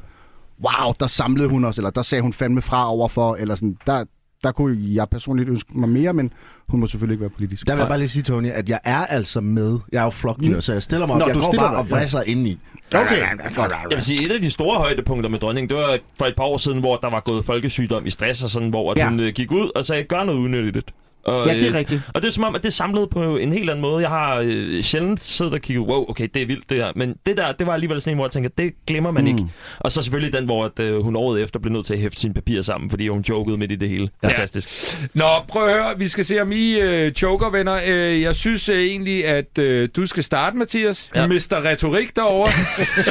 wow, 0.64 0.92
der 1.00 1.06
samlede 1.06 1.48
hun 1.48 1.64
os, 1.64 1.76
eller 1.76 1.90
der 1.90 2.02
sagde 2.02 2.22
hun 2.22 2.32
fandme 2.32 2.62
fra 2.62 2.90
overfor, 2.92 3.34
eller 3.36 3.54
sådan, 3.54 3.76
der, 3.86 4.04
der 4.44 4.52
kunne 4.52 4.78
jeg 4.80 5.08
personligt 5.08 5.48
ønske 5.48 5.78
mig 5.78 5.88
mere, 5.88 6.12
men 6.12 6.32
hun 6.68 6.80
må 6.80 6.86
selvfølgelig 6.86 7.14
ikke 7.14 7.20
være 7.22 7.30
politisk. 7.30 7.66
Der 7.66 7.74
vil 7.74 7.80
jeg 7.80 7.88
bare 7.88 7.98
lige 7.98 8.08
sige, 8.08 8.22
Tony, 8.22 8.50
at 8.50 8.68
jeg 8.68 8.80
er 8.84 9.06
altså 9.06 9.40
med. 9.40 9.78
Jeg 9.92 10.00
er 10.00 10.04
jo 10.04 10.10
flokdyr, 10.10 10.60
så 10.60 10.72
jeg 10.72 10.82
stiller 10.82 11.06
mig 11.06 11.14
op. 11.14 11.20
Nå, 11.20 11.26
jeg 11.26 11.34
du 11.34 11.40
går 11.40 11.52
bare 11.52 11.70
dig, 11.70 11.78
og 11.78 11.86
ja. 11.88 11.94
vræsser 11.96 12.22
indeni. 12.22 12.58
Okay. 12.94 13.20
Jeg 13.60 13.86
vil 13.94 14.02
sige, 14.02 14.24
et 14.26 14.32
af 14.32 14.40
de 14.40 14.50
store 14.50 14.78
højdepunkter 14.78 15.30
med 15.30 15.38
dronningen, 15.38 15.68
det 15.68 15.76
var 15.76 15.98
for 16.18 16.24
et 16.26 16.34
par 16.36 16.44
år 16.44 16.56
siden, 16.56 16.80
hvor 16.80 16.96
der 16.96 17.10
var 17.10 17.20
gået 17.20 17.44
folkesygdom 17.44 18.06
i 18.06 18.10
stress 18.10 18.42
og 18.42 18.50
sådan, 18.50 18.68
hvor 18.68 18.92
at 18.92 18.98
Ja. 18.98 19.08
hun 19.08 19.20
øh, 19.20 19.32
gik 19.32 19.52
ud 19.52 19.70
og 19.74 19.84
sagde, 19.84 20.04
gør 20.04 20.24
noget 20.24 20.38
unødigt. 20.38 20.90
Og, 21.24 21.46
Ja, 21.46 21.54
det 21.54 21.62
er 21.62 21.68
øh, 21.68 21.74
rigtigt. 21.74 22.02
Og 22.14 22.22
det 22.22 22.28
er 22.28 22.32
som 22.32 22.44
om, 22.44 22.54
at 22.54 22.62
det 22.62 22.68
er 22.68 22.72
samlet 22.72 23.10
på 23.10 23.36
en 23.36 23.52
helt 23.52 23.70
anden 23.70 23.82
måde. 23.82 24.02
Jeg 24.02 24.10
har 24.10 24.40
øh, 24.44 24.82
sjældent 24.82 25.20
siddet 25.20 25.54
og 25.54 25.60
kigget, 25.60 25.86
wow, 25.86 26.10
okay, 26.10 26.28
det 26.34 26.42
er 26.42 26.46
vildt 26.46 26.70
det 26.70 26.76
her. 26.76 26.92
Men 26.96 27.14
det 27.26 27.36
der, 27.36 27.52
det 27.52 27.66
var 27.66 27.74
alligevel 27.74 28.00
sådan 28.00 28.12
en, 28.12 28.16
hvor 28.16 28.26
jeg 28.26 28.30
tænker, 28.30 28.50
det 28.58 28.72
glemmer 28.86 29.10
man 29.10 29.22
mm. 29.22 29.28
ikke. 29.28 29.44
Og 29.78 29.92
så 29.92 30.02
selvfølgelig 30.02 30.32
den, 30.32 30.44
hvor 30.44 30.64
at, 30.64 30.78
øh, 30.80 31.02
hun 31.02 31.16
året 31.16 31.42
efter 31.42 31.60
blev 31.60 31.72
nødt 31.72 31.86
til 31.86 31.94
at 31.94 32.00
hæfte 32.00 32.20
sine 32.20 32.34
papirer 32.34 32.62
sammen, 32.62 32.90
fordi 32.90 33.08
hun 33.08 33.20
jokede 33.28 33.58
midt 33.58 33.72
i 33.72 33.76
det 33.76 33.88
hele. 33.88 34.08
Fantastisk. 34.24 34.68
Nå, 35.14 35.26
prøv 35.48 35.68
at 35.68 35.72
høre. 35.72 35.98
Vi 35.98 36.08
skal 36.08 36.24
se, 36.24 36.42
om 36.42 36.52
I 36.52 36.80
øh, 36.80 37.12
joker, 37.22 37.50
venner. 37.50 37.80
Øh, 37.86 38.20
jeg 38.20 38.34
synes 38.34 38.68
øh, 38.68 38.78
egentlig, 38.78 39.26
at 39.26 39.58
øh, 39.58 39.88
du 39.96 40.06
skal 40.06 40.24
starte, 40.24 40.56
Mathias. 40.56 41.10
Ja. 41.14 41.20
Ja. 41.20 41.26
Mr. 41.26 41.64
Retorik 41.64 42.16
derovre. 42.16 42.48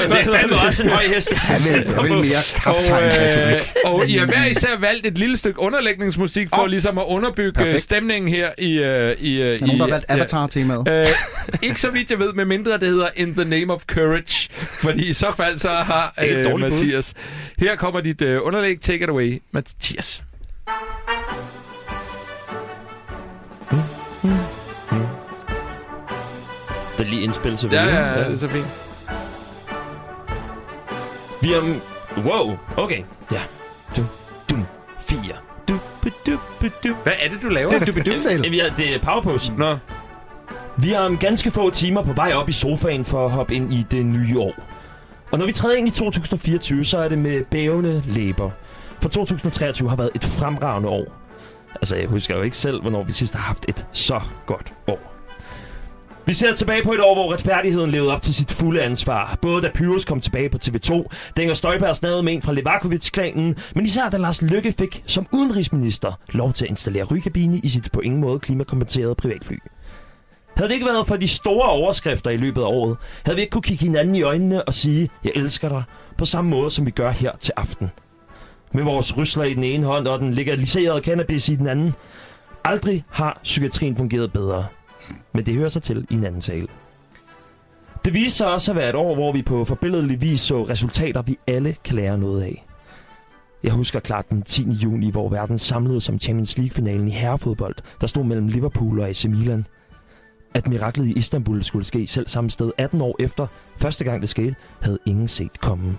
Det 0.07 0.27
er 0.27 0.39
fandme 0.39 0.55
også 0.67 0.83
en 0.83 0.89
høj 0.89 1.07
hest. 1.07 1.31
Jeg 1.31 1.73
vil, 1.73 1.93
jeg 1.95 2.03
vil 2.03 2.11
mere 2.11 2.37
og, 2.65 2.75
kaptajn 2.75 3.53
øh, 3.53 3.61
og 3.85 4.07
I 4.09 4.11
har 4.11 4.25
hver 4.25 4.45
især 4.45 4.77
valgt 4.79 5.07
et 5.07 5.17
lille 5.17 5.37
stykke 5.37 5.59
underlægningsmusik 5.59 6.49
for 6.55 6.61
Åh. 6.61 6.69
ligesom 6.69 6.97
at 6.97 7.03
underbygge. 7.07 7.61
Stemningen 7.97 8.29
her 8.29 8.49
i... 8.57 8.79
Øh, 8.79 9.15
i, 9.19 9.41
øh, 9.41 9.47
Er 9.55 9.60
nogen, 9.65 9.79
der 9.79 9.83
har 9.83 9.88
i- 9.88 9.91
valgt 9.91 10.05
Avatar-temaet? 10.10 10.88
Øh, 10.88 11.07
ikke 11.63 11.79
så 11.81 11.89
vidt 11.91 12.12
jeg 12.12 12.19
ved, 12.19 12.33
med 12.33 12.45
mindre 12.45 12.71
det 12.73 12.88
hedder 12.89 13.07
In 13.15 13.33
the 13.36 13.45
Name 13.45 13.73
of 13.73 13.83
Courage. 13.86 14.49
Fordi 14.51 15.10
i 15.10 15.13
så 15.13 15.31
fald 15.38 15.57
så 15.57 15.69
har 15.69 16.13
øh, 16.23 16.45
dårligt 16.45 16.69
bud. 16.69 16.79
Mathias. 16.79 17.13
Her 17.57 17.75
kommer 17.75 18.01
dit 18.01 18.21
øh, 18.21 18.39
underlæg. 18.43 18.81
Take 18.81 19.03
it 19.03 19.10
away, 19.10 19.41
Mathias. 19.51 20.23
Det 26.97 27.05
er 27.05 27.10
lige 27.10 27.21
indspil, 27.21 27.57
så 27.57 27.67
vi 27.67 27.75
Ja, 27.75 27.83
ja, 27.86 28.07
ja, 28.19 28.23
det 28.23 28.33
er 28.33 28.38
så 28.38 28.47
fint. 28.47 28.65
Vi 31.41 31.53
er... 31.53 31.79
Wow, 32.25 32.57
okay. 32.77 33.03
Ja. 33.31 33.41
Du, 33.97 34.01
du, 34.49 34.55
fire. 34.99 35.36
Hvad 37.03 37.13
er 37.23 37.30
det, 37.30 37.41
du 37.41 37.47
laver? 37.47 37.69
Det 37.69 37.82
er 37.82 37.86
det 38.77 38.95
er 38.95 38.99
powerpose. 38.99 39.53
Nå, 39.58 39.77
Vi 40.77 40.93
er 40.93 40.99
om 40.99 41.17
ganske 41.17 41.51
få 41.51 41.69
timer 41.69 42.03
på 42.03 42.13
vej 42.13 42.34
op 42.34 42.49
i 42.49 42.51
sofaen 42.51 43.06
for 43.06 43.25
at 43.25 43.32
hoppe 43.32 43.56
ind 43.56 43.73
i 43.73 43.86
det 43.91 44.06
nye 44.06 44.39
år. 44.39 44.53
Og 45.32 45.39
når 45.39 45.45
vi 45.45 45.51
træder 45.51 45.75
ind 45.75 45.88
i 45.88 45.91
2024, 45.91 46.86
så 46.86 46.97
er 46.97 47.08
det 47.10 47.17
med 47.17 47.43
bævende 47.45 48.03
læber. 48.06 48.49
For 49.01 49.10
2023 49.10 49.89
har 49.89 49.95
været 49.95 50.10
et 50.15 50.23
fremragende 50.25 50.89
år. 50.89 51.06
Altså, 51.75 51.95
jeg 51.95 52.08
husker 52.08 52.36
jo 52.36 52.41
ikke 52.41 52.58
selv, 52.58 52.82
hvornår 52.82 53.03
vi 53.03 53.12
sidst 53.12 53.36
har 53.36 53.41
haft 53.41 53.65
et 53.67 53.86
så 53.91 54.21
godt 54.45 54.73
år. 54.88 55.16
Vi 56.27 56.33
ser 56.33 56.55
tilbage 56.55 56.83
på 56.83 56.93
et 56.93 56.99
år, 57.01 57.13
hvor 57.13 57.33
retfærdigheden 57.33 57.91
levede 57.91 58.13
op 58.13 58.21
til 58.21 58.33
sit 58.33 58.51
fulde 58.51 58.81
ansvar. 58.81 59.37
Både 59.41 59.61
da 59.61 59.71
Pyrus 59.73 60.05
kom 60.05 60.19
tilbage 60.19 60.49
på 60.49 60.57
TV2, 60.63 61.03
da 61.37 61.41
Inger 61.41 61.53
Støjberg 61.53 61.95
snavede 61.95 62.23
med 62.23 62.33
en 62.33 62.41
fra 62.41 62.53
Levakovic-klanen, 62.53 63.55
men 63.75 63.85
især 63.85 64.09
da 64.09 64.17
Lars 64.17 64.41
Lykke 64.41 64.71
fik 64.71 65.03
som 65.05 65.27
udenrigsminister 65.33 66.19
lov 66.29 66.53
til 66.53 66.65
at 66.65 66.69
installere 66.69 67.03
rygekabine 67.03 67.57
i 67.57 67.67
sit 67.67 67.91
på 67.93 67.99
ingen 67.99 68.21
måde 68.21 68.39
klimakompenserede 68.39 69.15
privatfly. 69.15 69.55
Havde 70.57 70.69
det 70.69 70.73
ikke 70.73 70.85
været 70.85 71.07
for 71.07 71.15
de 71.15 71.27
store 71.27 71.69
overskrifter 71.69 72.31
i 72.31 72.37
løbet 72.37 72.61
af 72.61 72.65
året, 72.65 72.97
havde 73.25 73.35
vi 73.35 73.41
ikke 73.41 73.51
kunne 73.51 73.61
kigge 73.61 73.85
hinanden 73.85 74.15
i 74.15 74.21
øjnene 74.21 74.63
og 74.63 74.73
sige, 74.73 75.09
jeg 75.23 75.31
elsker 75.35 75.69
dig, 75.69 75.83
på 76.17 76.25
samme 76.25 76.49
måde 76.49 76.71
som 76.71 76.85
vi 76.85 76.91
gør 76.91 77.11
her 77.11 77.31
til 77.39 77.53
aften. 77.57 77.91
Med 78.73 78.83
vores 78.83 79.17
rysler 79.17 79.43
i 79.43 79.53
den 79.53 79.63
ene 79.63 79.85
hånd 79.85 80.07
og 80.07 80.19
den 80.19 80.33
legaliserede 80.33 81.01
cannabis 81.03 81.49
i 81.49 81.55
den 81.55 81.67
anden. 81.67 81.93
Aldrig 82.63 83.03
har 83.09 83.39
psykiatrien 83.43 83.97
fungeret 83.97 84.33
bedre. 84.33 84.65
Men 85.38 85.45
det 85.45 85.54
hører 85.54 85.69
sig 85.69 85.82
til 85.82 86.08
i 86.10 86.13
en 86.13 86.23
anden 86.23 86.41
tale. 86.41 86.67
Det 88.06 88.13
viste 88.13 88.38
sig 88.38 88.54
også 88.54 88.71
at 88.71 88.76
være 88.76 88.89
et 88.89 88.95
år, 88.95 89.15
hvor 89.15 89.32
vi 89.32 89.41
på 89.41 89.65
forbilledelig 89.65 90.21
vis 90.21 90.41
så 90.41 90.63
resultater, 90.63 91.21
vi 91.21 91.38
alle 91.47 91.76
kan 91.84 91.95
lære 91.95 92.17
noget 92.17 92.43
af. 92.43 92.65
Jeg 93.63 93.71
husker 93.71 94.00
klart 94.00 94.30
den 94.30 94.41
10. 94.41 94.69
juni, 94.69 95.12
hvor 95.12 95.30
verden 95.30 95.60
samlede 95.60 96.02
som 96.02 96.19
Champions 96.19 96.58
League-finalen 96.58 97.08
i 97.08 97.12
herrefodbold, 97.12 97.76
der 98.02 98.08
stod 98.08 98.23
mellem 98.23 98.47
Liverpool 98.47 99.00
og 99.00 99.10
AC 99.10 99.26
Milan. 99.26 99.65
At 100.54 100.67
miraklet 100.67 101.08
i 101.08 101.13
Istanbul 101.13 101.63
skulle 101.63 101.86
ske 101.86 102.08
selv 102.08 102.28
samme 102.28 102.50
sted 102.50 102.71
18 102.78 103.02
år 103.02 103.15
efter 103.19 103.47
første 103.78 104.04
gang 104.04 104.21
det 104.21 104.30
skete, 104.30 104.56
havde 104.82 105.00
ingen 105.06 105.28
set 105.28 105.60
komme. 105.60 105.97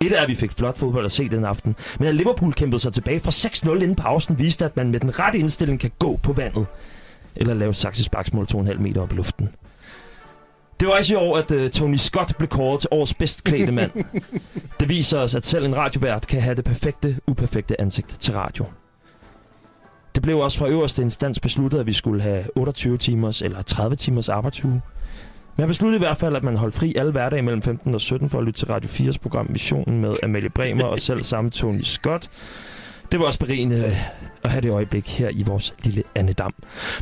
Et 0.00 0.18
er, 0.18 0.22
at 0.22 0.28
vi 0.28 0.34
fik 0.34 0.52
flot 0.52 0.78
fodbold 0.78 1.04
at 1.04 1.12
se 1.12 1.28
den 1.28 1.44
aften, 1.44 1.76
men 1.98 2.08
at 2.08 2.14
Liverpool 2.14 2.52
kæmpede 2.52 2.80
sig 2.80 2.92
tilbage 2.92 3.20
fra 3.20 3.30
6-0 3.30 3.82
inden 3.82 3.96
pausen, 3.96 4.38
viste, 4.38 4.64
at 4.64 4.76
man 4.76 4.90
med 4.90 5.00
den 5.00 5.18
rette 5.18 5.38
indstilling 5.38 5.80
kan 5.80 5.90
gå 5.98 6.16
på 6.22 6.32
vandet. 6.32 6.66
Eller 7.36 7.54
lave 7.54 7.74
saksesparksmål 7.74 8.46
2,5 8.52 8.78
meter 8.78 9.00
op 9.02 9.12
i 9.12 9.16
luften. 9.16 9.48
Det 10.80 10.88
var 10.88 10.94
også 10.94 11.12
i 11.14 11.16
år, 11.16 11.36
at 11.36 11.50
uh, 11.50 11.70
Tony 11.70 11.96
Scott 11.96 12.36
blev 12.38 12.48
kåret 12.48 12.80
til 12.80 12.88
årets 12.92 13.14
bedst 13.14 13.44
klædte 13.44 13.72
mand. 13.72 13.90
Det 14.80 14.88
viser 14.88 15.18
os, 15.18 15.34
at 15.34 15.46
selv 15.46 15.64
en 15.64 15.76
radiovært 15.76 16.26
kan 16.26 16.40
have 16.42 16.54
det 16.54 16.64
perfekte, 16.64 17.20
uperfekte 17.26 17.80
ansigt 17.80 18.16
til 18.20 18.34
radio. 18.34 18.64
Det 20.14 20.22
blev 20.22 20.38
også 20.38 20.58
fra 20.58 20.68
øverste 20.68 21.02
instans 21.02 21.40
besluttet, 21.40 21.78
at 21.78 21.86
vi 21.86 21.92
skulle 21.92 22.22
have 22.22 22.44
28 22.56 22.98
timers 22.98 23.42
eller 23.42 23.62
30 23.62 23.96
timers 23.96 24.28
arbejdsuge. 24.28 24.82
Men 25.56 25.62
jeg 25.62 25.68
besluttede 25.68 25.96
i 25.96 26.04
hvert 26.06 26.16
fald, 26.16 26.36
at 26.36 26.42
man 26.42 26.56
holdt 26.56 26.74
fri 26.74 26.94
alle 26.96 27.12
hverdage 27.12 27.42
mellem 27.42 27.62
15 27.62 27.94
og 27.94 28.00
17 28.00 28.28
for 28.28 28.38
at 28.38 28.44
lytte 28.44 28.58
til 28.58 28.68
Radio 28.68 28.88
4's 28.88 29.18
program 29.18 29.46
Missionen 29.50 30.00
med 30.00 30.14
Amalie 30.22 30.50
Bremer 30.50 30.84
og 30.84 31.00
selv 31.00 31.24
samme 31.24 31.50
Tony 31.50 31.82
Scott. 31.82 32.30
Det 33.12 33.20
var 33.20 33.26
også 33.26 33.38
berigende 33.38 33.76
øh, 33.76 33.96
at 34.42 34.50
have 34.50 34.60
det 34.60 34.70
øjeblik 34.70 35.18
her 35.18 35.28
i 35.28 35.42
vores 35.42 35.74
lille 35.82 36.02
Annedam. 36.14 36.54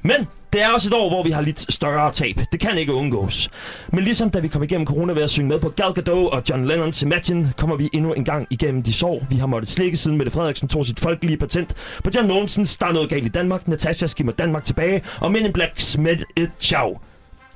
Men 0.02 0.28
det 0.52 0.62
er 0.62 0.68
også 0.68 0.88
et 0.88 0.94
år, 0.94 1.08
hvor 1.08 1.22
vi 1.22 1.30
har 1.30 1.40
lidt 1.40 1.72
større 1.72 2.12
tab. 2.12 2.40
Det 2.52 2.60
kan 2.60 2.78
ikke 2.78 2.94
undgås. 2.94 3.50
Men 3.92 4.04
ligesom 4.04 4.30
da 4.30 4.38
vi 4.38 4.48
kom 4.48 4.62
igennem 4.62 4.86
corona 4.86 5.12
ved 5.12 5.22
at 5.22 5.30
synge 5.30 5.48
med 5.48 5.60
på 5.60 5.68
Gal 5.68 5.92
Gadot 5.92 6.32
og 6.32 6.42
John 6.50 6.66
Lennons 6.66 7.02
Imagine, 7.02 7.52
kommer 7.56 7.76
vi 7.76 7.88
endnu 7.92 8.12
en 8.12 8.24
gang 8.24 8.46
igennem 8.50 8.82
de 8.82 8.92
sår. 8.92 9.26
Vi 9.30 9.36
har 9.36 9.46
måttet 9.46 9.68
slikke 9.68 9.96
siden 9.96 10.16
Mette 10.16 10.32
Frederiksen 10.32 10.68
tog 10.68 10.86
sit 10.86 11.00
folkelige 11.00 11.36
patent 11.36 11.74
på 12.04 12.10
John 12.14 12.28
Mogensens 12.28 12.76
Der 12.76 12.86
er 12.86 12.92
noget 12.92 13.08
galt 13.08 13.26
i 13.26 13.28
Danmark. 13.28 13.68
Natasha 13.68 14.06
skimmer 14.06 14.32
Danmark 14.32 14.64
tilbage. 14.64 15.02
Og 15.20 15.32
Men 15.32 15.44
in 15.44 15.52
Black 15.52 15.80
smed 15.80 16.18
et 16.36 16.50
ciao. 16.60 16.98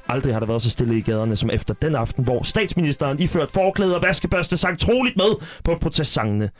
Aldrig 0.09 0.35
har 0.35 0.41
der 0.41 0.47
været 0.47 0.63
så 0.63 0.71
stille 0.71 0.99
i 0.99 1.01
gaderne 1.01 1.37
som 1.37 1.51
efter 1.51 1.75
den 1.75 1.95
aften, 1.95 2.25
hvor 2.25 2.43
statsministeren 2.43 3.21
iført 3.21 3.51
forklæde 3.51 3.97
og 3.97 4.03
vaskebørste 4.03 4.57
sang 4.57 4.79
troligt 4.79 5.17
med 5.17 5.47
på 5.65 5.75
protestsangene. 5.81 6.51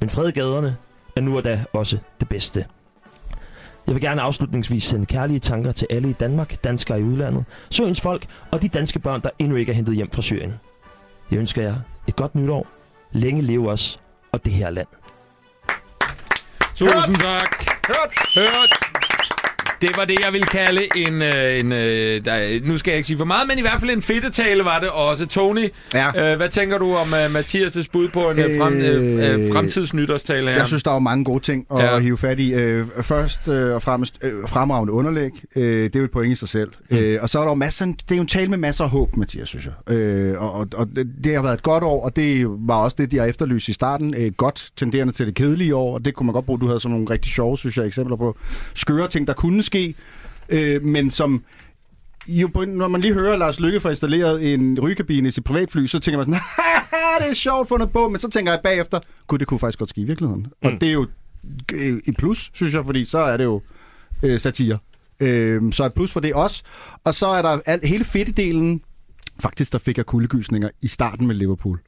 Men 0.00 0.10
fred 0.10 0.28
i 0.28 0.30
gaderne 0.30 0.76
er 1.18 1.22
nu 1.22 1.36
og 1.36 1.44
da 1.44 1.64
også 1.72 1.98
det 2.20 2.28
bedste. 2.28 2.66
Jeg 3.86 3.94
vil 3.94 4.02
gerne 4.02 4.22
afslutningsvis 4.22 4.84
sende 4.84 5.06
kærlige 5.06 5.38
tanker 5.38 5.72
til 5.72 5.86
alle 5.90 6.10
i 6.10 6.12
Danmark, 6.12 6.64
danskere 6.64 7.00
i 7.00 7.02
udlandet, 7.02 7.44
Syriens 7.70 8.00
folk 8.00 8.26
og 8.50 8.62
de 8.62 8.68
danske 8.68 8.98
børn, 8.98 9.20
der 9.20 9.30
endnu 9.38 9.56
ikke 9.56 9.72
er 9.72 9.76
hentet 9.76 9.94
hjem 9.94 10.10
fra 10.10 10.22
Syrien. 10.22 10.54
Jeg 11.30 11.38
ønsker 11.38 11.62
jer 11.62 11.76
et 12.06 12.16
godt 12.16 12.34
nytår, 12.34 12.66
længe 13.12 13.42
leve 13.42 13.70
os 13.70 14.00
og 14.32 14.44
det 14.44 14.52
her 14.52 14.70
land. 14.70 14.86
tusind 16.74 17.16
tak. 17.16 17.64
Hørt. 17.86 18.14
Hørt. 18.34 18.97
Det 19.80 19.90
var 19.96 20.04
det, 20.04 20.18
jeg 20.24 20.32
vil 20.32 20.44
kalde 20.44 20.80
en... 20.96 21.22
Øh, 21.22 21.60
en 21.60 21.72
øh, 21.72 22.24
der, 22.24 22.66
nu 22.66 22.78
skal 22.78 22.90
jeg 22.90 22.96
ikke 22.96 23.06
sige 23.06 23.16
for 23.16 23.24
meget, 23.24 23.48
men 23.48 23.58
i 23.58 23.60
hvert 23.60 23.80
fald 23.80 23.90
en 23.90 24.02
fedtetale 24.02 24.64
var 24.64 24.78
det 24.80 24.88
også. 24.88 25.26
Tony, 25.26 25.68
Ja. 25.94 26.30
øh, 26.32 26.36
hvad 26.36 26.48
tænker 26.48 26.78
du 26.78 26.94
om 26.94 27.14
øh, 27.14 27.26
Mathias' 27.34 27.86
bud 27.92 28.08
på 28.08 28.20
en 28.20 28.38
øh, 28.40 28.60
frem, 28.60 28.74
øh, 28.76 29.52
fremtidsnytårstale 29.52 30.50
her? 30.50 30.58
Jeg 30.58 30.66
synes, 30.68 30.82
der 30.82 30.90
var 30.90 30.98
mange 30.98 31.24
gode 31.24 31.40
ting 31.40 31.66
at 31.76 31.84
Ja. 31.84 31.98
hive 31.98 32.18
fat 32.18 32.38
i. 32.38 32.52
Øh, 32.52 32.86
først 33.02 33.48
øh, 33.48 33.74
og 33.74 33.82
fremmest 33.82 34.14
øh, 34.22 34.32
fremragende 34.48 34.92
underlæg. 34.92 35.30
Øh, 35.56 35.84
det 35.84 35.96
er 35.96 36.00
jo 36.00 36.04
et 36.04 36.10
point 36.10 36.32
i 36.32 36.36
sig 36.36 36.48
selv. 36.48 36.70
Mm. 36.90 36.96
Øh, 36.96 37.18
og 37.22 37.30
så 37.30 37.38
er 37.38 37.42
der 37.42 37.50
jo 37.50 37.54
masser, 37.54 37.84
det 37.86 38.10
er 38.10 38.16
jo 38.16 38.20
en 38.20 38.26
tale 38.26 38.48
med 38.50 38.58
masser 38.58 38.84
af 38.84 38.90
håb, 38.90 39.16
Mathias, 39.16 39.48
synes 39.48 39.66
jeg. 39.88 39.94
Øh, 39.94 40.42
og, 40.42 40.52
og, 40.52 40.66
og 40.74 40.86
det- 40.96 41.08
det 41.24 41.34
har 41.34 41.42
været 41.42 41.54
et 41.54 41.62
godt 41.62 41.84
år, 41.84 42.04
og 42.04 42.16
det 42.16 42.46
var 42.48 42.74
også 42.74 42.94
det, 43.00 43.10
de 43.10 43.18
har 43.18 43.24
efterlyst 43.24 43.68
i 43.68 43.72
starten. 43.72 44.14
Et 44.16 44.36
godt 44.36 44.68
tenderende 44.76 45.12
til 45.12 45.26
det 45.26 45.34
kedelige 45.34 45.74
år, 45.74 45.94
og 45.94 46.04
det 46.04 46.14
kunne 46.14 46.26
man 46.26 46.32
godt 46.34 46.46
bruge. 46.46 46.60
Du 46.60 46.66
havde 46.66 46.80
sådan 46.80 46.92
nogle 46.92 47.10
rigtig 47.10 47.32
sjove, 47.32 47.58
synes 47.58 47.76
jeg, 47.76 47.86
eksempler 47.86 48.16
på 48.16 48.36
skøre 48.74 49.08
ting, 49.08 49.26
der 49.26 49.32
kunne 49.32 49.62
ske, 49.68 49.94
øh, 50.48 50.82
men 50.82 51.10
som 51.10 51.44
jo, 52.28 52.50
når 52.66 52.88
man 52.88 53.00
lige 53.00 53.14
hører 53.14 53.36
Lars 53.36 53.60
Lykke 53.60 53.80
få 53.80 53.88
installeret 53.88 54.54
en 54.54 54.80
rygekabine 54.80 55.28
i 55.28 55.30
sit 55.30 55.44
privatfly, 55.44 55.86
så 55.86 55.98
tænker 55.98 56.18
man 56.18 56.26
sådan, 56.26 56.40
det 57.20 57.30
er 57.30 57.34
sjovt 57.34 57.68
fundet 57.68 57.92
på, 57.92 58.08
men 58.08 58.20
så 58.20 58.28
tænker 58.28 58.52
jeg 58.52 58.60
bagefter, 58.64 59.00
gud, 59.26 59.38
det 59.38 59.46
kunne 59.46 59.60
faktisk 59.60 59.78
godt 59.78 59.90
ske 59.90 60.00
i 60.00 60.04
virkeligheden. 60.04 60.46
Mm. 60.62 60.68
Og 60.68 60.72
det 60.80 60.88
er 60.88 60.92
jo 60.92 61.06
et 62.06 62.16
plus, 62.18 62.50
synes 62.54 62.74
jeg, 62.74 62.84
fordi 62.84 63.04
så 63.04 63.18
er 63.18 63.36
det 63.36 63.44
jo 63.44 63.62
øh, 64.22 64.40
satire. 64.40 64.78
Øh, 65.20 65.72
så 65.72 65.84
et 65.84 65.94
plus 65.94 66.12
for 66.12 66.20
det 66.20 66.34
også. 66.34 66.62
Og 67.04 67.14
så 67.14 67.26
er 67.26 67.42
der 67.42 67.58
alt, 67.66 67.86
hele 67.86 68.04
fedtedelen, 68.04 68.82
faktisk 69.40 69.72
der 69.72 69.78
fik 69.78 69.96
jeg 69.96 70.06
kuldegysninger 70.06 70.68
i 70.82 70.88
starten 70.88 71.26
med 71.26 71.34
Liverpool. 71.34 71.80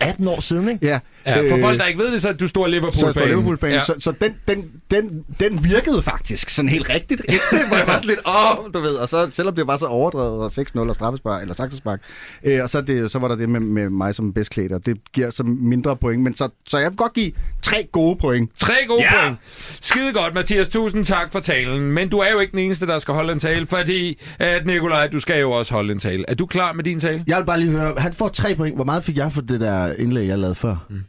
18 0.00 0.28
år 0.28 0.40
siden, 0.40 0.68
ikke? 0.68 0.86
Ja, 0.86 0.98
Ja, 1.26 1.50
for 1.50 1.56
øh, 1.56 1.60
folk, 1.62 1.78
der 1.80 1.86
ikke 1.86 1.98
ved 1.98 2.12
det, 2.12 2.22
så 2.22 2.28
er 2.28 2.32
du 2.32 2.48
stor 2.48 2.60
så 2.60 2.64
er 2.64 2.70
Liverpool-fan. 2.70 3.22
jeg 3.22 3.28
Liverpool-fan. 3.28 3.72
Ja. 3.72 3.82
Så, 3.82 3.94
så 3.98 4.12
den, 4.20 4.34
den, 4.48 4.64
den, 4.90 5.24
den 5.40 5.64
virkede 5.64 6.02
faktisk 6.02 6.48
sådan 6.48 6.68
helt 6.68 6.90
rigtigt. 6.94 7.22
Ægte, 7.28 7.66
hvor 7.68 7.76
jeg 7.76 7.86
var 7.86 7.94
sådan 7.94 8.08
lidt, 8.08 8.20
åh, 8.28 8.72
du 8.74 8.80
ved. 8.80 8.94
Og 8.94 9.08
så, 9.08 9.28
selvom 9.32 9.54
det 9.54 9.66
var 9.66 9.76
så 9.76 9.86
overdrevet, 9.86 10.40
og 10.42 10.46
6-0 10.46 10.88
og 10.88 10.94
straffespark, 10.94 11.42
eller 11.42 11.54
saksespark, 11.54 12.00
øh, 12.44 12.62
og 12.62 12.70
så, 12.70 12.80
det, 12.80 13.10
så 13.10 13.18
var 13.18 13.28
der 13.28 13.36
det 13.36 13.48
med, 13.48 13.60
med 13.60 13.90
mig 13.90 14.14
som 14.14 14.34
og 14.72 14.86
det 14.86 14.96
giver 15.12 15.30
så 15.30 15.42
mindre 15.44 15.96
point. 15.96 16.22
Men 16.22 16.36
så, 16.36 16.48
så 16.68 16.78
jeg 16.78 16.90
vil 16.90 16.96
godt 16.96 17.12
give 17.12 17.32
tre 17.62 17.88
gode 17.92 18.16
point. 18.20 18.50
Tre 18.58 18.74
gode 18.88 19.00
Ja. 19.02 19.22
point. 19.22 19.38
Skide 19.80 20.12
godt, 20.12 20.34
Mathias. 20.34 20.68
Tusind 20.68 21.04
tak 21.04 21.32
for 21.32 21.40
talen. 21.40 21.80
Men 21.80 22.08
du 22.08 22.18
er 22.18 22.30
jo 22.32 22.38
ikke 22.38 22.50
den 22.50 22.58
eneste, 22.60 22.86
der 22.86 22.98
skal 22.98 23.14
holde 23.14 23.32
en 23.32 23.40
tale, 23.40 23.66
fordi 23.66 24.18
at 24.38 24.66
Nikolaj, 24.66 25.06
du 25.06 25.20
skal 25.20 25.40
jo 25.40 25.50
også 25.50 25.74
holde 25.74 25.92
en 25.92 25.98
tale. 25.98 26.24
Er 26.28 26.34
du 26.34 26.46
klar 26.46 26.72
med 26.72 26.84
din 26.84 27.00
tale? 27.00 27.24
Jeg 27.26 27.38
vil 27.38 27.44
bare 27.44 27.60
lige 27.60 27.70
høre, 27.70 27.94
han 27.98 28.12
får 28.12 28.28
tre 28.28 28.54
point. 28.54 28.74
Hvor 28.76 28.84
meget 28.84 29.04
fik 29.04 29.16
jeg 29.16 29.32
for 29.32 29.40
det 29.40 29.59
der 29.60 29.92
indlæg, 29.98 30.28
jeg 30.28 30.38
lavede 30.38 30.54
før? 30.54 30.86
Mm. 30.90 31.00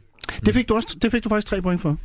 Det 0.46 0.54
fik 0.54 0.68
du, 0.68 0.74
også, 0.74 0.96
det 1.02 1.12
fik 1.12 1.24
du 1.24 1.28
faktisk 1.28 1.46
tre 1.46 1.62
point 1.62 1.82
for. 1.82 1.96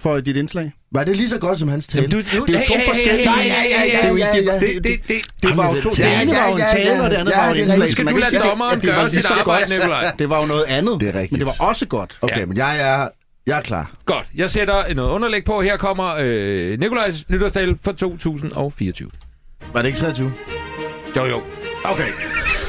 For 0.00 0.20
dit 0.20 0.36
indslag. 0.36 0.72
Var 0.92 1.04
det 1.04 1.16
lige 1.16 1.28
så 1.28 1.38
godt 1.38 1.58
som 1.58 1.68
hans 1.68 1.86
tale? 1.86 2.02
Jamen, 2.10 2.24
du- 2.32 2.38
du- 2.38 2.46
Det 2.46 2.54
er 2.54 2.58
jo 2.60 2.64
to 2.66 2.74
hey, 2.74 2.86
forskellige... 2.86 3.16
Det 3.18 3.26
er 3.28 4.08
jo- 4.08 4.16
ja, 4.16 4.26
ja, 4.36 4.52
ja. 4.54 4.60
Det, 4.60 4.84
det, 4.84 5.08
det, 5.08 5.22
Det 5.42 5.56
var 5.56 5.74
jo 5.74 5.80
to... 5.80 5.90
Det 5.90 6.22
ene 6.22 6.32
var 6.32 6.48
jo 6.48 6.54
en 6.56 6.60
tale, 6.72 7.02
og 7.02 7.10
det 7.10 7.16
andet 7.16 7.32
Ja, 7.32 7.38
var 7.38 7.46
jo 7.46 7.50
et 7.52 7.56
det 7.56 7.62
er 7.68 7.74
indslag. 7.74 7.92
Skal 7.92 8.06
du 8.06 8.16
lade 8.16 8.38
dommeren 8.50 8.80
det 8.80 8.90
gøre 8.94 9.10
sit 9.10 9.26
arbejde. 9.30 9.70
Nikolaj? 9.78 10.12
Det 10.18 10.30
var 10.30 10.40
jo 10.40 10.46
noget 10.46 10.64
andet. 10.64 11.00
Det 11.00 11.08
er 11.08 11.14
rigtigt. 11.14 11.32
Men 11.32 11.40
det 11.40 11.46
var 11.58 11.66
også 11.66 11.86
godt. 11.86 12.18
Okay, 12.22 12.38
Ja. 12.40 12.46
men 12.46 12.56
jeg 12.56 12.80
er, 12.80 13.08
jeg 13.46 13.58
er 13.58 13.62
klar. 13.62 13.90
Godt. 14.04 14.26
Jeg 14.34 14.50
sætter 14.50 14.94
noget 14.94 15.10
underlæg 15.10 15.44
på. 15.44 15.62
Her 15.62 15.76
kommer 15.76 16.14
øh, 16.20 16.78
Nikolajs 16.80 17.28
nytårstale 17.28 17.76
for 17.84 17.92
2024. 17.92 19.10
Var 19.72 19.82
det 19.82 19.88
ikke 19.88 19.98
23? 19.98 20.32
Jo, 21.16 21.24
jo. 21.24 21.40
Okay. 21.84 22.04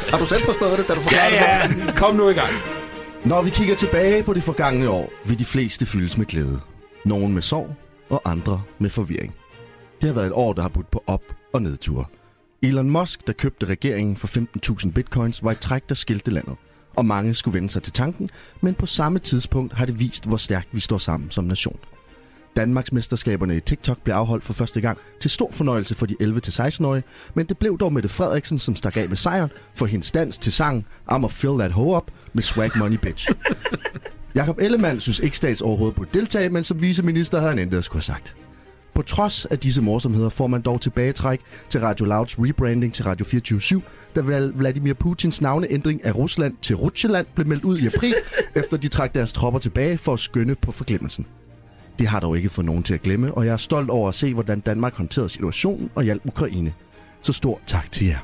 Har 0.09 0.17
du 0.17 0.25
selv 0.25 0.41
forstået 0.41 0.77
det, 0.79 0.87
da 0.87 0.93
du 0.93 0.99
Ja, 0.99 1.05
forklarede 1.05 1.73
det? 1.73 1.85
ja. 1.87 1.91
Kom 1.91 2.15
nu 2.15 2.29
i 2.29 2.33
gang. 2.33 2.49
Når 3.25 3.41
vi 3.41 3.49
kigger 3.49 3.75
tilbage 3.75 4.23
på 4.23 4.33
det 4.33 4.43
forgangne 4.43 4.89
år, 4.89 5.11
vil 5.25 5.39
de 5.39 5.45
fleste 5.45 5.85
fyldes 5.85 6.17
med 6.17 6.25
glæde. 6.25 6.59
Nogen 7.05 7.33
med 7.33 7.41
sorg, 7.41 7.75
og 8.09 8.21
andre 8.25 8.63
med 8.79 8.89
forvirring. 8.89 9.35
Det 10.01 10.07
har 10.09 10.13
været 10.13 10.27
et 10.27 10.33
år, 10.33 10.53
der 10.53 10.61
har 10.61 10.69
budt 10.69 10.91
på 10.91 11.03
op- 11.07 11.35
og 11.53 11.61
nedture. 11.61 12.05
Elon 12.61 12.89
Musk, 12.89 13.27
der 13.27 13.33
købte 13.33 13.65
regeringen 13.65 14.17
for 14.17 14.27
15.000 14.27 14.91
bitcoins, 14.91 15.43
var 15.43 15.51
et 15.51 15.59
træk, 15.59 15.89
der 15.89 15.95
skilte 15.95 16.31
landet. 16.31 16.55
Og 16.95 17.05
mange 17.05 17.33
skulle 17.33 17.53
vende 17.53 17.69
sig 17.69 17.83
til 17.83 17.93
tanken, 17.93 18.29
men 18.61 18.73
på 18.73 18.85
samme 18.85 19.19
tidspunkt 19.19 19.73
har 19.73 19.85
det 19.85 19.99
vist, 19.99 20.25
hvor 20.25 20.37
stærkt 20.37 20.67
vi 20.71 20.79
står 20.79 20.97
sammen 20.97 21.31
som 21.31 21.43
nation. 21.43 21.79
Danmarks 22.55 22.91
mesterskaberne 22.91 23.57
i 23.57 23.59
TikTok 23.59 24.01
blev 24.03 24.15
afholdt 24.15 24.43
for 24.43 24.53
første 24.53 24.81
gang 24.81 24.97
til 25.19 25.29
stor 25.29 25.51
fornøjelse 25.51 25.95
for 25.95 26.05
de 26.05 26.15
11-16-årige, 26.21 27.03
men 27.33 27.45
det 27.45 27.57
blev 27.57 27.77
dog 27.77 27.93
Mette 27.93 28.09
Frederiksen, 28.09 28.59
som 28.59 28.75
stak 28.75 28.97
af 28.97 29.09
med 29.09 29.17
sejren 29.17 29.49
for 29.75 29.85
hendes 29.85 30.11
dans 30.11 30.37
til 30.37 30.51
sang 30.51 30.85
I'm 31.11 31.25
a 31.25 31.27
fill 31.27 31.57
that 31.59 31.71
hoe 31.71 31.97
up 31.97 32.11
med 32.33 32.43
Swag 32.43 32.69
Money 32.75 32.97
Bitch. 32.97 33.29
Jakob 34.35 34.57
Ellemann 34.59 34.99
synes 34.99 35.19
ikke 35.19 35.37
stats 35.37 35.61
overhovedet 35.61 35.95
på 35.95 36.05
deltage, 36.13 36.49
men 36.49 36.63
som 36.63 36.81
viceminister 36.81 37.37
havde 37.37 37.49
han 37.49 37.59
intet 37.59 37.77
at 37.77 37.83
skulle 37.83 37.99
have 37.99 38.15
sagt. 38.15 38.35
På 38.93 39.01
trods 39.01 39.45
af 39.45 39.59
disse 39.59 39.81
morsomheder 39.81 40.29
får 40.29 40.47
man 40.47 40.61
dog 40.61 40.81
tilbagetræk 40.81 41.41
til 41.69 41.81
Radio 41.81 42.05
Louds 42.05 42.39
rebranding 42.39 42.93
til 42.93 43.05
Radio 43.05 43.25
24 43.25 43.81
da 44.15 44.21
Vladimir 44.55 44.93
Putins 44.93 45.41
navneændring 45.41 46.05
af 46.05 46.15
Rusland 46.15 46.53
til 46.61 46.75
Rutsjeland 46.75 47.27
blev 47.35 47.47
meldt 47.47 47.63
ud 47.63 47.77
i 47.77 47.87
april, 47.87 48.15
efter 48.55 48.77
de 48.77 48.87
trak 48.87 49.15
deres 49.15 49.33
tropper 49.33 49.59
tilbage 49.59 49.97
for 49.97 50.13
at 50.13 50.19
skynde 50.19 50.55
på 50.55 50.71
forglemmelsen. 50.71 51.25
Det 52.01 52.09
har 52.09 52.19
dog 52.19 52.37
ikke 52.37 52.49
fået 52.49 52.65
nogen 52.65 52.83
til 52.83 52.93
at 52.93 53.01
glemme, 53.01 53.33
og 53.33 53.45
jeg 53.45 53.53
er 53.53 53.57
stolt 53.57 53.89
over 53.89 54.09
at 54.09 54.15
se, 54.15 54.33
hvordan 54.33 54.59
Danmark 54.59 54.95
håndterede 54.95 55.29
situationen 55.29 55.89
og 55.95 56.03
hjalp 56.03 56.21
Ukraine. 56.25 56.73
Så 57.21 57.33
stor 57.33 57.61
tak 57.67 57.91
til 57.91 58.07
jer. 58.07 58.17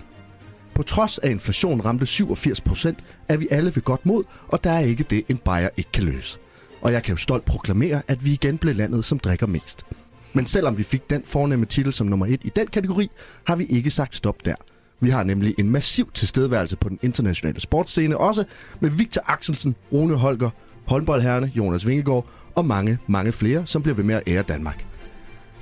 På 0.75 0.84
trods 0.84 1.17
af 1.17 1.30
inflation 1.30 1.82
ramte 1.82 2.05
87 2.05 2.61
procent, 2.61 2.99
er 3.30 3.38
vi 3.38 3.47
alle 3.51 3.75
ved 3.75 3.84
godt 3.84 4.05
mod, 4.05 4.23
og 4.47 4.63
der 4.63 4.71
er 4.71 4.80
ikke 4.80 5.03
det, 5.03 5.23
en 5.30 5.38
bajer 5.38 5.69
ikke 5.78 5.91
kan 5.91 6.03
løse. 6.03 6.39
Og 6.82 6.91
jeg 6.91 7.03
kan 7.03 7.13
jo 7.13 7.17
stolt 7.17 7.45
proklamere, 7.45 8.01
at 8.07 8.25
vi 8.25 8.34
igen 8.34 8.57
blev 8.57 8.75
landet, 8.75 9.05
som 9.05 9.19
drikker 9.19 9.47
mest. 9.47 9.86
Men 10.34 10.45
selvom 10.45 10.78
vi 10.78 10.84
fik 10.84 11.09
den 11.09 11.23
fornemme 11.25 11.65
titel 11.65 11.93
som 11.93 12.07
nummer 12.07 12.25
et 12.25 12.41
i 12.43 12.51
den 12.55 12.67
kategori, 12.67 13.09
har 13.43 13.55
vi 13.55 13.65
ikke 13.65 13.91
sagt 13.91 14.15
stop 14.15 14.45
der. 14.45 14.55
Vi 14.99 15.09
har 15.09 15.23
nemlig 15.23 15.55
en 15.57 15.69
massiv 15.69 16.11
tilstedeværelse 16.13 16.78
på 16.78 16.89
den 16.89 16.99
internationale 17.01 17.59
sportsscene, 17.59 18.17
også 18.17 18.43
med 18.80 18.89
Victor 18.89 19.21
Axelsen, 19.25 19.75
Rune 19.91 20.15
Holger, 20.15 20.49
håndboldherrene 20.88 21.51
Jonas 21.55 21.88
Vingegaard 21.88 22.25
og 22.55 22.65
mange, 22.65 22.97
mange 23.07 23.31
flere, 23.31 23.65
som 23.65 23.81
bliver 23.81 23.95
ved 23.95 24.03
med 24.03 24.15
at 24.15 24.23
ære 24.27 24.41
Danmark. 24.41 24.85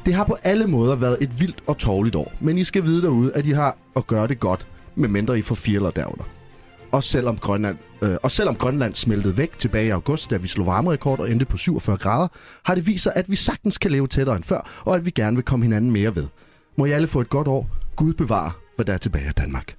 Det 0.05 0.13
har 0.13 0.23
på 0.23 0.37
alle 0.43 0.67
måder 0.67 0.95
været 0.95 1.17
et 1.21 1.39
vildt 1.39 1.63
og 1.67 1.77
tårligt 1.77 2.15
år, 2.15 2.33
men 2.39 2.57
I 2.57 2.63
skal 2.63 2.83
vide 2.83 3.01
derude, 3.01 3.33
at 3.33 3.45
I 3.45 3.51
har 3.51 3.77
at 3.95 4.07
gøre 4.07 4.27
det 4.27 4.39
godt, 4.39 4.67
medmindre 4.95 5.39
I 5.39 5.41
får 5.41 5.55
fire 5.55 5.91
derunder. 5.95 6.23
Og 6.91 7.03
selvom, 7.03 7.37
Grønland, 7.37 7.77
øh, 8.01 8.17
og 8.23 8.31
selvom 8.31 8.55
Grønland 8.55 8.95
smeltede 8.95 9.37
væk 9.37 9.57
tilbage 9.57 9.87
i 9.87 9.89
august, 9.89 10.29
da 10.29 10.37
vi 10.37 10.47
slog 10.47 10.65
varmerekord 10.65 11.19
og 11.19 11.31
endte 11.31 11.45
på 11.45 11.57
47 11.57 11.97
grader, 11.97 12.27
har 12.63 12.75
det 12.75 12.87
vist 12.87 13.03
sig, 13.03 13.13
at 13.15 13.29
vi 13.29 13.35
sagtens 13.35 13.77
kan 13.77 13.91
leve 13.91 14.07
tættere 14.07 14.35
end 14.35 14.43
før, 14.43 14.81
og 14.85 14.95
at 14.95 15.05
vi 15.05 15.11
gerne 15.11 15.37
vil 15.37 15.45
komme 15.45 15.65
hinanden 15.65 15.91
mere 15.91 16.15
ved. 16.15 16.27
Må 16.77 16.85
I 16.85 16.91
alle 16.91 17.07
få 17.07 17.21
et 17.21 17.29
godt 17.29 17.47
år. 17.47 17.69
Gud 17.95 18.13
bevare, 18.13 18.51
hvad 18.75 18.85
der 18.85 18.93
er 18.93 18.97
tilbage 18.97 19.27
af 19.27 19.33
Danmark. 19.33 19.75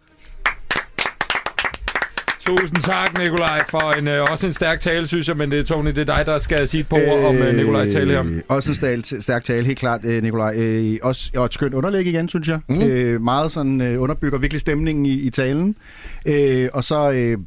Tusind 2.46 2.76
tak, 2.82 3.18
Nikolaj, 3.18 3.62
for 3.68 3.98
en, 3.98 4.08
øh, 4.08 4.26
også 4.30 4.46
en 4.46 4.52
stærk 4.52 4.80
tale, 4.80 5.06
synes 5.06 5.28
jeg. 5.28 5.36
Men 5.36 5.50
det 5.50 5.58
er 5.58 5.62
Tony, 5.64 5.88
det 5.88 5.98
er 5.98 6.04
dig, 6.16 6.22
der 6.26 6.38
skal 6.38 6.68
sige 6.68 6.80
et 6.80 6.88
par 6.88 6.96
ord 6.96 7.24
om 7.24 7.36
øh, 7.36 7.56
Nikolajs 7.56 7.92
tale 7.92 8.12
her. 8.12 8.24
Øh, 8.26 8.40
Også 8.48 8.70
en 8.70 8.74
stærk, 8.74 9.22
stærk 9.22 9.44
tale, 9.44 9.66
helt 9.66 9.78
klart, 9.78 10.04
øh, 10.04 10.22
Nikolaj. 10.22 10.54
Øh, 10.56 10.96
også, 11.02 11.30
og 11.36 11.44
et 11.44 11.54
skønt 11.54 11.74
underlæg 11.74 12.06
igen, 12.06 12.28
synes 12.28 12.48
jeg. 12.48 12.60
Mm. 12.68 12.82
Øh, 12.82 13.20
meget 13.22 13.52
sådan 13.52 13.80
øh, 13.80 14.02
underbygger 14.02 14.38
virkelig 14.38 14.60
stemningen 14.60 15.06
i, 15.06 15.12
i 15.12 15.30
talen. 15.30 15.76
Øh, 16.26 16.68
og 16.72 16.84
så 16.84 17.10
øh, 17.10 17.38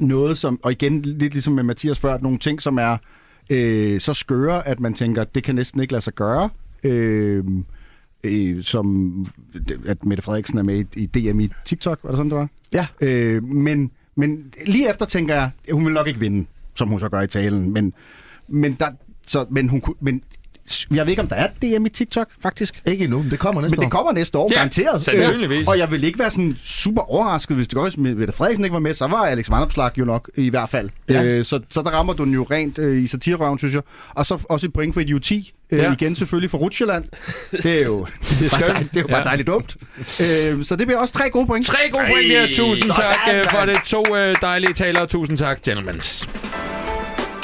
noget 0.00 0.38
som, 0.38 0.60
og 0.62 0.72
igen 0.72 1.02
lidt 1.02 1.32
ligesom 1.32 1.52
med 1.52 1.62
Mathias 1.62 1.98
før, 1.98 2.18
nogle 2.18 2.38
ting, 2.38 2.62
som 2.62 2.78
er 2.78 2.96
øh, 3.50 4.00
så 4.00 4.14
skøre, 4.14 4.68
at 4.68 4.80
man 4.80 4.94
tænker, 4.94 5.24
det 5.24 5.44
kan 5.44 5.54
næsten 5.54 5.80
ikke 5.80 5.92
lade 5.92 6.04
sig 6.04 6.14
gøre. 6.14 6.48
Øh, 6.84 7.44
øh, 8.24 8.62
som 8.62 9.26
at 9.86 10.04
Mette 10.04 10.22
Frederiksen 10.22 10.58
er 10.58 10.62
med 10.62 10.84
i, 10.96 11.00
i 11.02 11.06
DM 11.06 11.40
i 11.40 11.50
TikTok, 11.64 11.98
var 12.02 12.10
det 12.10 12.16
sådan, 12.16 12.30
det 12.30 12.38
var? 12.38 12.48
Ja. 12.74 12.86
Øh, 13.00 13.44
men, 13.44 13.90
men 14.20 14.52
lige 14.66 14.90
efter 14.90 15.04
tænker 15.06 15.34
jeg, 15.34 15.50
at 15.68 15.74
hun 15.74 15.84
vil 15.84 15.94
nok 15.94 16.06
ikke 16.08 16.20
vinde, 16.20 16.46
som 16.74 16.88
hun 16.88 17.00
så 17.00 17.08
gør 17.08 17.20
i 17.20 17.26
talen. 17.26 17.72
Men, 17.72 17.92
men, 18.48 18.76
der, 18.80 18.86
så, 19.26 19.46
men, 19.50 19.68
hun, 19.68 19.80
kunne- 19.80 19.96
men 20.00 20.22
jeg 20.94 21.06
ved 21.06 21.10
ikke, 21.10 21.22
om 21.22 21.28
der 21.28 21.36
er 21.36 21.48
DM 21.62 21.86
i 21.86 21.88
TikTok, 21.88 22.28
faktisk. 22.42 22.82
Ikke 22.86 23.04
endnu, 23.04 23.22
men 23.22 23.30
det 23.30 23.38
kommer 23.38 23.62
næste 23.62 23.76
Men 23.76 23.82
det 23.84 23.92
kommer 23.92 24.12
næste 24.12 24.38
år, 24.38 24.48
Ja, 24.52 24.56
garanteret. 24.56 25.02
sandsynligvis. 25.02 25.68
Og 25.68 25.78
jeg 25.78 25.90
vil 25.90 26.04
ikke 26.04 26.18
være 26.18 26.30
sådan 26.30 26.56
super 26.64 27.00
overrasket, 27.10 27.56
hvis 27.56 27.68
det 27.68 27.74
går, 27.76 27.82
hvis 27.82 27.96
Mette 27.96 28.32
Frederiksen 28.32 28.64
ikke 28.64 28.74
var 28.74 28.80
med, 28.80 28.94
så 28.94 29.06
var 29.06 29.16
Alex 29.18 29.50
Vanopslag 29.50 29.98
jo 29.98 30.04
nok 30.04 30.30
i 30.36 30.48
hvert 30.48 30.68
fald. 30.70 30.90
Ja. 31.08 31.24
Øh, 31.24 31.44
så, 31.44 31.60
så 31.68 31.82
der 31.82 31.90
rammer 31.90 32.12
du 32.12 32.24
den 32.24 32.32
jo 32.34 32.46
rent 32.50 32.78
øh, 32.78 33.02
i 33.02 33.06
satirrøven, 33.06 33.58
synes 33.58 33.74
jeg. 33.74 33.82
Og 34.10 34.26
så 34.26 34.38
også 34.48 34.66
et 34.66 34.72
point 34.72 34.94
for 34.94 35.00
idioti. 35.00 35.38
Øh, 35.38 35.59
Ja. 35.72 35.92
Igen 35.92 36.16
selvfølgelig 36.16 36.50
for 36.50 36.58
Rutsjeland. 36.58 37.04
Det 37.50 37.80
er 37.80 37.84
jo, 37.84 38.06
det 38.40 38.52
er 38.52 38.58
bare, 38.58 38.68
dejligt, 38.72 38.90
det 38.90 38.96
er 38.96 39.00
jo 39.02 39.06
bare 39.06 39.18
Ja. 39.18 39.24
dejligt 39.24 39.46
dumt. 39.46 39.76
Øh, 39.98 40.64
så 40.64 40.76
det 40.76 40.86
bliver 40.86 41.00
også 41.00 41.14
tre 41.14 41.30
gode 41.30 41.46
point. 41.46 41.66
Tre 41.66 41.78
gode 41.92 42.04
point 42.06 42.26
her. 42.26 42.46
Tusind 42.56 42.90
tak 42.90 43.16
øh, 43.34 43.44
for 43.50 43.66
det 43.66 43.76
to 43.86 44.16
øh, 44.16 44.36
dejlige 44.40 44.72
talere. 44.74 45.06
Tusind 45.06 45.38
tak, 45.38 45.62
gentlemen. 45.62 46.00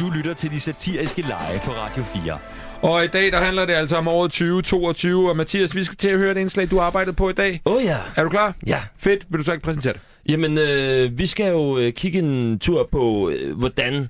Du 0.01 0.11
lytter 0.17 0.33
til 0.35 0.51
de 0.51 0.61
satiriske 0.61 1.23
lege 1.23 1.61
på 1.65 1.71
Radio 1.71 2.03
4. 2.03 2.39
Og 2.83 3.05
i 3.05 3.07
dag, 3.07 3.33
der 3.33 3.41
handler 3.41 3.65
det 3.67 3.73
altså 3.73 3.97
om 3.97 4.09
året 4.09 4.31
2022. 4.31 5.29
Og 5.31 5.37
Mathias, 5.37 5.75
vi 5.75 5.85
skal 5.85 5.97
til 5.97 6.09
at 6.09 6.19
høre 6.19 6.31
et 6.31 6.37
indslag, 6.37 6.71
du 6.71 6.77
har 6.79 6.83
arbejdet 6.87 7.17
på 7.17 7.31
i 7.31 7.33
dag. 7.33 7.61
Åh 7.65 7.77
oh, 7.77 7.85
ja. 7.85 7.97
Er 8.17 8.23
du 8.23 8.29
klar? 8.29 8.55
Ja. 8.67 8.79
Fedt. 8.99 9.27
Vil 9.29 9.39
du 9.39 9.45
så 9.45 9.53
ikke 9.53 9.65
præsentere 9.65 9.93
det? 9.93 10.01
Jamen, 10.29 10.59
øh, 10.59 11.19
vi 11.19 11.27
skal 11.27 11.47
jo 11.51 11.79
øh, 11.79 11.93
kigge 11.93 12.19
en 12.19 12.59
tur 12.59 12.89
på, 12.93 13.31
øh, 13.35 13.57
hvordan 13.59 14.09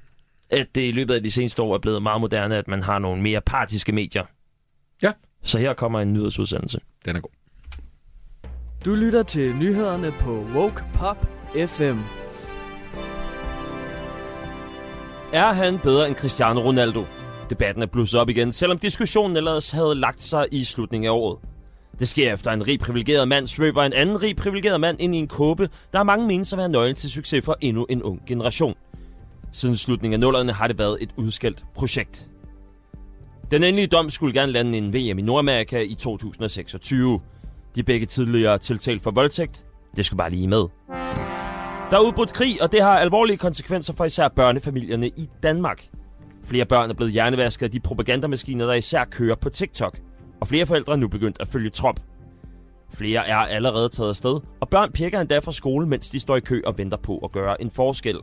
at 0.51 0.67
det 0.75 0.89
i 0.89 0.93
løbet 0.93 1.15
af 1.15 1.23
de 1.23 1.31
seneste 1.31 1.63
år 1.63 1.75
er 1.75 1.79
blevet 1.79 2.03
meget 2.03 2.21
moderne, 2.21 2.57
at 2.57 2.69
man 2.69 2.83
har 2.83 2.99
nogle 2.99 3.23
mere 3.23 3.41
partiske 3.41 3.93
medier. 3.93 4.25
Ja. 5.03 5.13
Så 5.43 5.59
her 5.59 5.75
kommer 5.75 6.01
en 6.01 6.13
nyhedsudsendelse. 6.13 6.81
Den 7.05 7.17
er 7.17 7.21
god. 7.21 7.31
Du 8.85 8.95
lytter 8.95 9.23
til 9.23 9.57
nyhederne 9.57 10.13
på 10.21 10.47
Woke 10.55 10.85
Pop 10.95 11.27
FM. 11.67 11.99
Er 15.33 15.53
han 15.53 15.79
bedre 15.79 16.09
end 16.09 16.17
Cristiano 16.17 16.61
Ronaldo? 16.61 17.05
Debatten 17.51 17.83
er 17.83 17.87
blusset 17.87 18.21
op 18.21 18.29
igen, 18.29 18.53
selvom 18.53 18.79
diskussionen 18.79 19.37
ellers 19.37 19.71
havde 19.71 19.95
lagt 19.95 20.23
sig 20.23 20.47
i 20.53 20.65
slutningen 20.65 21.07
af 21.07 21.13
året. 21.13 21.39
Det 21.99 22.09
sker 22.09 22.33
efter 22.33 22.51
en 22.51 22.67
rig 22.67 22.81
privilegeret 22.81 23.29
mand 23.29 23.47
svøber 23.47 23.83
en 23.83 23.93
anden 23.93 24.23
rig 24.23 24.37
privilegeret 24.37 24.81
mand 24.81 25.01
ind 25.01 25.15
i 25.15 25.19
en 25.19 25.29
kåbe, 25.29 25.69
der 25.93 25.99
er 25.99 26.03
mange 26.03 26.27
menes 26.27 26.53
at 26.53 26.59
være 26.59 26.69
nøglen 26.69 26.97
til 26.97 27.11
succes 27.11 27.45
for 27.45 27.57
endnu 27.61 27.87
en 27.89 28.03
ung 28.03 28.23
generation. 28.27 28.75
Siden 29.57 29.77
slutningen 29.77 30.15
af 30.15 30.21
nullerne 30.21 30.53
har 30.53 30.67
det 30.69 30.79
været 30.79 30.99
et 31.01 31.11
udskældt 31.17 31.65
projekt. 31.75 32.29
Den 33.51 33.63
endelige 33.63 33.87
dom 33.87 34.11
skulle 34.11 34.41
gerne 34.41 34.53
lande 34.53 34.79
en 34.79 34.93
VM 34.93 35.19
i 35.19 35.23
Nordamerika 35.23 35.81
i 35.81 35.95
2026. 35.95 37.21
De 37.75 37.81
er 37.81 37.85
begge 37.85 38.07
tidligere 38.07 38.59
tiltalt 38.59 39.03
for 39.03 39.11
voldtægt. 39.11 39.67
Det 39.97 40.07
skulle 40.07 40.19
bare 40.19 40.31
lige 40.31 40.49
med. 40.49 40.65
Der 41.91 41.97
er 41.97 42.07
udbrudt 42.07 42.33
krig, 42.33 42.63
og 42.63 42.73
det 42.73 42.83
har 42.83 42.99
alvorlige 42.99 43.37
konsekvenser 43.37 43.93
for 43.93 44.05
især 44.05 44.29
børnefamilierne 44.29 45.09
i 45.09 45.29
Danmark. 45.43 45.89
Flere 46.45 46.65
børn 46.65 46.91
er 46.91 46.95
blevet 46.95 47.13
hjernevasket 47.13 47.67
af 47.67 47.71
de 47.71 47.81
propagandamaskiner, 47.81 48.67
der 48.67 48.75
især 48.75 49.05
kører 49.05 49.37
på 49.37 49.49
TikTok. 49.49 49.99
Og 50.41 50.49
flere 50.49 50.67
forældre 50.67 50.93
er 50.93 50.97
nu 50.97 51.09
begyndt 51.09 51.41
at 51.41 51.49
følge 51.49 51.71
trop. 51.71 52.01
Flere 52.95 53.27
er 53.29 53.37
allerede 53.37 53.89
taget 53.89 54.09
afsted, 54.09 54.41
og 54.61 54.69
børn 54.69 54.93
pjekker 54.93 55.21
endda 55.21 55.39
fra 55.39 55.53
skole, 55.53 55.87
mens 55.87 56.11
de 56.11 56.21
står 56.21 56.37
i 56.37 56.41
kø 56.41 56.63
og 56.67 56.79
venter 56.79 56.97
på 56.97 57.19
at 57.19 57.33
gøre 57.33 57.63
en 57.63 57.71
forskel. 57.71 58.17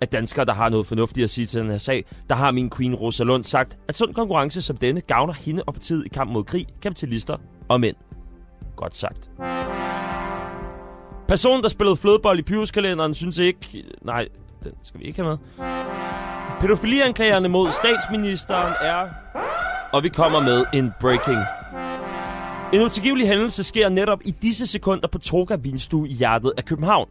Af 0.00 0.08
danskere, 0.08 0.44
der 0.44 0.52
har 0.52 0.68
noget 0.68 0.86
fornuftigt 0.86 1.24
at 1.24 1.30
sige 1.30 1.46
til 1.46 1.60
den 1.60 1.70
her 1.70 1.78
sag, 1.78 2.04
der 2.28 2.34
har 2.34 2.50
min 2.50 2.70
queen 2.70 2.94
Rosa 2.94 3.24
Lund 3.24 3.44
sagt, 3.44 3.78
at 3.88 3.96
sund 3.96 4.14
konkurrence 4.14 4.62
som 4.62 4.76
denne 4.76 5.00
gavner 5.00 5.32
hende 5.32 5.62
og 5.66 5.74
partiet 5.74 6.06
i 6.06 6.08
kamp 6.08 6.30
mod 6.30 6.44
krig, 6.44 6.66
kapitalister 6.82 7.36
og 7.68 7.80
mænd. 7.80 7.96
Godt 8.76 8.96
sagt. 8.96 9.30
Personen, 11.28 11.62
der 11.62 11.68
spillede 11.68 11.96
flødebold 11.96 12.38
i 12.38 12.42
Pyruskalenderen, 12.42 13.14
synes 13.14 13.38
ikke... 13.38 13.84
Nej, 14.02 14.28
den 14.64 14.72
skal 14.82 15.00
vi 15.00 15.04
ikke 15.04 15.22
have 15.22 15.38
med. 15.58 15.66
Pædofilianklagerne 16.60 17.48
mod 17.48 17.70
statsministeren 17.70 18.72
er... 18.80 19.08
Og 19.92 20.02
vi 20.02 20.08
kommer 20.08 20.40
med 20.40 20.64
en 20.74 20.90
breaking. 21.00 21.38
En 22.72 22.82
utilgivelig 22.82 23.28
hændelse 23.28 23.64
sker 23.64 23.88
netop 23.88 24.18
i 24.24 24.30
disse 24.30 24.66
sekunder 24.66 25.08
på 25.08 25.18
Toga 25.18 25.56
Vinstue 25.56 26.08
i 26.08 26.12
hjertet 26.12 26.52
af 26.56 26.64
København. 26.64 27.08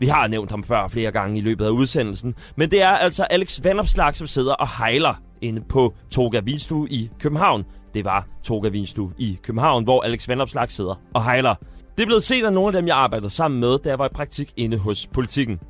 Vi 0.00 0.06
har 0.06 0.26
nævnt 0.26 0.50
ham 0.50 0.64
før 0.64 0.88
flere 0.88 1.10
gange 1.10 1.38
i 1.38 1.40
løbet 1.40 1.64
af 1.64 1.70
udsendelsen, 1.70 2.34
men 2.56 2.70
det 2.70 2.82
er 2.82 2.88
altså 2.88 3.24
Alex 3.24 3.60
Vanopslag, 3.64 4.16
som 4.16 4.26
sidder 4.26 4.54
og 4.54 4.68
hejler 4.78 5.14
inde 5.42 5.62
på 5.68 5.94
Toga 6.10 6.40
Vinstue 6.40 6.88
i 6.90 7.10
København. 7.20 7.64
Det 7.94 8.04
var 8.04 8.26
Toga 8.44 8.68
Vinstue 8.68 9.12
i 9.18 9.38
København, 9.42 9.84
hvor 9.84 10.02
Alex 10.02 10.28
Vanopslag 10.28 10.70
sidder 10.70 11.00
og 11.14 11.24
hejler. 11.24 11.54
Det 11.96 12.02
er 12.02 12.06
blevet 12.06 12.22
set 12.22 12.44
af 12.44 12.52
nogle 12.52 12.68
af 12.68 12.72
dem, 12.82 12.86
jeg 12.86 12.96
arbejdede 12.96 13.30
sammen 13.30 13.60
med, 13.60 13.78
da 13.78 13.88
jeg 13.88 13.98
var 13.98 14.06
i 14.06 14.12
praktik 14.14 14.52
inde 14.56 14.78
hos 14.78 15.06
politikken. 15.06 15.60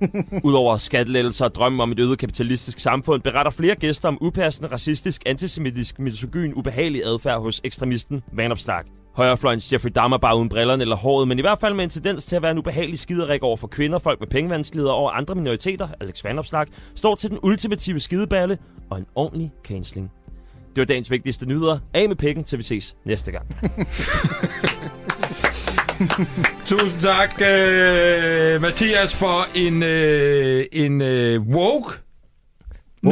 Udover 0.44 0.76
skattelettelser 0.76 1.44
og 1.44 1.54
drømme 1.54 1.82
om 1.82 1.92
et 1.92 1.98
øget 1.98 2.18
kapitalistisk 2.18 2.80
samfund, 2.80 3.22
beretter 3.22 3.50
flere 3.50 3.74
gæster 3.74 4.08
om 4.08 4.18
upassende, 4.20 4.72
racistisk, 4.72 5.22
antisemitisk, 5.26 5.98
misogyn, 5.98 6.52
ubehagelig 6.56 7.02
adfærd 7.04 7.40
hos 7.40 7.60
ekstremisten 7.64 8.22
Vanopslag. 8.32 8.82
Højrefløjens 9.16 9.72
Jeffrey 9.72 9.90
Dahmer 9.94 10.18
bare 10.18 10.36
uden 10.36 10.48
brillerne 10.48 10.82
eller 10.82 10.96
håret, 10.96 11.28
men 11.28 11.38
i 11.38 11.40
hvert 11.40 11.58
fald 11.58 11.74
med 11.74 11.84
en 11.84 11.90
tendens 11.90 12.24
til 12.24 12.36
at 12.36 12.42
være 12.42 12.50
en 12.50 12.58
ubehagelig 12.58 12.98
skiderik 12.98 13.42
over 13.42 13.56
for 13.56 13.66
kvinder, 13.66 13.98
folk 13.98 14.20
med 14.20 14.28
pengevanskeligheder 14.28 14.92
og 14.92 15.18
andre 15.18 15.34
minoriteter, 15.34 15.88
Alex 16.00 16.24
Vanopslag, 16.24 16.66
står 16.94 17.14
til 17.14 17.30
den 17.30 17.38
ultimative 17.42 18.00
skideballe 18.00 18.58
og 18.90 18.98
en 18.98 19.06
ordentlig 19.14 19.52
canceling. 19.64 20.12
Det 20.68 20.80
var 20.80 20.84
dagens 20.84 21.10
vigtigste 21.10 21.46
nyheder. 21.46 21.78
Af 21.94 22.08
med 22.08 22.16
pikken, 22.16 22.44
til 22.44 22.58
vi 22.58 22.62
ses 22.62 22.96
næste 23.04 23.32
gang. 23.32 23.46
Tusind 26.66 27.00
tak, 27.00 27.42
øh, 27.42 28.60
Mathias, 28.60 29.16
for 29.16 29.46
en, 29.54 29.82
øh, 29.82 30.64
en 30.72 31.00
øh, 31.00 31.40
woke 31.40 32.05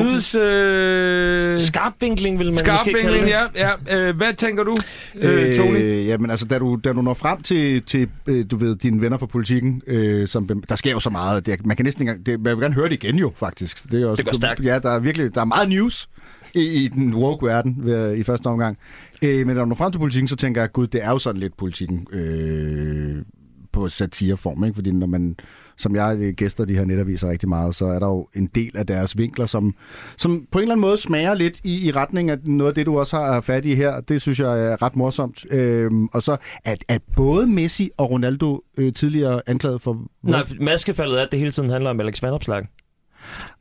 nyheds... 0.03 0.35
Øh, 0.35 1.61
Skarpvinkling 1.61 2.39
vil 2.39 2.47
man 2.47 2.53
måske 2.53 2.65
kalde 2.65 2.79
skarpvinkling, 2.79 3.25
det. 3.25 3.31
ja. 3.31 3.71
ja. 3.89 4.09
Øh, 4.09 4.17
hvad 4.17 4.35
tænker 4.35 4.65
du, 4.65 4.77
øh, 5.15 5.57
Tony? 5.57 5.77
Øh, 5.77 6.07
jamen 6.07 6.31
altså, 6.31 6.47
da 6.47 6.59
du, 6.59 6.81
da 6.85 6.93
du 6.93 7.03
når 7.03 7.15
frem 7.15 7.43
til, 7.43 7.83
til 7.83 8.09
øh, 8.27 8.45
du 8.51 8.57
ved, 8.57 8.77
dine 8.77 9.01
venner 9.01 9.19
fra 9.19 9.27
politikken, 9.27 9.83
øh, 9.87 10.29
som, 10.29 10.63
der 10.69 10.77
sker 10.77 10.91
jo 10.91 11.01
så 11.01 11.11
meget. 11.11 11.47
Det, 11.47 11.67
man 11.67 11.77
kan 11.77 11.85
næsten 11.85 12.03
ikke 12.03 12.11
engang, 12.11 12.27
det, 12.27 12.41
man 12.41 12.57
vil 12.57 12.63
gerne 12.63 12.75
høre 12.75 12.89
det 12.89 13.05
igen 13.05 13.17
jo, 13.17 13.33
faktisk. 13.37 13.91
Det, 13.93 14.03
er 14.03 14.07
også, 14.07 14.23
Det 14.23 14.27
går 14.27 14.35
stærkt. 14.37 14.65
Ja, 14.65 14.79
der 14.79 14.91
er 14.91 14.99
virkelig, 14.99 15.35
der 15.35 15.41
er 15.41 15.45
meget 15.45 15.69
news 15.69 16.09
i, 16.55 16.85
i 16.85 16.89
den 16.89 17.15
woke-verden 17.15 17.89
i 18.17 18.23
første 18.23 18.47
omgang. 18.47 18.79
Øh, 19.25 19.47
men 19.47 19.57
da 19.57 19.63
du 19.63 19.69
når 19.69 19.75
frem 19.75 19.93
til 19.93 19.99
politikken, 19.99 20.29
så 20.29 20.37
tænker 20.37 20.61
jeg, 20.61 20.73
gud, 20.73 20.87
det 20.87 21.05
er 21.05 21.11
jo 21.11 21.19
sådan 21.19 21.41
lidt 21.41 21.57
politikken 21.57 22.07
øh, 22.13 23.17
på 23.73 23.89
satireform, 23.89 24.65
ikke? 24.65 24.75
Fordi 24.75 24.91
når 24.91 25.07
man, 25.07 25.37
som 25.79 25.97
jeg 25.97 26.17
øh, 26.21 26.35
gæster 26.35 26.65
de 26.65 26.75
her 26.75 26.85
netaviser 26.85 27.29
rigtig 27.29 27.49
meget, 27.49 27.75
så 27.75 27.87
er 27.87 27.99
der 27.99 28.07
jo 28.07 28.29
en 28.35 28.47
del 28.47 28.77
af 28.77 28.87
deres 28.87 29.19
vinkler, 29.19 29.47
som, 29.47 29.75
som 30.19 30.47
på 30.53 30.59
en 30.59 30.63
eller 30.63 30.75
anden 30.75 30.81
måde 30.81 30.99
smager 30.99 31.35
lidt 31.35 31.61
i, 31.65 31.87
i 31.87 31.91
retning 31.91 32.31
af 32.31 32.39
noget 32.45 32.71
af 32.71 32.75
det, 32.75 32.87
du 32.87 32.99
også 32.99 33.17
har 33.17 33.41
fat 33.41 33.65
i 33.65 33.75
her. 33.75 34.01
Det 34.01 34.23
synes 34.23 34.41
jeg 34.41 34.67
er 34.67 34.83
ret 34.83 34.97
morsomt. 34.97 35.47
Øhm, 35.51 36.07
og 36.07 36.23
så 36.23 36.37
at, 36.65 36.85
at 36.89 37.03
både 37.17 37.47
Messi 37.47 37.91
og 37.97 38.11
Ronaldo 38.11 38.61
øh, 38.77 38.93
tidligere 38.93 39.41
anklaget 39.47 39.83
for... 39.83 40.03
Nej, 40.23 40.45
maskefaldet 40.61 41.19
er, 41.19 41.23
at 41.23 41.29
det 41.33 41.39
hele 41.39 41.53
tiden 41.53 41.71
handler 41.71 41.91
om 41.91 42.01
Alex 42.01 42.23
Van 42.23 42.33
Opslag. 42.33 42.67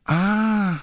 Ah, 0.06 0.74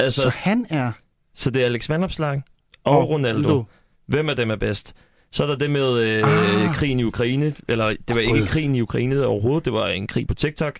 Altså, 0.00 0.22
så 0.22 0.28
han 0.28 0.66
er... 0.70 0.92
så 1.34 1.50
det 1.50 1.62
er 1.62 1.66
Alex 1.66 1.88
Van 1.88 2.02
Opslag 2.02 2.42
og, 2.84 2.98
og 2.98 3.08
Ronaldo. 3.08 3.64
Hvem 4.06 4.28
af 4.28 4.36
dem 4.36 4.50
er 4.50 4.56
bedst? 4.56 4.94
Så 5.32 5.42
er 5.42 5.46
der 5.46 5.56
det 5.56 5.70
med 5.70 6.00
øh, 6.00 6.22
Ah. 6.68 6.74
krigen 6.74 7.00
i 7.00 7.04
Ukraine, 7.04 7.54
eller 7.68 7.86
det 7.88 8.14
var 8.16 8.20
ikke 8.20 8.46
krigen 8.46 8.74
i 8.74 8.80
Ukraine 8.80 9.26
overhovedet, 9.26 9.64
det 9.64 9.72
var 9.72 9.88
en 9.88 10.06
krig 10.06 10.26
på 10.26 10.34
TikTok. 10.34 10.74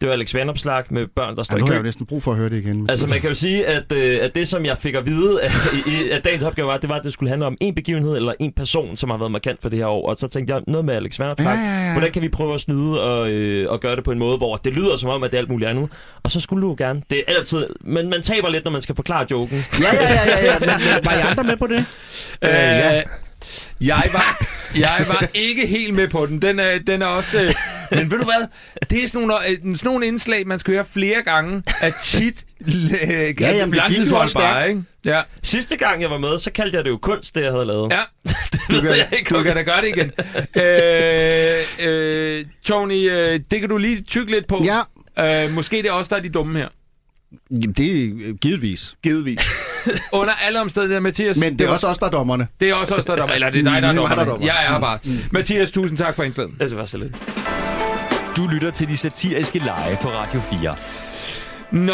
Det 0.00 0.08
var 0.08 0.12
Alex 0.12 0.34
Vanopslag 0.34 0.84
med 0.90 1.06
børn, 1.16 1.36
der 1.36 1.42
står 1.42 1.54
Ja, 1.54 1.58
i 1.58 1.60
nu 1.60 1.66
har 1.66 1.70
kø. 1.70 1.74
jeg 1.74 1.78
jo 1.78 1.84
næsten 1.84 2.06
brug 2.06 2.22
for 2.22 2.30
at 2.30 2.36
høre 2.36 2.48
det 2.48 2.56
igen. 2.58 2.90
Altså 2.90 3.06
man 3.06 3.20
kan 3.20 3.28
jo 3.28 3.34
sige, 3.34 3.66
at, 3.66 3.92
øh, 3.92 4.18
at 4.22 4.34
det 4.34 4.48
som 4.48 4.64
jeg 4.64 4.78
fik 4.78 4.94
at 4.94 5.06
vide 5.06 5.40
i, 5.86 6.10
at 6.10 6.24
dagens 6.24 6.44
opgave 6.44 6.68
var, 6.68 6.76
det 6.76 6.88
var, 6.88 6.94
at 6.96 7.04
det 7.04 7.12
skulle 7.12 7.28
handle 7.30 7.46
om 7.46 7.56
en 7.60 7.74
begivenhed 7.74 8.16
eller 8.16 8.32
en 8.40 8.52
person, 8.52 8.96
som 8.96 9.10
har 9.10 9.16
været 9.18 9.32
markant 9.32 9.62
for 9.62 9.68
det 9.68 9.78
her 9.78 9.86
år. 9.86 10.08
Og 10.08 10.16
så 10.16 10.28
tænkte 10.28 10.54
jeg 10.54 10.62
noget 10.66 10.84
med 10.84 10.94
Alex 10.94 11.18
Vanopslag. 11.18 11.46
Ja, 11.46 11.60
ja, 11.60 11.84
ja. 11.86 11.92
Hvordan 11.92 12.12
kan 12.12 12.22
vi 12.22 12.28
prøve 12.28 12.54
at 12.54 12.60
snyde 12.60 13.02
og, 13.02 13.30
øh, 13.30 13.70
og 13.72 13.80
gøre 13.80 13.96
det 13.96 14.04
på 14.04 14.12
en 14.12 14.18
måde, 14.18 14.36
hvor 14.36 14.56
det 14.56 14.72
lyder 14.72 14.96
som 14.96 15.08
om, 15.10 15.22
at 15.22 15.30
det 15.30 15.36
er 15.36 15.40
alt 15.40 15.50
muligt 15.50 15.70
andet. 15.70 15.88
Og 16.22 16.30
så 16.30 16.40
skulle 16.40 16.62
du 16.66 16.74
gerne. 16.78 17.02
Det 17.10 17.18
er 17.26 17.34
altid, 17.36 17.66
men 17.80 18.10
man 18.10 18.22
taber 18.22 18.48
lidt, 18.48 18.64
når 18.64 18.72
man 18.72 18.80
skal 18.82 18.94
forklare 18.94 19.26
joken. 19.30 19.64
Ja, 19.80 19.94
ja, 19.94 20.12
ja, 20.12 20.36
ja, 20.36 20.44
ja. 20.44 20.58
Men, 20.60 20.68
var 21.04 21.12
I 21.12 21.20
andre 21.30 21.44
med 21.44 21.56
på 21.56 21.66
det? 21.66 21.76
Øh, 22.42 22.48
ja. 22.50 23.02
Jeg 23.80 24.02
var, 24.12 24.46
jeg 24.78 25.04
var 25.08 25.26
ikke 25.34 25.66
helt 25.66 25.94
med 25.94 26.08
på 26.08 26.26
den. 26.26 26.42
Den 26.42 26.58
er, 26.58 26.78
den 26.78 27.02
er 27.02 27.06
også... 27.06 27.40
Øh, 27.42 27.54
men 27.90 28.10
ved 28.10 28.18
du 28.18 28.24
hvad? 28.24 28.46
Det 28.90 29.04
er 29.04 29.08
sådan 29.08 29.20
nogle, 29.20 29.34
øh, 29.50 29.56
sådan 29.56 29.78
nogle 29.84 30.06
indslag, 30.06 30.46
man 30.46 30.58
skal 30.58 30.74
høre 30.74 30.84
flere 30.92 31.22
gange, 31.22 31.62
at 31.82 31.94
tit 32.02 32.44
øh, 32.66 32.92
Ja, 33.40 33.56
jamen, 33.56 33.74
det 33.74 33.82
gik 33.96 34.10
jo 34.10 34.26
stærkt. 34.26 34.68
ikke? 34.68 34.82
Ja. 35.04 35.22
Sidste 35.42 35.76
gang 35.76 36.02
jeg 36.02 36.10
var 36.10 36.18
med, 36.18 36.38
så 36.38 36.50
kaldte 36.50 36.76
jeg 36.76 36.84
det 36.84 36.90
jo 36.90 36.96
kunst, 37.02 37.34
det 37.34 37.42
jeg 37.42 37.52
havde 37.52 37.64
lavet. 37.64 37.92
Ja, 37.92 38.00
det 38.74 38.82
ved 38.82 38.94
jeg 38.94 39.08
ikke. 39.18 39.34
du 39.34 39.42
kan 39.42 39.56
da 39.56 39.62
gøre 39.62 39.80
det 39.80 39.88
igen. 39.88 40.12
øh, 40.62 41.88
øh, 41.88 42.46
Tony, 42.64 43.10
øh, 43.10 43.40
det 43.50 43.60
kan 43.60 43.68
du 43.68 43.76
lige 43.76 44.02
tykke 44.02 44.30
lidt 44.32 44.46
på. 44.46 44.64
Ja. 44.64 45.44
Øh, 45.44 45.52
måske 45.52 45.76
det 45.76 45.86
er 45.86 45.92
også 45.92 46.08
der 46.08 46.16
er 46.16 46.20
de 46.22 46.28
dumme 46.28 46.58
her. 46.58 46.68
Jamen, 47.50 47.72
det 47.72 48.04
er 48.04 48.10
øh, 48.28 48.34
givetvis. 48.34 48.94
Givetvis. 49.02 49.40
Under 50.12 50.32
alle 50.46 50.60
omstændigheder, 50.60 51.00
Mathias. 51.00 51.36
Men 51.36 51.52
det 51.52 51.60
er 51.60 51.66
var- 51.68 51.74
også 51.74 51.86
os, 51.86 51.98
der 51.98 52.06
er 52.06 52.10
dommerne. 52.10 52.46
Det 52.60 52.70
er 52.70 52.74
også 52.74 52.94
os, 52.94 53.04
der 53.04 53.12
er 53.12 53.16
dommer. 53.16 53.34
Eller 53.34 53.50
det 53.50 53.58
er 53.60 53.62
dig, 53.72 53.82
der 53.82 53.88
er 53.88 53.92
Det 53.92 53.98
er 53.98 54.02
mig, 54.08 54.10
der 54.10 54.16
er 54.16 54.16
dommer. 54.18 54.32
dommer. 54.32 54.46
Jeg 54.46 54.64
er 54.68 54.72
her 54.72 54.80
bare. 54.80 54.98
Mathias, 55.30 55.70
tusind 55.70 55.98
tak 55.98 56.16
for 56.16 56.22
indslaget. 56.22 56.50
Det 56.60 56.76
var 56.76 56.86
så 56.86 56.98
lidt. 56.98 57.12
Du 58.36 58.46
lytter 58.46 58.70
til 58.70 58.88
de 58.88 58.96
satiriske 58.96 59.58
lege 59.58 59.98
på 60.02 60.08
Radio 60.08 60.40
4. 60.40 60.74
Nå, 61.72 61.92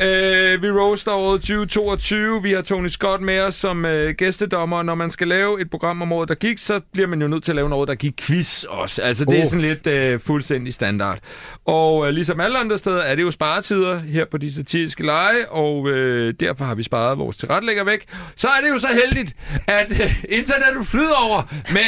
øh, 0.00 0.62
vi 0.62 0.70
roaster 0.70 1.12
året 1.12 1.40
2022. 1.40 2.42
Vi 2.42 2.52
har 2.52 2.62
Tony 2.62 2.88
Scott 2.88 3.22
med 3.22 3.40
os 3.40 3.54
som 3.54 3.84
øh, 3.84 4.14
gæstedommer. 4.14 4.82
Når 4.82 4.94
man 4.94 5.10
skal 5.10 5.28
lave 5.28 5.60
et 5.60 5.70
program 5.70 6.02
om 6.02 6.12
året, 6.12 6.28
der 6.28 6.34
gik, 6.34 6.58
så 6.58 6.80
bliver 6.92 7.08
man 7.08 7.22
jo 7.22 7.28
nødt 7.28 7.44
til 7.44 7.52
at 7.52 7.56
lave 7.56 7.66
en 7.66 7.72
året, 7.72 7.88
der 7.88 7.94
gik 7.94 8.14
quiz 8.20 8.64
også. 8.64 9.02
Altså, 9.02 9.24
det 9.24 9.34
er 9.36 9.40
Oh. 9.40 9.46
sådan 9.46 9.60
lidt 9.60 9.86
øh, 9.86 10.20
fuldstændig 10.20 10.74
standard. 10.74 11.18
Og 11.64 12.06
øh, 12.06 12.12
ligesom 12.12 12.40
alle 12.40 12.58
andre 12.58 12.78
steder 12.78 13.00
er 13.00 13.14
det 13.14 13.22
jo 13.22 13.30
sparetider 13.30 13.98
her 13.98 14.24
på 14.30 14.38
de 14.38 14.54
satiriske 14.54 15.06
lege, 15.06 15.48
og 15.50 15.88
øh, 15.88 16.34
derfor 16.40 16.64
har 16.64 16.74
vi 16.74 16.82
sparet 16.82 17.18
vores 17.18 17.36
tilrettelægger 17.36 17.84
væk. 17.84 18.04
Så 18.36 18.48
er 18.48 18.64
det 18.64 18.70
jo 18.70 18.78
så 18.78 18.88
heldigt, 19.04 19.36
at 19.66 19.90
øh, 19.90 20.24
internettet 20.28 20.86
flyder 20.86 21.30
over 21.30 21.42
med 21.72 21.80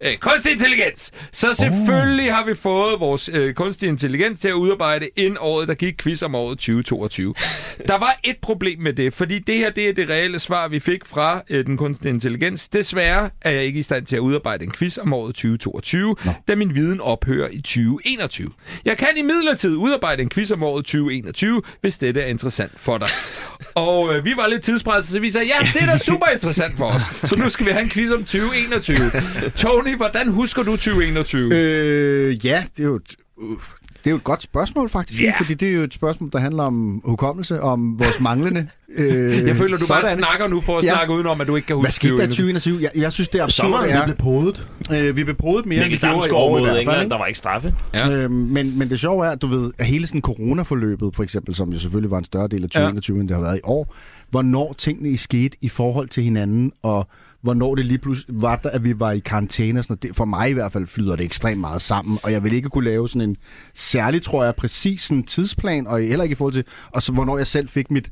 øh, 0.00 0.16
kunstig 0.16 0.52
intelligens. 0.52 1.10
Så 1.32 1.54
selvfølgelig 1.54 2.34
har 2.34 2.44
vi 2.44 2.54
fået 2.54 3.00
vores 3.00 3.30
øh, 3.32 3.54
kunstig 3.54 3.88
intelligens 3.88 4.40
til 4.40 4.48
at 4.48 4.54
udarbejde 4.54 5.08
en 5.16 5.36
året, 5.40 5.68
der 5.68 5.74
gik 5.74 5.94
quiz 5.98 6.22
om 6.22 6.34
året 6.34 6.58
2022. 6.82 7.34
Der 7.88 7.98
var 7.98 8.20
et 8.24 8.36
problem 8.42 8.78
med 8.78 8.92
det, 8.92 9.14
fordi 9.14 9.38
det 9.38 9.54
her 9.54 9.70
det 9.70 9.88
er 9.88 9.92
det 9.92 10.08
reelle 10.08 10.38
svar, 10.38 10.68
vi 10.68 10.80
fik 10.80 11.04
fra 11.04 11.42
øh, 11.50 11.66
den 11.66 11.76
kunstige 11.76 12.10
intelligens. 12.10 12.68
Desværre 12.68 13.30
er 13.40 13.50
jeg 13.50 13.64
ikke 13.64 13.78
i 13.78 13.82
stand 13.82 14.06
til 14.06 14.16
at 14.16 14.20
udarbejde 14.20 14.64
en 14.64 14.72
quiz 14.72 14.98
om 14.98 15.12
året 15.12 15.34
2022, 15.34 16.16
Nå. 16.24 16.32
da 16.48 16.54
min 16.54 16.74
viden 16.74 17.00
ophører 17.00 17.48
i 17.52 17.56
2021. 17.56 18.50
Jeg 18.84 18.96
kan 18.96 19.08
i 19.16 19.22
midlertid 19.22 19.76
udarbejde 19.76 20.22
en 20.22 20.28
quiz 20.28 20.50
om 20.50 20.62
året 20.62 20.84
2021, 20.84 21.62
hvis 21.80 21.98
dette 21.98 22.20
er 22.20 22.26
interessant 22.26 22.72
for 22.76 22.98
dig. 22.98 23.08
Og 23.74 24.14
øh, 24.14 24.24
vi 24.24 24.32
var 24.36 24.46
lidt 24.46 24.62
tidspresset, 24.62 25.12
så 25.12 25.20
vi 25.20 25.30
sagde, 25.30 25.46
ja, 25.46 25.68
det 25.72 25.82
er 25.82 25.86
da 25.86 25.98
super 25.98 26.26
interessant 26.26 26.76
for 26.78 26.84
os. 26.84 27.02
Så 27.30 27.36
nu 27.38 27.50
skal 27.50 27.66
vi 27.66 27.70
have 27.70 27.82
en 27.82 27.90
quiz 27.90 28.10
om 28.10 28.18
2021. 28.18 28.96
Tony, 29.56 29.96
hvordan 29.96 30.28
husker 30.28 30.62
du 30.62 30.70
2021? 30.70 31.54
Øh, 31.54 32.46
ja, 32.46 32.64
det 32.76 32.82
er 32.82 32.88
jo 32.88 33.00
uh, 33.36 33.60
det 34.06 34.10
er 34.10 34.14
jo 34.14 34.16
et 34.16 34.24
godt 34.24 34.42
spørgsmål 34.42 34.88
faktisk, 34.88 35.22
yeah. 35.22 35.36
fordi 35.36 35.54
det 35.54 35.68
er 35.68 35.72
jo 35.72 35.82
et 35.82 35.94
spørgsmål, 35.94 36.30
der 36.32 36.38
handler 36.38 36.62
om 36.62 37.00
hukommelse, 37.04 37.60
om 37.60 37.98
vores 37.98 38.20
manglende. 38.20 38.68
Øh, 38.96 39.46
jeg 39.48 39.56
føler, 39.56 39.76
du 39.76 39.84
bare 39.88 40.02
sådan. 40.02 40.18
snakker 40.18 40.48
nu 40.48 40.60
for 40.60 40.78
at 40.78 40.84
Ja. 40.84 40.94
snakke 40.94 41.12
udenom, 41.14 41.40
at 41.40 41.46
du 41.46 41.56
ikke 41.56 41.66
kan 41.66 41.76
huske 41.76 41.84
Hvad 41.86 41.92
skete 41.92 42.16
der 42.16 42.22
i 42.22 42.26
2021. 42.26 42.74
2021? 42.74 42.82
Jeg, 42.82 43.02
jeg 43.02 43.12
synes, 43.12 43.28
det 43.28 43.38
er 43.40 43.44
absurd, 43.44 43.64
Sommeren, 43.64 43.84
vi 43.86 43.90
er. 43.90 44.04
blev 44.04 44.16
podet. 44.16 44.66
Øh, 44.94 45.16
vi 45.16 45.24
blev 45.24 45.36
podet 45.36 45.66
mere, 45.66 45.82
end 45.82 45.90
vi 45.90 45.96
gjorde 45.96 46.26
i 46.28 46.32
år 46.32 46.58
i 46.58 46.60
hvert 46.60 46.72
fald. 46.72 46.80
England, 46.88 47.10
der 47.10 47.18
var 47.18 47.26
ikke 47.26 47.38
straffe. 47.38 47.74
Ja. 47.94 48.10
Øhm, 48.10 48.32
men, 48.34 48.78
men 48.78 48.90
det 48.90 49.00
sjove 49.00 49.26
er, 49.26 49.30
at 49.30 49.42
du 49.42 49.46
ved, 49.46 49.72
at 49.78 49.86
hele 49.86 50.06
sådan 50.06 50.20
coronaforløbet, 50.20 51.16
for 51.16 51.22
eksempel, 51.22 51.54
som 51.54 51.72
jo 51.72 51.78
selvfølgelig 51.78 52.10
var 52.10 52.18
en 52.18 52.24
større 52.24 52.48
del 52.48 52.62
af 52.64 52.70
2021, 52.70 53.16
ja. 53.16 53.20
end 53.20 53.28
det 53.28 53.36
har 53.36 53.42
været 53.44 53.56
i 53.56 53.60
år, 53.64 53.94
hvornår 54.30 54.72
tingene 54.72 55.10
i 55.10 55.16
skete 55.16 55.56
i 55.60 55.68
forhold 55.68 56.08
til 56.08 56.22
hinanden, 56.22 56.72
og 56.82 57.08
hvornår 57.40 57.74
det 57.74 57.86
lige 57.86 57.98
pludselig 57.98 58.42
var, 58.42 58.56
der, 58.56 58.70
at 58.70 58.84
vi 58.84 59.00
var 59.00 59.12
i 59.12 59.18
karantæne 59.18 59.80
og 59.80 59.84
sådan 59.84 59.92
noget. 59.92 60.02
Det, 60.02 60.16
for 60.16 60.24
mig 60.24 60.50
i 60.50 60.52
hvert 60.52 60.72
fald 60.72 60.86
flyder 60.86 61.16
det 61.16 61.24
ekstremt 61.24 61.60
meget 61.60 61.82
sammen, 61.82 62.18
og 62.22 62.32
jeg 62.32 62.44
vil 62.44 62.52
ikke 62.52 62.68
kunne 62.68 62.84
lave 62.84 63.08
sådan 63.08 63.28
en 63.28 63.36
særlig, 63.74 64.22
tror 64.22 64.44
jeg, 64.44 64.54
præcis 64.54 65.02
sådan 65.02 65.22
tidsplan, 65.22 65.86
og 65.86 66.00
heller 66.00 66.22
ikke 66.22 66.32
i 66.32 66.36
forhold 66.36 66.52
til, 66.52 66.64
og 66.90 67.02
så 67.02 67.12
hvornår 67.12 67.38
jeg 67.38 67.46
selv 67.46 67.68
fik 67.68 67.90
mit 67.90 68.10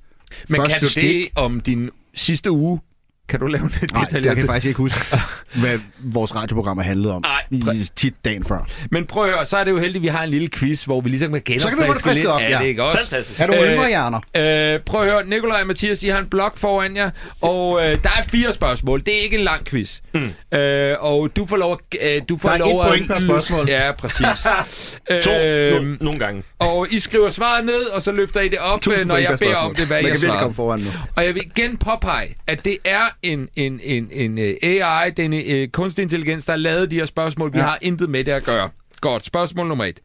Men 0.49 0.57
første 0.57 0.73
kan 0.73 0.81
du 0.81 0.89
stik. 0.89 1.03
det 1.03 1.29
om 1.37 1.61
din 1.61 1.91
sidste 2.15 2.51
uge? 2.51 2.81
Kan 3.29 3.41
du 3.41 3.47
lave 3.47 3.68
det 3.81 3.93
Nej, 3.93 4.05
detaljeret? 4.05 4.27
jeg 4.27 4.37
kan 4.37 4.47
faktisk 4.47 4.66
ikke 4.66 4.79
huske, 4.79 5.01
hvad 5.61 5.79
vores 5.99 6.35
radioprogram 6.35 6.79
handlede 6.79 7.14
om. 7.14 7.25
Nej, 7.51 7.75
tit 7.97 8.14
dagen 8.25 8.45
før. 8.45 8.66
Men 8.91 9.07
prøv 9.07 9.25
at 9.25 9.31
høre, 9.31 9.47
så 9.47 9.57
er 9.57 9.64
det 9.64 9.70
jo 9.70 9.79
heldigt, 9.79 9.97
at 9.97 10.03
vi 10.03 10.09
har 10.09 10.22
en 10.25 10.31
lille 10.31 10.49
quiz, 10.49 10.83
hvor 10.85 11.01
vi 11.01 11.09
ligesom 11.09 11.33
kan 11.33 11.43
genopfriske 11.47 11.62
Så 11.62 11.68
kan 11.77 11.79
vi 11.83 11.87
få 11.87 11.95
det 11.95 12.03
frisket 12.03 12.29
op, 12.29 12.41
ja. 12.41 12.59
det, 12.59 12.66
ikke 12.66 12.83
også? 12.83 13.09
Fantastisk. 13.09 13.41
Er 13.41 13.47
du 13.47 13.53
Øh, 13.53 13.72
yngre 13.72 13.89
hjerner? 13.89 14.75
Øh, 14.75 14.81
prøv 14.81 15.01
at 15.03 15.11
høre, 15.11 15.27
Nikolaj 15.27 15.61
og 15.61 15.66
Mathias, 15.66 16.03
I 16.03 16.09
har 16.09 16.18
en 16.18 16.27
blok 16.27 16.59
foran 16.59 16.97
jer, 16.97 17.11
og 17.41 17.79
øh, 17.81 17.85
der 18.03 18.09
er 18.18 18.22
fire 18.29 18.53
spørgsmål. 18.53 19.01
Det 19.07 19.18
er 19.18 19.22
ikke 19.22 19.39
en 19.39 19.45
lang 19.45 19.64
quiz. 19.66 19.99
Mm. 20.14 20.59
Øh, 20.59 20.97
og 21.01 21.31
du 21.37 21.47
får 21.47 21.57
lov 21.57 21.79
at... 21.93 21.99
Øh, 22.16 22.22
du 22.29 22.39
får 22.39 22.49
Der 22.49 22.55
er 22.55 22.59
lov 22.59 22.81
et 22.81 22.85
at 22.85 22.89
point 22.89 23.09
per 23.09 23.20
spørgsmål. 23.20 23.68
Ja, 23.68 23.93
præcis. 23.93 24.27
To, 25.25 25.31
øh, 25.31 25.83
no, 25.83 25.97
nogle 26.01 26.18
gange. 26.18 26.43
og 26.59 26.87
I 26.91 27.01
skriver 27.01 27.31
svaret 27.31 27.64
ned, 27.64 27.85
og 27.93 28.03
så 28.03 28.12
løfter 28.12 28.41
I 28.41 28.49
det 28.49 28.59
op, 28.59 28.81
Tusind 28.81 29.01
øh, 29.01 29.07
når 29.09 29.16
jeg 29.16 29.27
beder 29.27 29.37
spørgsmål. 29.37 29.70
om 29.70 29.75
det, 29.75 29.87
hvad 29.87 29.97
Man 29.97 30.03
jeg 30.05 30.12
kan 30.12 30.20
virkelig 30.20 30.29
svarer. 30.29 30.43
komme 30.43 30.55
foran 30.55 30.81
nu. 30.81 30.91
Og 31.16 31.25
jeg 31.25 31.35
vil 31.35 31.43
igen 31.57 31.77
påpege, 31.77 32.37
at 32.47 32.64
det 32.64 32.77
er 32.85 33.01
en, 33.25 33.49
en, 33.57 33.81
en, 33.83 34.09
en 34.12 34.39
øh, 34.39 34.55
AI, 34.62 35.11
den 35.11 35.35
øh, 35.35 35.68
kunstig 35.68 36.03
intelligens, 36.03 36.45
der 36.45 36.53
lavet 36.57 36.91
de 36.91 36.97
her 36.97 37.05
spørgsmål. 37.07 37.53
Vi 37.53 37.59
Ja. 37.59 37.64
har 37.64 37.79
intet 37.83 38.11
med 38.11 38.25
det 38.25 38.33
at 38.33 38.45
gøre. 38.45 38.70
Godt, 39.01 39.25
spørgsmål 39.27 39.66
nummer 39.66 39.85
et. 39.85 40.01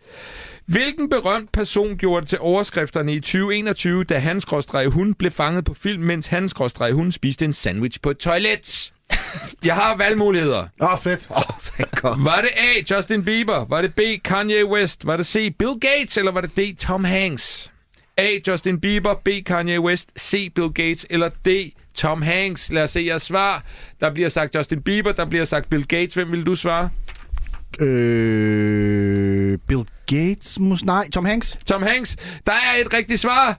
Hvilken 0.65 1.09
berømt 1.09 1.51
person 1.51 1.97
gjorde 1.97 2.21
det 2.21 2.29
til 2.29 2.39
overskrifterne 2.39 3.13
i 3.13 3.19
2021, 3.19 4.03
da 4.03 4.19
hans 4.19 4.45
hun 4.87 5.13
blev 5.13 5.31
fanget 5.31 5.65
på 5.65 5.73
film, 5.73 6.03
mens 6.03 6.27
hans 6.27 6.53
hun 6.91 7.11
spiste 7.11 7.45
en 7.45 7.53
sandwich 7.53 8.01
på 8.01 8.09
et 8.09 8.17
toilet? 8.17 8.91
Jeg 9.65 9.75
har 9.75 9.97
valgmuligheder. 9.97 10.67
Åh, 10.81 10.93
oh, 10.93 10.99
fedt. 10.99 11.27
Åh, 11.29 11.37
oh, 11.37 11.43
thank 11.63 12.01
God. 12.01 12.23
Var 12.23 12.41
det 12.41 12.49
A. 12.57 12.95
Justin 12.95 13.25
Bieber? 13.25 13.65
Var 13.69 13.81
det 13.81 13.95
B. 13.95 13.99
Kanye 14.23 14.65
West? 14.65 15.05
Var 15.05 15.17
det 15.17 15.25
C. 15.25 15.55
Bill 15.59 15.73
Gates? 15.81 16.17
Eller 16.17 16.31
var 16.31 16.41
det 16.41 16.57
D. 16.57 16.75
Tom 16.79 17.03
Hanks? 17.03 17.71
A. 18.17 18.27
Justin 18.47 18.79
Bieber, 18.81 19.13
B. 19.13 19.29
Kanye 19.45 19.79
West, 19.79 20.19
C. 20.19 20.49
Bill 20.55 20.69
Gates 20.69 21.05
eller 21.09 21.29
D. 21.29 21.49
Tom 21.99 22.21
Hanks. 22.21 22.71
Lad 22.71 22.83
os 22.83 22.91
se 22.91 23.05
jeres 23.05 23.21
svar. 23.21 23.63
Der 24.01 24.09
bliver 24.13 24.29
sagt 24.29 24.55
Justin 24.55 24.81
Bieber, 24.81 25.11
der 25.11 25.25
bliver 25.25 25.45
sagt 25.45 25.69
Bill 25.69 25.87
Gates. 25.87 26.13
Hvem 26.13 26.31
vil 26.31 26.45
du 26.45 26.55
svare? 26.55 26.89
Øh, 27.79 29.57
Bill 29.67 29.83
Gates? 30.07 30.57
Mus- 30.59 30.85
nej, 30.85 31.09
Tom 31.13 31.25
Hanks? 31.25 31.57
Tom 31.65 31.83
Hanks. 31.83 32.15
Der 32.47 32.51
er 32.51 32.81
et 32.85 32.93
rigtigt 32.93 33.19
svar. 33.19 33.57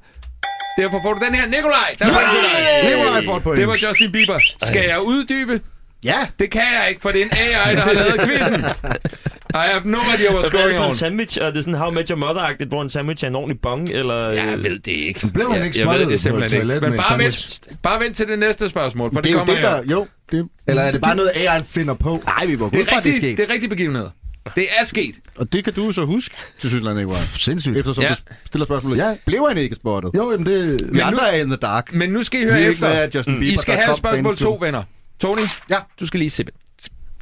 Derfor 0.79 1.01
får 1.05 1.13
du 1.15 1.25
den 1.27 1.35
her. 1.35 1.47
Nikolaj, 1.47 1.93
der 1.99 2.05
er 2.05 2.09
til 2.33 2.41
dig. 2.43 2.97
Nikolaj 2.97 3.25
får 3.25 3.37
et 3.37 3.43
point. 3.43 3.59
Det 3.59 3.69
var 3.69 3.77
Justin 3.89 4.13
Bieber. 4.13 4.39
Skal 4.63 4.85
jeg 4.89 5.01
uddybe? 5.01 5.61
Ja. 6.05 6.27
Det 6.39 6.51
kan 6.51 6.63
jeg 6.81 6.87
ikke, 6.89 7.01
for 7.01 7.09
det 7.09 7.21
er 7.21 7.25
en 7.25 7.31
AI, 7.33 7.75
der 7.75 7.81
har 7.81 7.93
lavet 7.93 8.21
quizzen. 8.21 8.65
I 9.55 9.67
have 9.73 9.83
no 9.85 9.99
idea 10.17 10.29
what's 10.31 10.51
Hvad 10.51 10.61
er 10.61 10.67
det 10.67 10.71
going 10.71 10.77
for 10.77 10.85
en 10.85 10.91
on. 10.91 10.97
sandwich? 10.97 11.39
Er 11.41 11.51
det 11.51 11.65
sådan 11.65 11.79
How 11.79 11.91
Met 11.91 12.09
Your 12.09 12.19
Mother-agtigt, 12.19 12.69
hvor 12.69 12.83
en 12.83 12.89
sandwich 12.89 13.25
er 13.25 13.29
en 13.29 13.35
ordentlig 13.35 13.61
bong? 13.61 13.89
Eller, 13.91 14.15
Jeg 14.31 14.63
ved 14.63 14.79
det 14.79 14.87
ikke. 14.93 15.27
Blev 15.35 15.47
han 15.53 15.57
Jeg- 15.57 15.67
ikke 15.67 15.81
jeg 15.81 15.87
ved 15.87 15.93
spottet 15.95 16.09
det 16.09 16.19
på 16.19 16.23
simpelthen 16.23 16.61
ikke. 16.71 16.81
Men 16.91 16.97
bare 16.97 17.19
vent, 17.19 17.61
bare 17.83 18.01
vent 18.01 18.17
til 18.17 18.29
det 18.29 18.39
næste 18.39 18.69
spørgsmål, 18.69 19.11
for 19.13 19.21
Det 19.21 19.25
det, 19.25 19.31
er 19.33 19.39
kommer 19.39 19.55
det, 19.55 19.63
her. 19.63 19.71
der... 19.75 19.83
Jo, 19.91 20.07
det, 20.33 20.49
Eller 20.67 20.83
er 20.83 20.91
det 20.91 21.01
bare 21.01 21.17
noget, 21.17 21.31
AI'en 21.31 21.63
finder 21.65 21.95
på? 21.95 22.23
Nej, 22.27 22.47
vi 22.47 22.57
må 22.57 22.69
gå 22.69 22.85
fra, 22.85 22.97
er, 22.97 23.01
det 23.01 23.11
er 23.11 23.17
sket. 23.17 23.37
det 23.39 23.49
er 23.49 23.53
rigtige 23.53 23.71
begivenheder. 23.71 24.11
Det 24.55 24.67
er 24.81 24.85
sket. 24.85 25.15
Og 25.37 25.53
det 25.53 25.65
kan 25.65 25.73
du 25.73 25.93
så 25.93 26.05
huske 26.05 26.35
til 26.59 26.71
Sydland, 26.71 26.99
Nikolaj. 26.99 27.19
Sindssygt. 27.21 27.77
Eftersom 27.77 28.03
Ja. 28.05 28.09
du 28.09 28.15
stiller 28.47 28.65
spørgsmålet. 28.67 28.99
Ja. 28.99 29.15
Blev 29.27 29.45
han 29.49 29.57
ikke 29.59 29.75
spottet? 29.75 30.11
Jo, 30.17 30.31
jamen 30.31 30.47
det... 30.47 30.89
Vi 30.95 30.99
andre 31.01 31.33
er 31.37 31.41
in 31.43 31.47
the 31.49 31.57
dark. 31.57 31.95
Men 31.95 32.11
nu 32.11 32.25
skal 32.25 32.41
I 32.41 32.45
Vi 32.45 32.51
høre 32.51 32.55
ved 32.61 32.69
ikke, 32.69 32.73
efter. 32.73 32.89
hvad 32.97 33.09
Justin 33.15 33.39
Bieber 33.41 33.55
I 33.55 33.59
skal 33.59 33.75
have 33.75 33.97
spørgsmål 33.97 34.37
to, 34.37 34.59
venner. 34.61 34.83
Tony, 35.21 35.41
Ja. 35.71 35.77
du 36.01 36.07
skal 36.07 36.19
lige 36.21 36.31
se 36.31 36.45
det. 36.45 36.55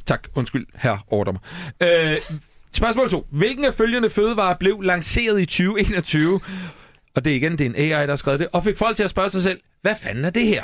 Tak, 0.09 0.27
undskyld, 0.35 0.65
herre 0.75 0.99
overdommer. 1.07 1.41
Øh, 1.83 2.17
spørgsmål 2.73 3.09
2. 3.09 3.27
Hvilken 3.31 3.65
af 3.65 3.73
følgende 3.73 4.09
fødevarer 4.09 4.55
blev 4.59 4.81
lanceret 4.81 5.41
i 5.41 5.45
2021? 5.45 6.39
Og 7.15 7.25
det 7.25 7.31
er 7.31 7.35
igen, 7.35 7.51
det 7.51 7.61
er 7.61 7.65
en 7.65 7.75
AI, 7.75 7.89
der 7.89 8.07
har 8.07 8.15
skrevet 8.15 8.39
det. 8.39 8.47
Og 8.53 8.63
fik 8.63 8.77
folk 8.77 8.95
til 8.95 9.03
at 9.03 9.09
spørge 9.09 9.29
sig 9.29 9.43
selv, 9.43 9.59
hvad 9.81 9.95
fanden 10.01 10.25
er 10.25 10.29
det 10.29 10.45
her? 10.45 10.63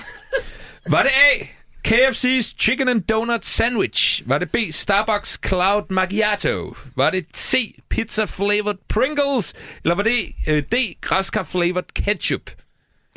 Var 0.90 1.04
det 1.04 1.10
A. 1.12 1.46
KFC's 1.88 2.56
Chicken 2.60 2.90
and 2.90 3.02
Donut 3.02 3.46
Sandwich? 3.46 4.24
Var 4.26 4.38
det 4.38 4.52
B. 4.52 4.56
Starbucks 4.72 5.40
Cloud 5.48 5.84
Macchiato? 5.90 6.76
Var 6.96 7.10
det 7.10 7.26
C. 7.38 7.76
Pizza 7.90 8.26
Flavored 8.26 8.78
Pringles? 8.88 9.54
Eller 9.84 9.96
var 9.96 10.04
det 10.04 10.18
øh, 10.48 10.64
D. 10.64 10.76
Græskar 11.02 11.44
Flavored 11.44 11.94
Ketchup? 11.96 12.52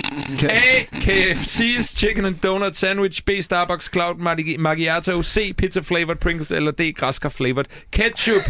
A. 0.04 0.86
KFC's 0.92 1.94
Chicken 1.94 2.24
and 2.24 2.36
Donut 2.40 2.74
Sandwich. 2.74 3.24
B. 3.24 3.30
Starbucks 3.30 3.90
Cloud 3.90 4.18
Macchiato. 4.58 5.22
C. 5.22 5.52
Pizza 5.52 5.80
Flavored 5.82 6.20
Pringles. 6.20 6.50
Eller 6.50 6.70
D. 6.70 6.92
Græskar 6.92 7.28
Flavored 7.28 7.66
Ketchup. 7.92 8.42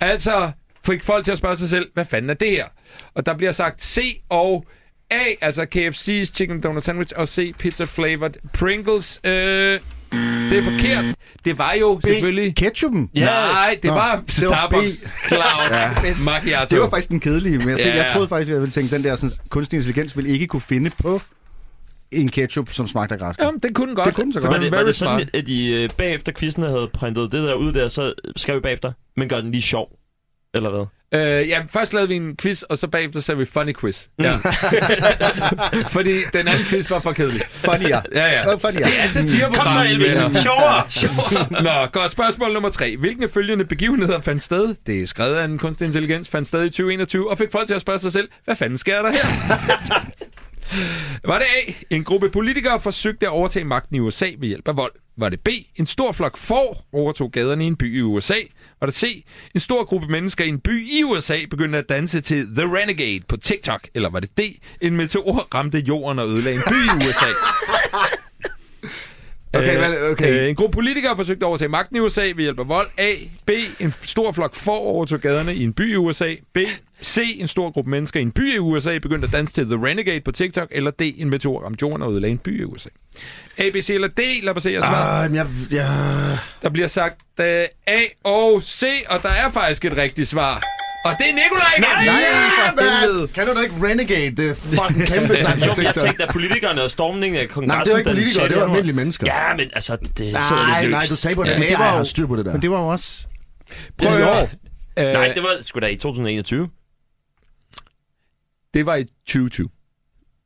Altså 0.00 0.52
fik 0.86 1.04
folk 1.04 1.24
til 1.24 1.32
at 1.32 1.38
spørge 1.38 1.56
sig 1.56 1.68
selv, 1.68 1.90
hvad 1.94 2.04
fanden 2.04 2.30
er 2.30 2.34
det 2.34 2.50
her? 2.50 2.66
Og 3.14 3.26
der 3.26 3.34
bliver 3.34 3.52
sagt 3.52 3.82
C 3.82 4.20
og 4.28 4.66
A, 5.10 5.22
altså 5.40 5.62
KFC's 5.62 6.34
Chicken 6.34 6.54
and 6.56 6.62
Donut 6.62 6.84
Sandwich, 6.84 7.12
og 7.16 7.28
C. 7.28 7.54
Pizza 7.58 7.84
Flavored 7.84 8.34
Pringles. 8.52 9.20
Øh, 9.24 9.80
det 10.50 10.58
er 10.58 10.64
forkert. 10.64 11.04
Det 11.44 11.58
var 11.58 11.72
jo 11.80 12.00
selvfølgelig... 12.04 12.56
Ketchupen? 12.56 13.10
Ja. 13.14 13.24
Nej, 13.24 13.78
det 13.82 13.88
Nå, 13.88 13.94
var 13.94 14.22
det 14.26 14.44
var 14.48 14.54
Starbucks 14.68 15.12
Cloud 15.28 16.24
Macchiato. 16.24 16.74
Det 16.74 16.80
var 16.80 16.90
faktisk 16.90 17.08
den 17.10 17.20
kedelige, 17.20 17.58
men 17.58 17.68
jeg, 17.68 17.76
tænkte, 17.76 17.90
Ja. 17.98 18.02
jeg 18.02 18.10
troede 18.12 18.28
faktisk, 18.28 18.50
at 18.50 18.54
jeg 18.54 18.60
ville 18.60 18.72
tænke, 18.72 18.94
den 18.96 19.04
der 19.04 19.16
sådan, 19.16 19.36
kunstig 19.48 19.76
intelligens 19.76 20.16
ville 20.16 20.30
ikke 20.30 20.46
kunne 20.46 20.60
finde 20.60 20.90
på 21.02 21.20
en 22.12 22.28
ketchup, 22.28 22.72
som 22.72 22.88
smagte 22.88 23.12
af 23.14 23.18
græskar. 23.18 23.44
Jamen, 23.44 23.60
det 23.60 23.74
kunne 23.74 23.86
den 23.86 23.96
godt. 23.96 24.06
Det 24.06 24.14
kunne 24.14 24.24
den 24.24 24.32
så 24.32 24.40
godt. 24.40 24.52
Var 24.52 24.58
det, 24.58 24.72
var 24.72 24.82
det 24.82 24.94
sådan, 24.94 25.18
smart. 25.18 25.30
at 25.34 25.46
de 25.46 25.68
øh, 25.82 25.90
bagefter 25.96 26.32
quizzen 26.38 26.62
havde 26.62 26.90
printet 26.92 27.32
det 27.32 27.42
der 27.48 27.54
ud 27.54 27.72
der, 27.72 27.88
så 27.88 28.14
skrev 28.36 28.56
vi 28.56 28.60
bagefter, 28.60 28.92
men 29.16 29.28
gør 29.28 29.40
den 29.40 29.50
lige 29.50 29.62
sjov? 29.62 29.88
Eller 30.54 30.70
hvad? 30.70 30.84
Øh, 31.14 31.48
ja, 31.48 31.62
først 31.70 31.92
lavede 31.92 32.08
vi 32.08 32.16
en 32.16 32.36
quiz, 32.36 32.62
og 32.62 32.78
så 32.78 32.88
bagefter 32.88 33.20
sagde 33.20 33.38
vi 33.38 33.44
funny 33.44 33.74
quiz. 33.80 34.06
Ja. 34.18 34.36
Fordi 35.96 36.12
den 36.32 36.48
anden 36.48 36.64
quiz 36.64 36.90
var 36.90 37.00
for 37.00 37.12
kedelig. 37.12 37.42
Funnier. 37.50 38.00
Ja, 38.14 38.26
ja. 38.26 38.44
Hvad 38.44 38.58
funnier? 38.60 38.86
Det 38.86 39.00
er 39.00 39.04
et 39.04 39.14
satireprogram. 39.14 39.64
Kom 39.64 39.72
så, 39.72 39.84
Elvis! 39.90 40.42
Sjovere! 40.42 40.82
Nå, 41.62 41.86
godt. 41.92 42.12
Spørgsmål 42.12 42.52
nummer 42.52 42.70
tre. 42.70 42.96
Hvilke 42.96 43.28
følgende 43.28 43.64
begivenheder 43.64 44.20
fandt 44.20 44.42
sted? 44.42 44.74
Det 44.86 45.02
er 45.02 45.06
skrevet 45.06 45.34
af 45.34 45.44
en 45.44 45.58
kunstig 45.58 45.86
intelligens, 45.86 46.28
fandt 46.28 46.48
sted 46.48 46.64
i 46.64 46.68
2021, 46.68 47.30
og 47.30 47.38
fik 47.38 47.48
folk 47.52 47.66
til 47.66 47.74
at 47.74 47.80
spørge 47.80 47.98
sig 47.98 48.12
selv, 48.12 48.28
hvad 48.44 48.56
fanden 48.56 48.78
sker 48.78 49.02
der 49.02 49.12
her? 49.12 49.24
Var 51.24 51.38
det 51.38 51.44
A. 51.44 51.72
En 51.90 52.04
gruppe 52.04 52.30
politikere 52.30 52.80
forsøgte 52.80 53.26
at 53.26 53.30
overtage 53.32 53.64
magten 53.64 53.96
i 53.96 54.00
USA 54.00 54.26
ved 54.38 54.48
hjælp 54.48 54.68
af 54.68 54.76
vold? 54.76 54.92
Var 55.16 55.28
det 55.28 55.40
B. 55.40 55.48
En 55.76 55.86
stor 55.86 56.12
flok 56.12 56.36
får 56.36 56.86
overtog 56.92 57.32
gaderne 57.32 57.64
i 57.64 57.66
en 57.66 57.76
by 57.76 57.98
i 57.98 58.00
USA? 58.00 58.34
Var 58.80 58.86
det 58.86 58.94
C. 58.94 59.24
En 59.54 59.60
stor 59.60 59.84
gruppe 59.84 60.06
mennesker 60.06 60.44
i 60.44 60.48
en 60.48 60.60
by 60.60 60.88
i 60.88 61.04
USA 61.04 61.36
begyndte 61.50 61.78
at 61.78 61.88
danse 61.88 62.20
til 62.20 62.46
The 62.56 62.64
Renegade 62.64 63.20
på 63.28 63.36
TikTok? 63.36 63.88
Eller 63.94 64.10
var 64.10 64.20
det 64.20 64.38
D. 64.38 64.40
En 64.80 64.96
meteor 64.96 65.54
ramte 65.54 65.78
jorden 65.78 66.18
og 66.18 66.28
ødelagde 66.28 66.56
en 66.56 66.64
by 66.68 66.74
i 66.74 67.08
USA? 67.08 67.26
Okay, 69.54 69.78
hvad- 69.78 70.10
okay. 70.10 70.42
Øh, 70.42 70.48
en 70.48 70.54
gruppe 70.54 70.74
politikere 70.76 71.16
forsøgte 71.16 71.44
at 71.44 71.48
overtage 71.48 71.68
magten 71.68 71.96
i 71.96 72.00
USA 72.00 72.20
ved 72.22 72.34
hjælp 72.42 72.58
af 72.60 72.68
vold. 72.68 72.88
A. 72.98 73.12
B. 73.46 73.50
En 73.80 73.94
stor 74.02 74.32
flok 74.32 74.54
får 74.54 74.78
overtog 74.78 75.20
gaderne 75.20 75.54
i 75.54 75.64
en 75.64 75.72
by 75.72 75.92
i 75.92 75.96
USA. 75.96 76.34
B. 76.54 76.58
C. 77.04 77.18
En 77.36 77.48
stor 77.48 77.70
gruppe 77.70 77.90
mennesker 77.90 78.20
i 78.20 78.22
en 78.22 78.30
by 78.32 78.54
i 78.54 78.58
USA 78.58 78.98
begyndte 78.98 79.26
at 79.26 79.32
danse 79.32 79.54
til 79.54 79.66
The 79.66 79.86
Renegade 79.86 80.20
på 80.20 80.32
TikTok. 80.32 80.68
Eller 80.70 80.90
D. 80.90 81.00
En 81.16 81.30
meteor 81.30 81.64
ramte 81.64 81.78
jorden 81.82 82.02
og 82.02 82.12
ødelagde 82.12 82.32
en 82.32 82.38
by 82.38 82.60
i 82.60 82.64
USA. 82.64 82.88
A, 83.58 83.70
B, 83.70 83.76
C 83.82 83.90
eller 83.90 84.08
D? 84.08 84.20
Lad 84.42 84.54
mig 84.54 84.62
se 84.62 84.70
jeres 84.70 84.84
svar. 84.84 85.28
Men 85.28 85.34
jeg, 85.36 85.46
jeg... 85.72 86.38
Der 86.62 86.70
bliver 86.70 86.88
sagt 86.88 87.16
uh, 87.38 87.44
A 87.86 88.00
og 88.24 88.62
C, 88.62 88.84
og 89.10 89.22
der 89.22 89.28
er 89.28 89.50
faktisk 89.52 89.84
et 89.84 89.96
rigtigt 89.96 90.28
svar. 90.28 90.62
Og 91.04 91.12
det 91.18 91.26
er 91.30 91.34
Nikolaj 91.34 91.72
igen! 91.78 91.88
Nej, 92.06 92.74
for 92.76 93.00
helvede. 93.00 93.18
Man, 93.20 93.28
kan 93.28 93.46
du 93.46 93.54
da 93.54 93.60
ikke 93.60 93.74
Renegade? 93.86 94.30
Det 94.36 94.56
fucking 94.56 95.06
kæmpe 95.06 95.36
sang 95.36 95.58
på 95.60 95.64
Jo, 95.64 95.68
jeg 95.68 95.76
TikTok. 95.76 96.04
tænkte, 96.04 96.22
at 96.24 96.30
politikerne 96.32 96.82
og 96.82 96.90
stormningen 96.90 97.40
af 97.40 97.48
kongressen... 97.48 97.76
Nej, 97.78 97.84
det 97.84 97.92
var 97.92 97.98
ikke 97.98 98.10
politikere, 98.10 98.44
det 98.44 98.50
6. 98.52 98.56
var 98.60 98.64
almindelige 98.66 98.96
mennesker. 98.96 99.26
Ja, 99.26 99.56
men 99.56 99.70
altså, 99.72 99.96
det 99.96 100.08
sidder 100.18 100.36
Nej, 100.66 100.80
lidt 100.80 100.90
nej, 100.90 101.00
løst. 101.00 101.10
du 101.10 101.16
sagde 101.16 101.34
på 101.34 101.44
det. 101.44 101.52
men 101.54 101.62
AI 101.62 101.68
det 101.70 101.78
var 101.78 101.98
jo- 101.98 102.04
styr 102.04 102.26
på 102.26 102.36
det 102.36 102.44
der. 102.44 102.52
Men 102.52 102.62
det 102.62 102.70
var 102.70 102.78
jo 102.78 102.88
også... 102.88 103.26
Prøv 103.98 104.10
i 104.18 104.22
at 104.22 104.24
høre. 104.24 104.48
Øh, 104.98 105.12
Nej, 105.12 105.32
det 105.34 105.42
var 105.42 105.56
sgu 105.62 105.80
da 105.80 105.86
i 105.86 105.96
2021. 105.96 106.68
det 108.74 108.86
var 108.86 108.94
i 108.94 109.04
2020. 109.04 109.68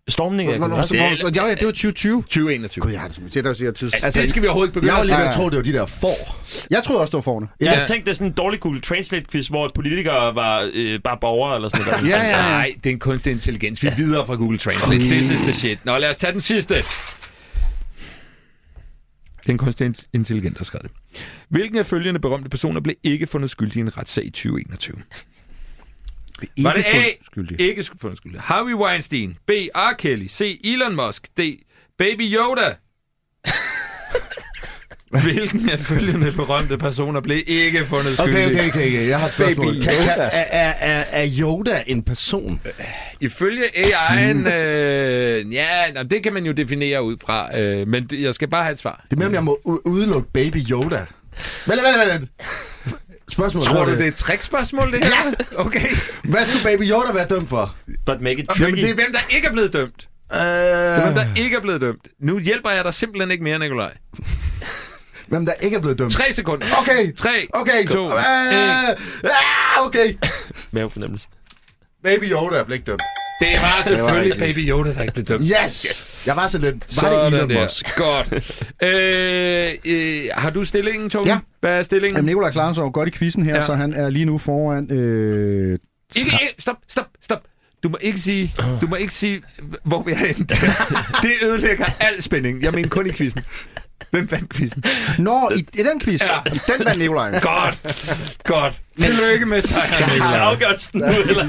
Stormningen 0.08 0.52
af 0.52 0.58
hvornår- 0.58 0.94
Ja, 0.94 1.46
ja, 1.46 1.54
det 1.54 1.66
var 1.66 1.72
2020. 1.72 2.22
2021. 2.22 2.82
Gud, 2.82 2.90
jeg 2.92 3.00
har 3.00 3.08
det 3.08 3.14
som 3.14 3.24
det 3.24 3.36
er 3.36 3.42
der 3.42 3.54
siger 3.54 3.70
tids. 3.70 3.94
Altså, 3.94 4.20
det 4.20 4.28
skal 4.28 4.42
vi 4.42 4.46
overhovedet 4.46 4.68
ikke 4.68 4.74
begynde 4.74 4.92
Jeg 4.92 4.98
var 4.98 5.04
lige 5.04 5.16
ved 5.18 5.24
at 5.26 5.34
tro, 5.34 5.48
det 5.50 5.56
var 5.56 5.62
de 5.62 5.72
der 5.72 5.86
får. 5.86 6.36
Jeg 6.70 6.82
troede 6.82 7.00
også, 7.00 7.10
det 7.10 7.14
var 7.14 7.20
forne. 7.20 7.48
Ja, 7.60 7.78
jeg 7.78 7.86
tænkte, 7.86 8.04
det 8.04 8.10
er 8.10 8.14
sådan 8.14 8.26
en 8.26 8.32
dårlig 8.32 8.60
Google 8.60 8.80
Translate-quiz, 8.80 9.48
hvor 9.48 9.70
politikere 9.74 10.34
var 10.34 10.70
øh, 10.74 11.00
bare 11.04 11.18
borgere 11.20 11.54
eller 11.54 11.68
sådan 11.68 11.86
noget. 11.86 12.08
Ja, 12.08 12.22
ja, 12.22 12.28
ja. 12.28 12.42
Nej, 12.42 12.74
det 12.84 12.90
er 12.90 12.92
en 12.92 12.98
kunstig 12.98 13.32
intelligens. 13.32 13.82
Vi 13.82 13.88
er 13.88 13.94
videre 13.96 14.26
fra 14.26 14.34
Google 14.34 14.58
Translate. 14.58 15.00
This 15.00 15.30
is 15.30 15.40
the 15.40 15.52
shit. 15.52 15.78
Nå, 15.84 15.98
lad 15.98 16.10
os 16.10 16.16
tage 16.16 16.32
den 16.32 16.40
sidste. 16.40 16.74
Det 16.74 16.84
er 19.46 19.50
en 19.52 19.58
kunstig 19.58 19.84
in- 19.86 19.94
intelligens, 20.12 20.58
der 20.58 20.64
skrev 20.64 20.80
det. 20.82 20.90
Hvilken 21.48 21.78
af 21.78 21.86
følgende 21.86 22.20
berømte 22.20 22.48
personer 22.48 22.80
blev 22.80 22.96
ikke 23.02 23.26
fundet 23.26 23.50
skyldig 23.50 23.76
i 23.76 23.80
en 23.80 23.98
retssag 23.98 24.24
i 24.24 24.30
2021? 24.30 24.96
Var 26.62 26.72
det 26.72 26.84
A? 26.86 27.02
Skyldig. 27.26 27.60
Ikke 27.60 27.84
fundet 28.00 28.18
skyldig. 28.18 28.40
Harvey 28.40 28.74
Weinstein. 28.74 29.36
B. 29.46 29.50
R. 29.74 29.94
Kelly. 29.98 30.26
C. 30.28 30.60
Elon 30.64 30.96
Musk. 30.96 31.26
D. 31.38 31.40
Baby 31.98 32.22
Yoda. 32.22 32.74
Hvilken 35.22 35.70
af 35.70 35.78
følgende 35.78 36.32
berømte 36.32 36.78
personer 36.78 37.20
blev 37.20 37.38
ikke 37.46 37.86
fundet 37.86 38.18
skyldig? 38.18 38.46
Okay, 38.46 38.46
okay, 38.46 38.68
okay, 38.68 38.86
okay. 38.86 39.08
Jeg 39.08 39.20
har 39.20 39.26
et 39.26 39.32
spørgsmål. 39.34 39.66
Baby 39.66 39.76
Yoda. 39.84 40.30
er, 40.32 40.44
er, 40.50 40.70
er, 40.70 41.04
er 41.10 41.28
Yoda 41.40 41.82
en 41.86 42.02
person? 42.02 42.60
Ifølge 43.20 43.62
AI'en, 43.76 44.48
øh, 44.48 45.52
ja, 45.52 45.92
nå, 45.94 46.02
det 46.02 46.22
kan 46.22 46.32
man 46.32 46.46
jo 46.46 46.52
definere 46.52 47.02
ud 47.02 47.16
fra, 47.24 47.60
øh, 47.60 47.88
men 47.88 48.08
jeg 48.12 48.34
skal 48.34 48.48
bare 48.48 48.62
have 48.62 48.72
et 48.72 48.78
svar. 48.78 49.04
Det 49.10 49.16
er 49.16 49.18
med, 49.18 49.26
om 49.26 49.32
jeg 49.34 49.44
må 49.44 49.60
udelukke 49.64 50.28
Baby 50.32 50.70
Yoda. 50.70 51.06
Vent, 51.66 51.82
vent, 51.82 52.20
vent. 52.20 52.30
Spørgsmål. 53.30 53.64
Tror 53.64 53.84
du, 53.84 53.92
det 53.92 54.00
er 54.02 54.08
et 54.08 54.14
trickspørgsmål, 54.14 54.92
det 54.92 55.04
her? 55.04 55.10
Ja. 55.52 55.60
Okay. 55.60 55.88
Hvad 56.24 56.44
skulle 56.46 56.62
Baby 56.64 56.90
Yoda 56.90 57.12
være 57.12 57.26
dømt 57.28 57.48
for? 57.48 57.74
But 58.06 58.20
make 58.20 58.32
it 58.42 58.46
Jamen, 58.58 58.74
tricky. 58.74 58.82
det 58.84 58.90
er 58.90 58.94
hvem, 58.94 59.12
der 59.12 59.18
ikke 59.36 59.46
er 59.48 59.52
blevet 59.52 59.72
dømt. 59.72 60.08
Øh, 60.32 60.38
Det 60.38 60.46
er 60.46 61.02
hvem, 61.04 61.14
der 61.14 61.42
ikke 61.42 61.56
er 61.56 61.60
blevet 61.60 61.80
dømt. 61.80 62.08
Nu 62.20 62.38
hjælper 62.38 62.70
jeg 62.70 62.84
dig 62.84 62.94
simpelthen 62.94 63.30
ikke 63.30 63.44
mere, 63.44 63.58
Nikolaj. 63.58 63.92
hvem 65.28 65.46
der 65.46 65.52
ikke 65.52 65.76
er 65.76 65.80
blevet 65.80 65.98
dømt? 65.98 66.12
Tre 66.12 66.32
sekunder. 66.32 66.66
Okay. 66.80 67.16
Tre, 67.16 67.46
Okay. 67.54 67.86
to, 67.86 68.04
Øh, 68.04 68.10
en. 68.10 68.18
ah, 69.24 69.86
okay. 69.86 70.14
Mavefornemmelse. 70.70 71.28
Baby 72.04 72.24
Yoda 72.32 72.62
blev 72.62 72.74
ikke 72.74 72.86
dømt. 72.86 73.02
Det 73.40 73.48
var 73.62 73.82
selvfølgelig 73.84 74.32
rigtigt. 74.38 74.56
Baby 74.56 74.68
Yoda, 74.70 74.94
der 74.94 75.02
ikke 75.02 75.14
blev 75.14 75.24
dømt. 75.26 75.44
Yes! 75.64 76.22
Jeg 76.26 76.36
var 76.36 76.46
så 76.46 76.58
lidt... 76.58 76.74
Var 76.74 76.78
det 76.80 76.94
Sådan 76.94 77.34
Elon 77.34 77.50
der. 77.50 77.62
Musk? 77.64 77.96
Godt. 77.96 78.28
Øh, 78.82 79.72
øh, 79.86 80.20
har 80.32 80.50
du 80.50 80.64
stillingen, 80.64 81.10
Tony? 81.10 81.26
Ja. 81.26 81.38
Hvad 81.60 81.70
er 81.78 81.82
stillingen? 81.82 82.16
Jamen, 82.16 82.26
Nikolaj 82.26 82.50
klarer 82.50 82.72
sig 82.72 82.82
jo 82.82 82.90
godt 82.94 83.08
i 83.08 83.12
quizzen 83.12 83.42
her, 83.44 83.54
ja. 83.54 83.62
så 83.62 83.74
han 83.74 83.94
er 83.94 84.08
lige 84.10 84.24
nu 84.24 84.38
foran... 84.38 84.90
Øh, 84.92 85.78
Ikke, 86.16 86.26
ikke, 86.26 86.54
stop, 86.58 86.76
stop, 86.88 87.06
stop. 87.22 87.40
Du 87.82 87.88
må 87.88 87.98
ikke 88.00 88.18
sige, 88.18 88.54
du 88.80 88.86
må 88.86 88.96
ikke 88.96 89.12
sige, 89.14 89.42
hvor 89.84 90.02
vi 90.02 90.12
er 90.12 90.16
henne. 90.16 90.46
Det 91.22 91.32
ødelægger 91.42 91.84
al 92.00 92.22
spænding. 92.22 92.62
Jeg 92.62 92.72
mener 92.72 92.88
kun 92.88 93.06
i 93.06 93.12
quizzen. 93.12 93.42
Hvem 94.10 94.30
vandt 94.30 94.54
quizzen? 94.54 94.84
Nå, 95.18 95.50
i, 95.56 95.58
i 95.58 95.82
den 95.82 96.00
quiz, 96.00 96.20
Ja. 96.22 96.38
den 96.76 96.84
vandt 96.86 96.98
Nikolaj. 96.98 97.30
Godt. 97.40 97.80
Godt. 98.44 98.80
Tillykke 99.00 99.46
med 99.46 99.62
Skal 99.62 99.82
vi 99.82 99.96
sejren. 99.96 100.22
tage 100.28 100.40
afgørelsen 100.40 101.00
nu, 101.00 101.06
eller? 101.06 101.46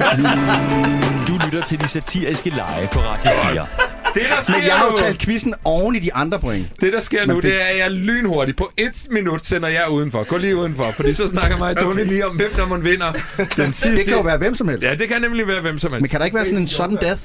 Du 1.27 1.33
lytter 1.45 1.63
til 1.67 1.79
de 1.79 1.87
satiriske 1.87 2.49
lege 2.49 2.89
på 2.91 2.99
Radio 2.99 3.31
4. 3.53 3.67
Det, 4.13 4.21
der 4.35 4.41
sker 4.41 4.53
Men 4.53 4.63
jeg 4.63 4.73
har 4.73 4.85
jo 4.85 4.91
nu, 4.91 4.97
talt 4.97 5.19
quizzen 5.19 5.53
oven 5.63 5.95
i 5.95 5.99
de 5.99 6.13
andre 6.13 6.39
point. 6.39 6.67
det, 6.81 6.93
der 6.93 7.01
sker 7.01 7.25
nu, 7.25 7.33
Man 7.33 7.41
fik- 7.41 7.51
det 7.51 7.61
er, 7.61 7.65
at 7.65 7.77
jeg 7.77 7.91
lynhurtigt 7.91 8.57
på 8.57 8.71
et 8.77 9.07
minut 9.11 9.45
sender 9.45 9.69
jeg 9.69 9.89
udenfor. 9.89 10.23
Gå 10.23 10.37
lige 10.37 10.55
udenfor, 10.55 10.91
fordi 10.91 11.13
så 11.13 11.27
snakker 11.27 11.57
mig 11.57 11.77
Tony 11.77 12.03
lige 12.05 12.27
om, 12.27 12.35
hvem 12.35 12.53
der 12.55 12.65
må 12.67 12.77
vinder 12.77 13.13
den 13.55 13.73
sidste. 13.73 13.97
Det 13.97 14.05
kan 14.05 14.13
jo 14.13 14.21
være 14.21 14.37
hvem 14.37 14.55
som 14.55 14.67
helst. 14.67 14.83
Ja, 14.83 14.95
det 14.95 15.07
kan 15.09 15.21
nemlig 15.21 15.47
være 15.47 15.61
hvem 15.61 15.79
som 15.79 15.91
helst. 15.91 16.01
Men 16.01 16.09
kan 16.09 16.19
der 16.19 16.25
ikke 16.25 16.35
være 16.35 16.45
sådan 16.45 16.59
en 16.61 16.67
sudden 16.67 16.97
death? 17.01 17.21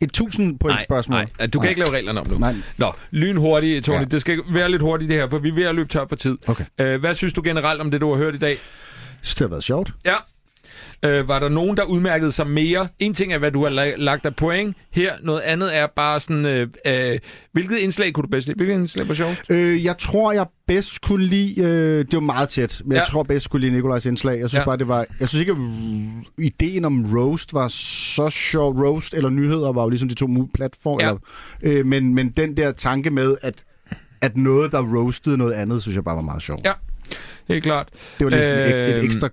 Et 0.00 0.04
1000 0.04 0.58
point 0.58 0.82
spørgsmål. 0.82 1.16
Nej, 1.16 1.26
nej, 1.38 1.46
du 1.46 1.60
kan 1.60 1.68
ikke 1.68 1.80
lave 1.80 1.92
reglerne 1.92 2.20
om 2.20 2.28
nu. 2.28 2.38
Nej. 2.38 2.54
Nå, 2.76 2.92
lynhurtigt, 3.10 3.84
Tony. 3.84 3.98
Ja. 3.98 4.04
Det 4.04 4.20
skal 4.20 4.40
være 4.50 4.70
lidt 4.70 4.82
hurtigt 4.82 5.08
det 5.08 5.16
her, 5.18 5.28
for 5.28 5.38
vi 5.38 5.48
er 5.48 5.54
ved 5.54 5.64
at 5.64 5.74
løbe 5.74 5.88
tør 5.88 6.06
for 6.08 6.16
tid. 6.16 6.38
Okay. 6.46 6.64
Øh, 6.80 7.00
hvad 7.00 7.14
synes 7.14 7.34
du 7.34 7.42
generelt 7.44 7.80
om 7.80 7.90
det, 7.90 8.00
du 8.00 8.10
har 8.10 8.16
hørt 8.16 8.34
i 8.34 8.38
dag? 8.38 8.58
Det 9.22 9.38
har 9.38 9.46
været 9.48 9.64
sjovt. 9.64 9.92
Ja. 10.04 10.14
Øh, 11.02 11.28
var 11.28 11.38
der 11.38 11.48
nogen, 11.48 11.76
der 11.76 11.82
udmærkede 11.84 12.32
sig 12.32 12.46
mere? 12.46 12.88
En 12.98 13.14
ting 13.14 13.32
er, 13.32 13.38
hvad 13.38 13.50
du 13.50 13.64
har 13.64 13.70
la- 13.70 13.96
lagt 13.96 14.26
af 14.26 14.36
point 14.36 14.76
her. 14.90 15.12
Noget 15.22 15.40
andet 15.40 15.76
er 15.76 15.86
bare 15.96 16.20
sådan... 16.20 16.46
Øh, 16.46 16.68
øh, 16.86 17.18
hvilket 17.52 17.78
indslag 17.78 18.12
kunne 18.12 18.22
du 18.22 18.28
bedst 18.28 18.46
lide? 18.46 18.56
Hvilket 18.56 18.74
indslag 18.74 19.08
var 19.08 19.14
sjovest? 19.14 19.42
Øh, 19.50 19.84
jeg 19.84 19.98
tror, 19.98 20.32
jeg 20.32 20.46
bedst 20.66 21.00
kunne 21.00 21.24
lide... 21.26 21.60
Øh, 21.62 21.98
det 21.98 22.12
var 22.12 22.20
meget 22.20 22.48
tæt, 22.48 22.82
men 22.84 22.92
ja. 22.92 22.98
jeg 22.98 23.06
tror 23.08 23.22
bedst 23.22 23.50
kunne 23.50 23.60
lide 23.60 23.72
Nikolajs 23.72 24.06
indslag. 24.06 24.38
Jeg 24.40 24.48
synes 24.48 24.60
ja. 24.60 24.64
Bare, 24.64 24.76
det 24.76 24.88
var... 24.88 25.06
Jeg 25.20 25.28
synes 25.28 25.40
ikke, 25.40 25.52
at 25.52 25.58
ideen 26.44 26.84
om 26.84 27.14
roast 27.16 27.54
var 27.54 27.68
så 27.68 28.30
sjov. 28.30 28.82
Roast 28.82 29.14
eller 29.14 29.30
nyheder 29.30 29.72
var 29.72 29.82
jo 29.82 29.88
ligesom 29.88 30.08
de 30.08 30.14
to 30.14 30.28
platforme. 30.54 31.02
Ja. 31.04 31.08
Eller, 31.62 31.78
øh, 31.78 31.86
men, 31.86 32.14
men 32.14 32.28
den 32.30 32.56
der 32.56 32.72
tanke 32.72 33.10
med, 33.10 33.36
at, 33.42 33.64
at 34.20 34.36
noget, 34.36 34.72
der 34.72 34.82
roastede 34.96 35.38
noget 35.38 35.52
andet, 35.52 35.82
synes 35.82 35.96
jeg 35.96 36.04
bare 36.04 36.16
var 36.16 36.22
meget 36.22 36.42
sjov. 36.42 36.58
Ja. 36.64 36.72
Helt 37.48 37.64
klart. 37.64 37.88
Det 38.18 38.24
var 38.24 38.30
ligesom 38.30 38.52
øh, 38.54 38.68
et, 38.68 38.88
et 38.88 38.96
Øhm. 38.96 39.04
ekstra 39.04 39.28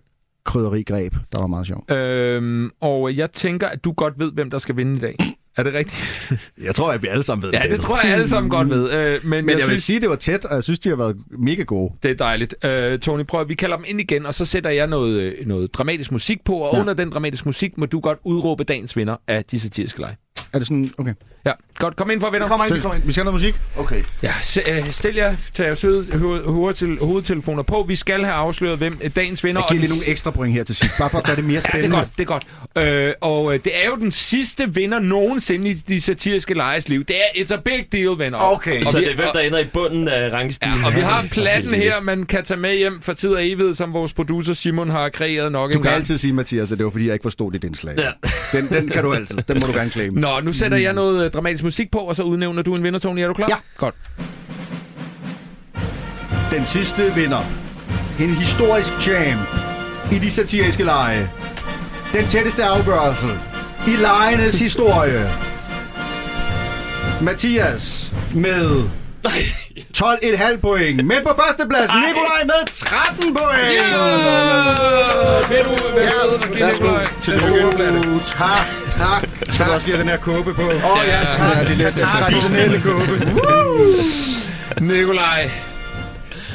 krydderigreb, 0.46 1.14
der 1.34 1.40
var 1.40 1.48
meget 1.48 1.68
sjov. 1.68 1.92
Øhm, 1.92 2.70
og 2.82 3.18
jeg 3.18 3.32
tænker, 3.32 3.68
at 3.68 3.84
du 3.84 3.92
godt 3.92 4.14
ved, 4.20 4.32
hvem 4.32 4.50
der 4.50 4.58
skal 4.58 4.76
vinde 4.78 4.98
i 4.98 5.00
dag. 5.00 5.16
Er 5.58 5.64
det 5.64 5.74
rigtigt? 5.74 6.32
Jeg 6.68 6.76
tror, 6.76 6.92
at 6.92 7.02
vi 7.02 7.08
alle 7.08 7.24
sammen 7.24 7.44
ved 7.44 7.52
Ja, 7.52 7.62
det 7.72 7.82
tror 7.82 8.00
jeg 8.04 8.14
alle 8.14 8.28
sammen 8.28 8.50
godt 8.50 8.70
ved. 8.70 8.92
Øh, 8.92 9.20
men, 9.24 9.30
Men 9.30 9.34
jeg, 9.34 9.44
jeg, 9.44 9.48
jeg 9.50 9.56
vil 9.58 9.64
synes, 9.64 9.84
sige, 9.84 9.96
at 9.96 10.02
det 10.02 10.10
var 10.10 10.16
tæt, 10.16 10.46
og 10.46 10.56
jeg 10.56 10.64
synes, 10.64 10.80
de 10.80 10.90
har 10.90 10.96
været 10.96 11.18
mega 11.40 11.64
gode. 11.64 11.94
det 12.04 12.12
er 12.12 12.16
dejligt. 12.16 12.56
Øh, 12.66 13.00
Tony, 13.00 13.24
prøv, 13.24 13.42
at- 13.42 13.50
vi 13.50 13.54
kalder 13.56 13.76
dem 13.76 13.86
ind 13.88 14.00
igen, 14.02 14.26
og 14.26 14.34
så 14.34 14.46
sætter 14.46 14.70
jeg 14.70 14.88
noget, 14.88 15.22
øh, 15.22 15.48
noget 15.48 15.74
dramatisk 15.74 16.12
musik 16.12 16.44
på, 16.46 16.54
og 16.56 16.70
Ja. 16.74 16.78
ja. 16.78 16.82
under 16.82 16.94
den 16.94 17.10
dramatiske 17.10 17.48
musik 17.48 17.78
må 17.78 17.86
du 17.86 18.00
godt 18.00 18.18
udråbe 18.26 18.64
dagens 18.64 18.98
vinder 18.98 19.16
af 19.28 19.46
de 19.46 19.60
satiriske 19.60 20.00
lege. 20.00 20.16
Er 20.54 20.58
det 20.58 20.68
sådan... 20.68 20.90
Okay. 20.98 21.14
Ja, 21.46 21.52
godt. 21.76 21.96
Kom 21.96 22.12
ind 22.12 22.22
for, 22.22 22.30
venner. 22.30 22.48
Kommer 22.48 22.66
ind, 22.66 22.74
vi 22.74 22.80
kommer 22.80 22.96
ind. 22.96 23.04
Vi 23.06 23.12
skal 23.12 23.24
have 23.24 23.32
noget 23.32 23.42
musik? 23.42 23.56
Okay. 23.78 24.04
Ja, 24.24 24.34
s- 24.44 24.58
øh, 24.70 24.92
stil 24.92 25.16
jer, 25.16 25.36
tag 25.54 25.66
jeres 25.66 25.82
hoved, 25.82 26.12
hoved, 26.20 26.44
hoved, 26.44 27.00
hovedtelefoner 27.06 27.64
på. 27.64 27.86
Vi 27.88 27.96
skal 27.96 28.24
have 28.24 28.34
afsløret, 28.36 28.78
hvem 28.78 28.98
øh, 29.04 29.10
dagens 29.16 29.44
vinder 29.44 29.62
Jeg 29.62 29.68
giver 29.70 29.80
og 29.82 29.88
lige 29.88 29.90
nogle 30.00 30.08
ekstra 30.08 30.32
point 30.32 30.54
her 30.54 30.64
til 30.64 30.76
sidst, 30.76 30.94
bare 31.00 31.10
for 31.10 31.18
at 31.18 31.24
gøre 31.24 31.36
det 31.36 31.44
mere 31.44 31.54
Ja, 31.56 31.60
det 31.60 31.66
er 31.68 31.70
spændende. 31.72 31.96
godt, 31.98 32.10
det 32.18 32.22
er 32.78 32.86
godt. 32.86 33.08
Øh, 33.08 33.14
og 33.22 33.54
øh, 33.54 33.60
det 33.64 33.72
er 33.84 33.90
jo 33.90 33.96
den 33.96 34.12
sidste 34.12 34.74
vinder 34.74 35.00
nogensinde 35.00 35.70
i 35.70 35.74
de 35.74 36.02
satiriske 36.02 36.54
lejes 36.54 36.90
liv. 36.90 37.04
Det 37.06 37.16
er 37.16 37.44
it's 37.44 37.54
a 37.54 37.58
big 37.66 37.86
deal, 37.92 38.18
venner. 38.18 38.38
Okay. 38.54 38.82
Og 38.82 38.88
Så 38.92 38.98
vi, 38.98 39.04
det 39.04 39.12
er 39.12 39.16
hvem, 39.16 39.28
der 39.34 39.40
ender 39.40 39.60
i 39.60 39.66
bunden 39.74 40.08
af 40.08 40.30
rangstigen. 40.34 40.78
Ja, 40.82 40.86
og 40.88 40.96
vi 40.96 41.00
har 41.00 41.26
platten 41.32 41.74
her, 41.74 42.02
man 42.02 42.26
kan 42.26 42.44
tage 42.44 42.60
med 42.60 42.78
hjem 42.78 43.02
for 43.02 43.14
tid 43.14 43.30
og 43.30 43.48
evighed, 43.50 43.76
som 43.76 43.94
vores 43.94 44.14
producer 44.14 44.54
Simon 44.54 44.90
har 44.90 45.10
kreeret 45.10 45.52
nok 45.52 45.70
Du 45.72 45.78
en 45.78 45.82
kan 45.84 45.90
gang. 45.90 45.96
altid 45.96 46.18
sige, 46.18 46.34
Mathias, 46.34 46.72
at 46.72 46.78
det 46.78 46.86
var 46.86 46.92
fordi, 46.92 47.06
jeg 47.06 47.14
ikke 47.14 47.24
forstod 47.24 47.52
dit 47.52 47.64
indslag. 47.64 47.96
Ja. 47.98 48.12
Den, 48.60 48.68
den 48.70 48.90
kan 48.90 49.04
du 49.04 49.14
altid. 49.14 49.38
Den 49.48 49.58
må 49.62 49.68
du 49.68 49.74
gerne 49.74 49.90
claim. 49.92 50.14
Nå, 50.14 50.40
nu 50.44 50.54
sætter 50.54 50.78
jeg 50.78 50.94
noget 50.94 51.26
øh, 51.26 51.32
dramatisk 51.32 51.64
musik 51.64 51.92
på, 51.92 51.98
og 51.98 52.16
så 52.16 52.24
udnævner 52.24 52.62
du 52.62 52.74
en 52.74 52.84
vinder, 52.84 53.00
Tony. 53.00 53.20
Er 53.20 53.28
du 53.28 53.34
klar? 53.34 53.48
Ja. 53.50 53.56
Godt. 53.78 53.96
Den 56.52 56.66
sidste 56.66 57.14
vinder. 57.16 57.44
En 58.20 58.30
historisk 58.30 59.08
jam 59.08 59.40
i 60.12 60.16
de 60.16 60.32
satiriske 60.32 60.84
lege. 60.84 61.30
Den 62.14 62.28
tætteste 62.28 62.64
afgørelse 62.64 63.28
i 63.88 63.96
legenes 64.02 64.60
historie. 64.60 65.30
Mathias 67.22 68.14
med 68.36 68.84
12,5 69.28 70.58
point. 70.58 71.06
Men 71.06 71.18
på 71.28 71.34
førstepladsen, 71.42 71.98
Nikolaj 72.08 72.42
med 72.46 72.62
13 72.72 73.36
point. 73.36 73.62
Vil 75.50 75.58
du, 75.66 75.74
vil 75.96 76.06
du, 76.06 76.36
okay, 76.36 76.72
Nikolaj. 76.72 77.06
Tillykke. 77.22 78.20
Tak, 78.26 78.66
tak. 78.90 79.30
Skal 79.50 79.66
du 79.66 79.72
også 79.72 79.88
lige 79.88 79.96
have 79.98 80.04
den 80.04 80.10
her 80.10 80.18
kåbe 80.18 80.54
på? 80.54 80.62
Åh 80.62 80.68
oh, 80.70 81.02
ja, 81.08 81.24
tak. 81.32 81.56
Ja, 81.56 81.64
det 81.64 81.72
er 81.72 81.76
lidt 81.76 81.96
den 81.96 82.06
traditionelle 82.18 82.82
kåbe. 82.82 83.14
Nikolaj, 84.82 85.52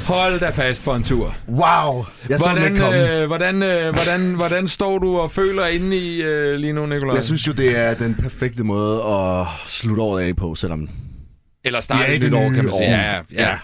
hold 0.05 0.41
da 0.41 0.51
fast 0.51 0.83
for 0.83 0.95
en 0.95 1.03
tur. 1.03 1.35
Wow. 1.49 2.05
Jeg 2.29 2.39
Hvordan, 2.39 2.95
øh, 2.95 3.27
hvordan, 3.27 3.63
øh, 3.63 3.95
hvordan, 3.95 4.35
hvordan 4.35 4.69
står 4.69 4.99
du 4.99 5.19
og 5.19 5.31
føler 5.31 5.67
inde 5.67 5.97
i 5.97 6.23
øh, 6.23 6.55
lige 6.59 6.73
nu, 6.73 6.87
Nikolaj? 6.87 7.15
Jeg 7.15 7.25
synes 7.25 7.47
jo, 7.47 7.53
det 7.53 7.79
er 7.79 7.95
den 7.95 8.15
perfekte 8.15 8.65
måde 8.65 9.03
at 9.03 9.47
slutte 9.67 10.03
året 10.03 10.23
af 10.23 10.37
på, 10.37 10.55
selvom... 10.55 10.89
Eller 11.67 11.81
starte 11.81 12.03
Ja, 12.05 12.15
et 12.15 12.23
det 12.23 12.31
nyt 12.31 12.37
år, 12.39 12.41
kan 12.43 12.53
man 12.55 12.65
nye 12.65 12.71
sige. 12.71 12.81
år. 12.81 12.83
Ja, 12.91 13.13
ja, 13.15 13.23
ja. 13.33 13.49
Ja. 13.49 13.59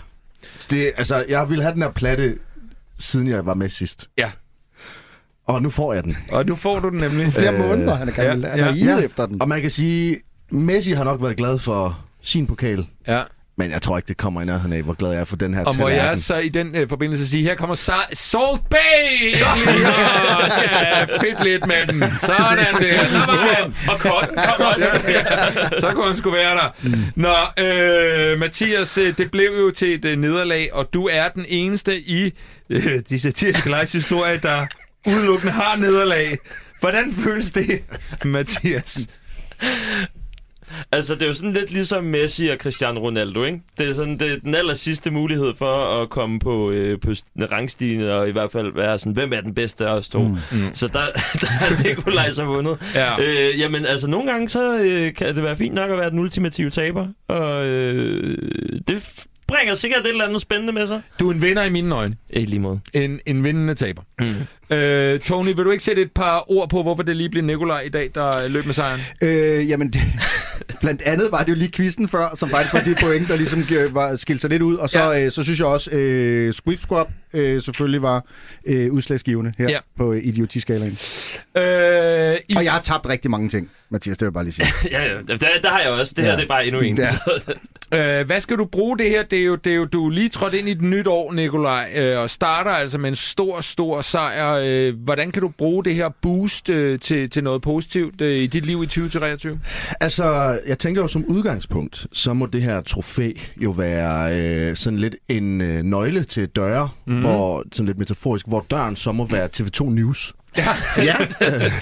Det, 0.71 0.93
altså, 0.97 1.25
jeg 1.29 1.49
ville 1.51 1.63
have 1.63 1.75
den 1.75 1.83
her 1.83 1.91
platte, 1.91 2.39
siden 2.99 3.29
jeg 3.29 3.47
var 3.47 3.55
med 3.55 3.69
sidst. 3.69 4.09
ja. 4.19 4.31
Og 5.47 5.63
nu 5.63 5.71
får 5.71 5.95
jeg 5.95 6.05
den. 6.05 6.17
Og 6.33 6.47
nu 6.47 6.57
får 6.57 6.81
du 6.81 6.89
den 6.89 6.99
nemlig. 6.99 7.33
Flere 7.33 7.53
øh, 7.55 7.59
måneder, 7.61 7.95
han 7.95 8.09
er, 8.09 8.13
ja, 8.17 8.23
gammel. 8.29 8.47
han 8.49 8.61
er 8.61 8.67
ja. 8.75 8.97
Ja. 8.99 9.05
efter 9.05 9.27
den. 9.27 9.43
Og 9.43 9.49
man 9.49 9.61
kan 9.61 9.71
sige, 9.71 10.21
Messi 10.51 10.93
har 10.93 11.05
nok 11.05 11.23
været 11.23 11.37
glad 11.37 11.59
for 11.59 12.05
sin 12.21 12.47
pokal. 12.47 12.87
Ja. 13.07 13.23
Men 13.63 13.71
jeg 13.71 13.83
tror 13.83 13.97
ikke, 13.97 14.09
det 14.09 14.17
kommer 14.17 14.43
i 14.43 14.45
nærheden 14.45 14.73
af, 14.73 14.83
hvor 14.83 14.95
glad 14.95 15.11
jeg 15.11 15.21
er 15.21 15.25
for 15.25 15.37
den 15.37 15.55
her 15.55 15.65
Og 15.65 15.77
må 15.77 15.89
jeg 15.89 16.19
så 16.19 16.37
i 16.37 16.49
den 16.49 16.77
øh, 16.77 16.89
forbindelse 16.89 17.29
sige, 17.31 17.43
her 17.43 17.55
kommer 17.55 17.77
Sa- 17.77 18.15
Salt 18.15 18.69
Bay! 18.71 19.33
Ja, 19.33 20.49
skal 20.49 21.21
fedt 21.21 21.45
lidt 21.45 21.67
med 21.67 21.87
den. 21.93 22.05
Sådan 22.21 22.59
der. 22.59 22.65
Der 22.79 23.27
var 23.27 23.55
han. 23.55 23.75
Og 23.89 23.99
kotten 23.99 24.37
kommer 24.37 24.67
også. 24.75 24.87
Så 25.81 25.91
kunne 25.95 26.07
han 26.07 26.17
sgu 26.17 26.31
være 26.31 26.55
der. 26.57 26.71
Nå, 27.17 27.35
øh, 27.65 28.39
Mathias, 28.39 28.99
øh, 28.99 29.17
det 29.19 29.31
blev 29.31 29.51
jo 29.61 29.71
til 29.71 29.95
et 29.95 30.05
øh, 30.05 30.17
nederlag, 30.19 30.69
og 30.73 30.89
du 30.95 31.09
er 31.13 31.29
den 31.29 31.45
eneste 31.49 32.01
i 32.01 32.33
øh, 32.71 33.01
de 33.11 33.21
satiriske 33.21 33.71
lejes 33.71 33.93
historie, 33.93 34.39
der 34.43 34.67
udelukkende 35.09 35.53
har 35.53 35.77
nederlag. 35.77 36.39
Hvordan 36.81 37.15
føles 37.25 37.51
det, 37.53 37.81
Mathias? 38.25 38.99
Altså, 40.93 41.15
det 41.15 41.23
er 41.23 41.27
jo 41.27 41.35
sådan 41.35 41.53
lidt 41.53 41.71
ligesom 41.71 42.05
Messi 42.05 42.47
og 42.47 42.57
Cristiano 42.57 43.01
Ronaldo, 43.01 43.45
ikke? 43.45 43.61
Det 43.79 43.89
er 43.89 43.95
sådan 43.95 44.19
det 44.19 44.33
er 44.33 44.39
den 44.39 44.55
aller 44.55 44.75
sidste 44.75 45.11
mulighed 45.11 45.55
for 45.55 46.03
at 46.03 46.11
komme 46.11 46.39
på, 46.39 46.71
øh, 46.71 47.01
på 47.01 47.11
rangstigen, 47.53 48.09
og 48.09 48.29
i 48.29 48.33
hvert 48.33 48.53
fald 48.53 48.75
være 48.75 48.99
sådan, 48.99 49.13
hvem 49.13 49.33
er 49.33 49.41
den 49.41 49.55
bedste 49.55 49.87
af 49.87 49.95
os 49.95 50.09
to? 50.09 50.23
Mm. 50.23 50.39
Så 50.75 50.89
der, 50.89 51.01
der 51.43 51.47
er 51.47 51.83
Nikolaj 51.83 52.31
så 52.31 52.45
vundet. 52.45 52.79
Ja. 52.95 53.21
Øh, 53.21 53.61
jamen, 53.61 53.87
altså, 53.87 54.07
nogle 54.07 54.31
gange 54.31 54.49
så 54.49 54.79
øh, 54.79 55.15
kan 55.15 55.35
det 55.35 55.43
være 55.43 55.57
fint 55.57 55.75
nok 55.75 55.91
at 55.91 55.99
være 55.99 56.11
den 56.11 56.19
ultimative 56.19 56.71
taber, 56.71 57.07
og 57.29 57.67
øh, 57.67 58.39
det 58.89 59.27
bringer 59.53 59.75
sikkert 59.75 60.01
et 60.01 60.09
eller 60.09 60.25
andet 60.25 60.41
spændende 60.41 60.73
med 60.73 60.87
sig. 60.87 61.03
Du 61.21 61.29
er 61.29 61.35
en 61.35 61.43
vinder 61.43 61.65
i 61.65 61.71
mine 61.71 61.95
øjne. 61.95 62.17
I 62.31 62.45
lige 62.45 62.61
måde. 62.61 62.81
En, 62.95 63.21
en 63.27 63.45
vindende 63.45 63.75
taber. 63.75 64.03
Mm. 64.21 64.77
Øh, 64.77 65.21
Tony, 65.21 65.47
vil 65.47 65.65
du 65.65 65.71
ikke 65.71 65.85
sætte 65.85 66.03
et 66.03 66.13
par 66.13 66.45
ord 66.53 66.71
på, 66.71 66.83
hvorfor 66.83 67.03
det 67.03 67.17
lige 67.17 67.29
blev 67.29 67.45
Nikolaj 67.45 67.81
i 67.81 67.89
dag, 67.89 68.11
der 68.15 68.49
løb 68.49 68.67
med 68.67 68.75
sejren? 68.75 69.01
Øh, 69.23 69.69
jamen, 69.69 69.91
det, 69.91 70.01
blandt 70.83 71.03
andet 71.03 71.29
var 71.33 71.39
det 71.43 71.49
jo 71.49 71.55
lige 71.55 71.73
quizzen 71.73 72.09
før, 72.09 72.35
som 72.35 72.49
faktisk 72.51 72.75
var 72.75 72.81
det 72.81 72.99
point, 73.05 73.29
der 73.29 73.37
ligesom 73.37 73.65
var 73.91 74.17
skilt 74.17 74.41
sig 74.41 74.51
lidt 74.51 74.63
ud. 74.63 74.77
Og 74.77 74.91
så, 74.91 74.99
Ja. 75.11 75.25
øh, 75.25 75.33
så 75.33 75.43
synes 75.43 75.59
jeg 75.59 75.67
også, 75.67 75.91
øh, 75.91 76.53
Squid 76.55 76.77
Squad 76.79 77.07
øh, 77.35 77.63
selvfølgelig 77.63 78.03
var 78.03 78.25
øh, 78.67 78.93
udslagsgivende 78.93 79.53
her 79.59 79.71
Ja. 79.71 79.79
på 79.99 80.13
øh, 80.13 80.21
idiotiskalaen. 80.25 80.99
Øh, 81.57 81.63
i 82.49 82.55
Og 82.57 82.65
jeg 82.65 82.73
har 82.73 82.81
tabt 82.81 83.09
rigtig 83.09 83.31
mange 83.31 83.49
ting, 83.49 83.71
Mathias, 83.91 84.17
det 84.19 84.25
vil 84.25 84.27
jeg 84.27 84.33
bare 84.33 84.45
lige 84.45 84.55
sige. 84.55 84.67
ja, 84.91 85.03
ja, 85.05 85.17
der, 85.29 85.37
der 85.63 85.71
har 85.71 85.81
jeg 85.81 85.91
også. 85.91 86.13
Det 86.17 86.25
her 86.25 86.31
Ja. 86.31 86.37
det 86.37 86.45
er 86.45 86.49
bare 86.49 86.67
endnu 86.67 86.81
en. 86.81 86.99
Ja. 86.99 87.07
Øh, 87.95 88.27
hvad 88.27 88.41
skal 88.41 88.57
du 88.57 88.65
bruge 88.65 88.99
det 88.99 89.11
her? 89.11 89.23
Det 89.23 89.39
er 89.39 89.45
jo, 89.45 89.55
det 89.57 89.73
er 89.73 89.77
jo, 89.77 89.85
du 89.85 90.07
er 90.07 90.11
lige 90.11 90.29
trådt 90.29 90.55
ind 90.55 90.69
i 90.69 90.73
et 90.73 90.83
nyt 90.83 91.07
år, 91.07 91.33
Nikolaj, 91.33 91.91
øh, 91.95 92.19
og 92.19 92.31
starter 92.31 92.71
altså 92.71 92.99
med 92.99 93.09
en 93.09 93.15
stor, 93.17 93.61
stor 93.61 94.01
sejr. 94.01 94.61
Øh, 94.63 94.95
hvordan 95.05 95.31
kan 95.31 95.43
du 95.43 95.49
bruge 95.49 95.85
det 95.85 95.95
her 95.95 96.09
boost 96.23 96.69
øh, 96.69 96.99
til, 97.01 97.31
til 97.31 97.45
noget 97.45 97.63
positivt 97.63 98.21
øh, 98.21 98.39
i 98.41 98.47
dit 98.47 98.67
liv 98.67 98.83
i 98.83 98.87
2023? 98.87 99.61
Altså, 100.01 100.59
jeg 100.67 100.79
tænker 100.79 101.03
jo 101.03 101.09
som 101.09 101.25
udgangspunkt, 101.25 102.07
så 102.13 102.35
må 102.35 102.47
det 102.47 102.63
her 102.63 102.81
trofæ 102.81 103.33
jo 103.57 103.71
være 103.71 104.39
øh, 104.41 104.77
sådan 104.77 104.99
lidt 104.99 105.17
en 105.29 105.61
øh, 105.61 105.83
nøgle 105.83 106.25
til 106.25 106.47
døre, 106.49 106.89
mm. 107.07 107.22
Hvor, 107.23 107.65
sådan 107.73 107.87
lidt 107.87 107.99
metaforisk, 107.99 108.47
hvor 108.49 108.67
døren 108.71 108.97
så 108.97 109.13
må 109.13 109.27
være 109.27 109.49
TV2 109.57 109.91
News. 109.91 110.35
Ja. 110.57 110.69
ja. 110.97 111.17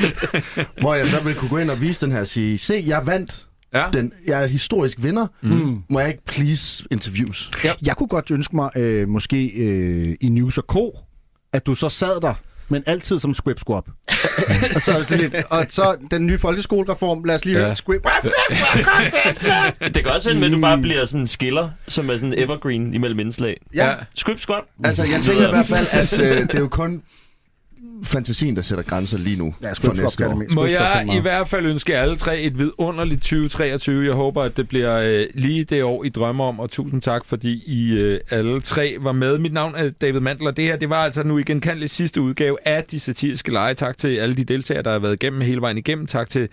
Hvor 0.80 0.94
jeg 0.94 1.08
så 1.08 1.20
vil 1.20 1.34
kunne 1.34 1.48
gå 1.48 1.58
ind 1.58 1.70
og 1.70 1.80
vise 1.80 2.00
den 2.06 2.12
her 2.12 2.20
og 2.20 2.26
sige, 2.26 2.58
se, 2.58 2.84
jeg 2.86 3.06
vandt. 3.06 3.46
Ja. 3.74 3.86
Den, 3.92 4.12
jeg 4.26 4.42
er 4.42 4.46
historisk 4.46 5.02
vinder. 5.02 5.26
Mm. 5.40 5.82
Må 5.88 6.00
jeg 6.00 6.08
ikke 6.08 6.24
please 6.24 6.84
interviews? 6.90 7.50
Ja. 7.64 7.72
Jeg 7.86 7.96
kunne 7.96 8.08
godt 8.08 8.30
ønske 8.30 8.56
mig, 8.56 8.70
øh, 8.76 9.08
måske 9.08 9.46
øh, 9.46 10.16
i 10.20 10.28
News 10.28 10.54
Co., 10.54 10.98
at 11.52 11.66
du 11.66 11.74
så 11.74 11.88
sad 11.88 12.20
der, 12.20 12.34
men 12.70 12.82
altid 12.86 13.18
som 13.18 13.34
Squib 13.34 13.58
Squab. 13.58 13.84
og, 14.74 14.82
så, 14.82 15.04
sådan 15.06 15.18
lidt, 15.18 15.34
og 15.50 15.66
så 15.68 15.96
den 16.10 16.26
nye 16.26 16.38
folkeskolereform, 16.38 17.24
lad 17.24 17.34
os 17.34 17.44
lige 17.44 17.58
Ja. 17.58 17.64
høre 17.64 17.76
Squib. 17.76 18.02
Det 19.94 19.94
kan 20.04 20.06
også 20.06 20.30
ende 20.30 20.40
med, 20.40 20.48
at 20.48 20.52
du 20.54 20.60
bare 20.60 20.78
bliver 20.78 21.04
sådan 21.06 21.20
en 21.20 21.26
skiller, 21.26 21.70
som 21.88 22.10
er 22.10 22.14
sådan 22.14 22.34
evergreen 22.36 22.94
imellem 22.94 23.18
indslag. 23.20 23.56
Ja. 23.74 23.94
Script 24.14 24.40
squat. 24.40 24.62
Altså, 24.84 25.02
jeg 25.02 25.20
tænker 25.24 25.46
i 25.46 25.50
hvert 25.50 25.66
fald, 25.66 25.86
at 25.90 26.12
øh, 26.20 26.36
det 26.42 26.54
er 26.54 26.58
jo 26.60 26.68
kun 26.68 27.02
fantasien, 28.04 28.56
der 28.56 28.62
sætter 28.62 28.84
grænser 28.84 29.18
lige 29.18 29.36
nu 29.36 29.54
Ja, 29.62 29.72
for 29.72 29.92
næste 29.92 30.22
kan 30.22 30.32
år. 30.32 30.42
Må 30.54 30.66
jeg 30.66 31.04
kan 31.06 31.16
i 31.16 31.20
hvert 31.20 31.48
fald 31.48 31.66
ønske 31.66 31.96
alle 31.96 32.16
tre 32.16 32.40
et 32.40 32.58
vidunderligt 32.58 33.22
2023. 33.22 34.04
Jeg 34.04 34.14
håber, 34.14 34.42
at 34.42 34.56
det 34.56 34.68
bliver 34.68 34.98
øh, 34.98 35.24
lige 35.34 35.64
det 35.64 35.82
år, 35.82 36.04
I 36.04 36.08
drømmer 36.08 36.44
om, 36.44 36.60
og 36.60 36.70
tusind 36.70 37.02
tak, 37.02 37.24
fordi 37.24 37.62
I 37.66 37.92
øh, 37.92 38.20
alle 38.30 38.60
tre 38.60 38.96
var 39.00 39.12
med. 39.12 39.38
Mit 39.38 39.52
navn 39.52 39.74
er 39.76 39.90
David 39.90 40.20
Mandel, 40.20 40.46
og 40.46 40.56
det 40.56 40.64
her 40.64 40.76
det 40.76 40.90
var 40.90 41.04
altså 41.04 41.22
nu 41.22 41.38
igen 41.38 41.60
kandeligt 41.60 41.92
sidste 41.92 42.20
udgave 42.20 42.56
af 42.64 42.84
De 42.84 43.00
Satiriske 43.00 43.52
Lege. 43.52 43.74
Tak 43.74 43.98
til 43.98 44.16
alle 44.16 44.36
de 44.36 44.44
deltagere, 44.44 44.82
der 44.82 44.92
har 44.92 44.98
været 44.98 45.14
igennem 45.14 45.40
hele 45.40 45.60
vejen 45.60 45.78
igennem. 45.78 46.06
Tak 46.06 46.30
til 46.30 46.48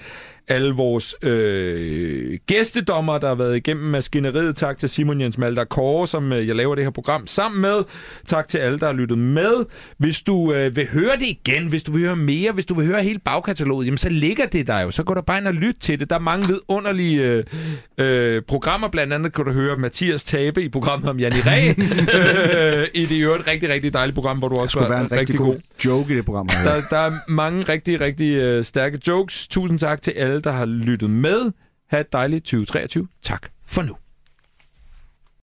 alle 0.47 0.73
vores 0.73 1.15
øh, 1.21 2.37
gæstedommer, 2.47 3.17
der 3.17 3.27
har 3.27 3.35
været 3.35 3.57
igennem 3.57 3.85
maskineriet. 3.85 4.55
Tak 4.55 4.77
til 4.77 4.89
Simon 4.89 5.21
Jens 5.21 5.37
Malter 5.37 5.63
Kåre, 5.63 6.07
som 6.07 6.33
øh, 6.33 6.47
jeg 6.47 6.55
laver 6.55 6.75
det 6.75 6.83
her 6.83 6.91
program 6.91 7.27
sammen 7.27 7.61
med. 7.61 7.83
Tak 8.27 8.47
til 8.47 8.57
alle, 8.57 8.79
der 8.79 8.85
har 8.85 8.93
lyttet 8.93 9.17
med. 9.17 9.65
Hvis 9.97 10.21
du 10.21 10.53
øh, 10.53 10.75
vil 10.75 10.87
høre 10.87 11.15
det 11.19 11.27
igen, 11.27 11.67
hvis 11.67 11.83
du 11.83 11.91
vil 11.91 12.01
høre 12.01 12.15
mere, 12.15 12.51
hvis 12.51 12.65
du 12.65 12.73
vil 12.73 12.85
høre 12.85 13.03
hele 13.03 13.19
bagkataloget, 13.19 13.85
jamen 13.85 13.97
så 13.97 14.09
ligger 14.09 14.45
det 14.45 14.67
der 14.67 14.79
jo. 14.79 14.91
Så 14.91 15.03
går 15.03 15.13
der 15.13 15.21
bare 15.21 15.37
ind 15.37 15.47
og 15.47 15.53
lyt 15.53 15.75
til 15.79 15.99
det. 15.99 16.09
Der 16.09 16.15
er 16.15 16.19
mange 16.19 16.47
vidunderlige 16.47 17.21
øh, 17.23 17.43
øh, 17.97 18.41
programmer. 18.41 18.87
Blandt 18.87 19.13
andet 19.13 19.33
kan 19.33 19.45
du 19.45 19.51
høre 19.51 19.77
Mathias 19.77 20.23
Tabe 20.23 20.63
i 20.63 20.69
programmet 20.69 21.09
om 21.09 21.19
Jan 21.19 21.33
Ræ. 21.45 21.67
øh, 22.79 22.87
I 22.93 23.05
det 23.05 23.11
i 23.11 23.19
øvrigt 23.19 23.47
rigtig, 23.47 23.69
rigtig 23.69 23.93
dejligt 23.93 24.15
program, 24.15 24.37
hvor 24.37 24.47
du 24.47 24.55
også 24.55 24.79
var 24.79 24.89
være 24.89 25.01
en 25.01 25.11
rigtig, 25.11 25.35
god 25.37 25.55
joke 25.85 26.13
i 26.13 26.17
det 26.17 26.25
program. 26.25 26.47
der, 26.47 26.81
der 26.89 26.97
er 26.97 27.11
mange 27.27 27.63
rigtig, 27.63 28.01
rigtig 28.01 28.35
øh, 28.35 28.63
stærke 28.63 28.99
jokes. 29.07 29.47
Tusind 29.47 29.79
tak 29.79 30.01
til 30.01 30.13
alle, 30.37 30.43
der 30.43 30.51
har 30.51 30.65
lyttet 30.65 31.09
med. 31.09 31.51
Ha' 31.89 31.99
et 31.99 32.13
dejligt 32.13 32.45
2023. 32.45 33.07
Tak 33.21 33.49
for 33.65 33.81
nu. 33.81 33.95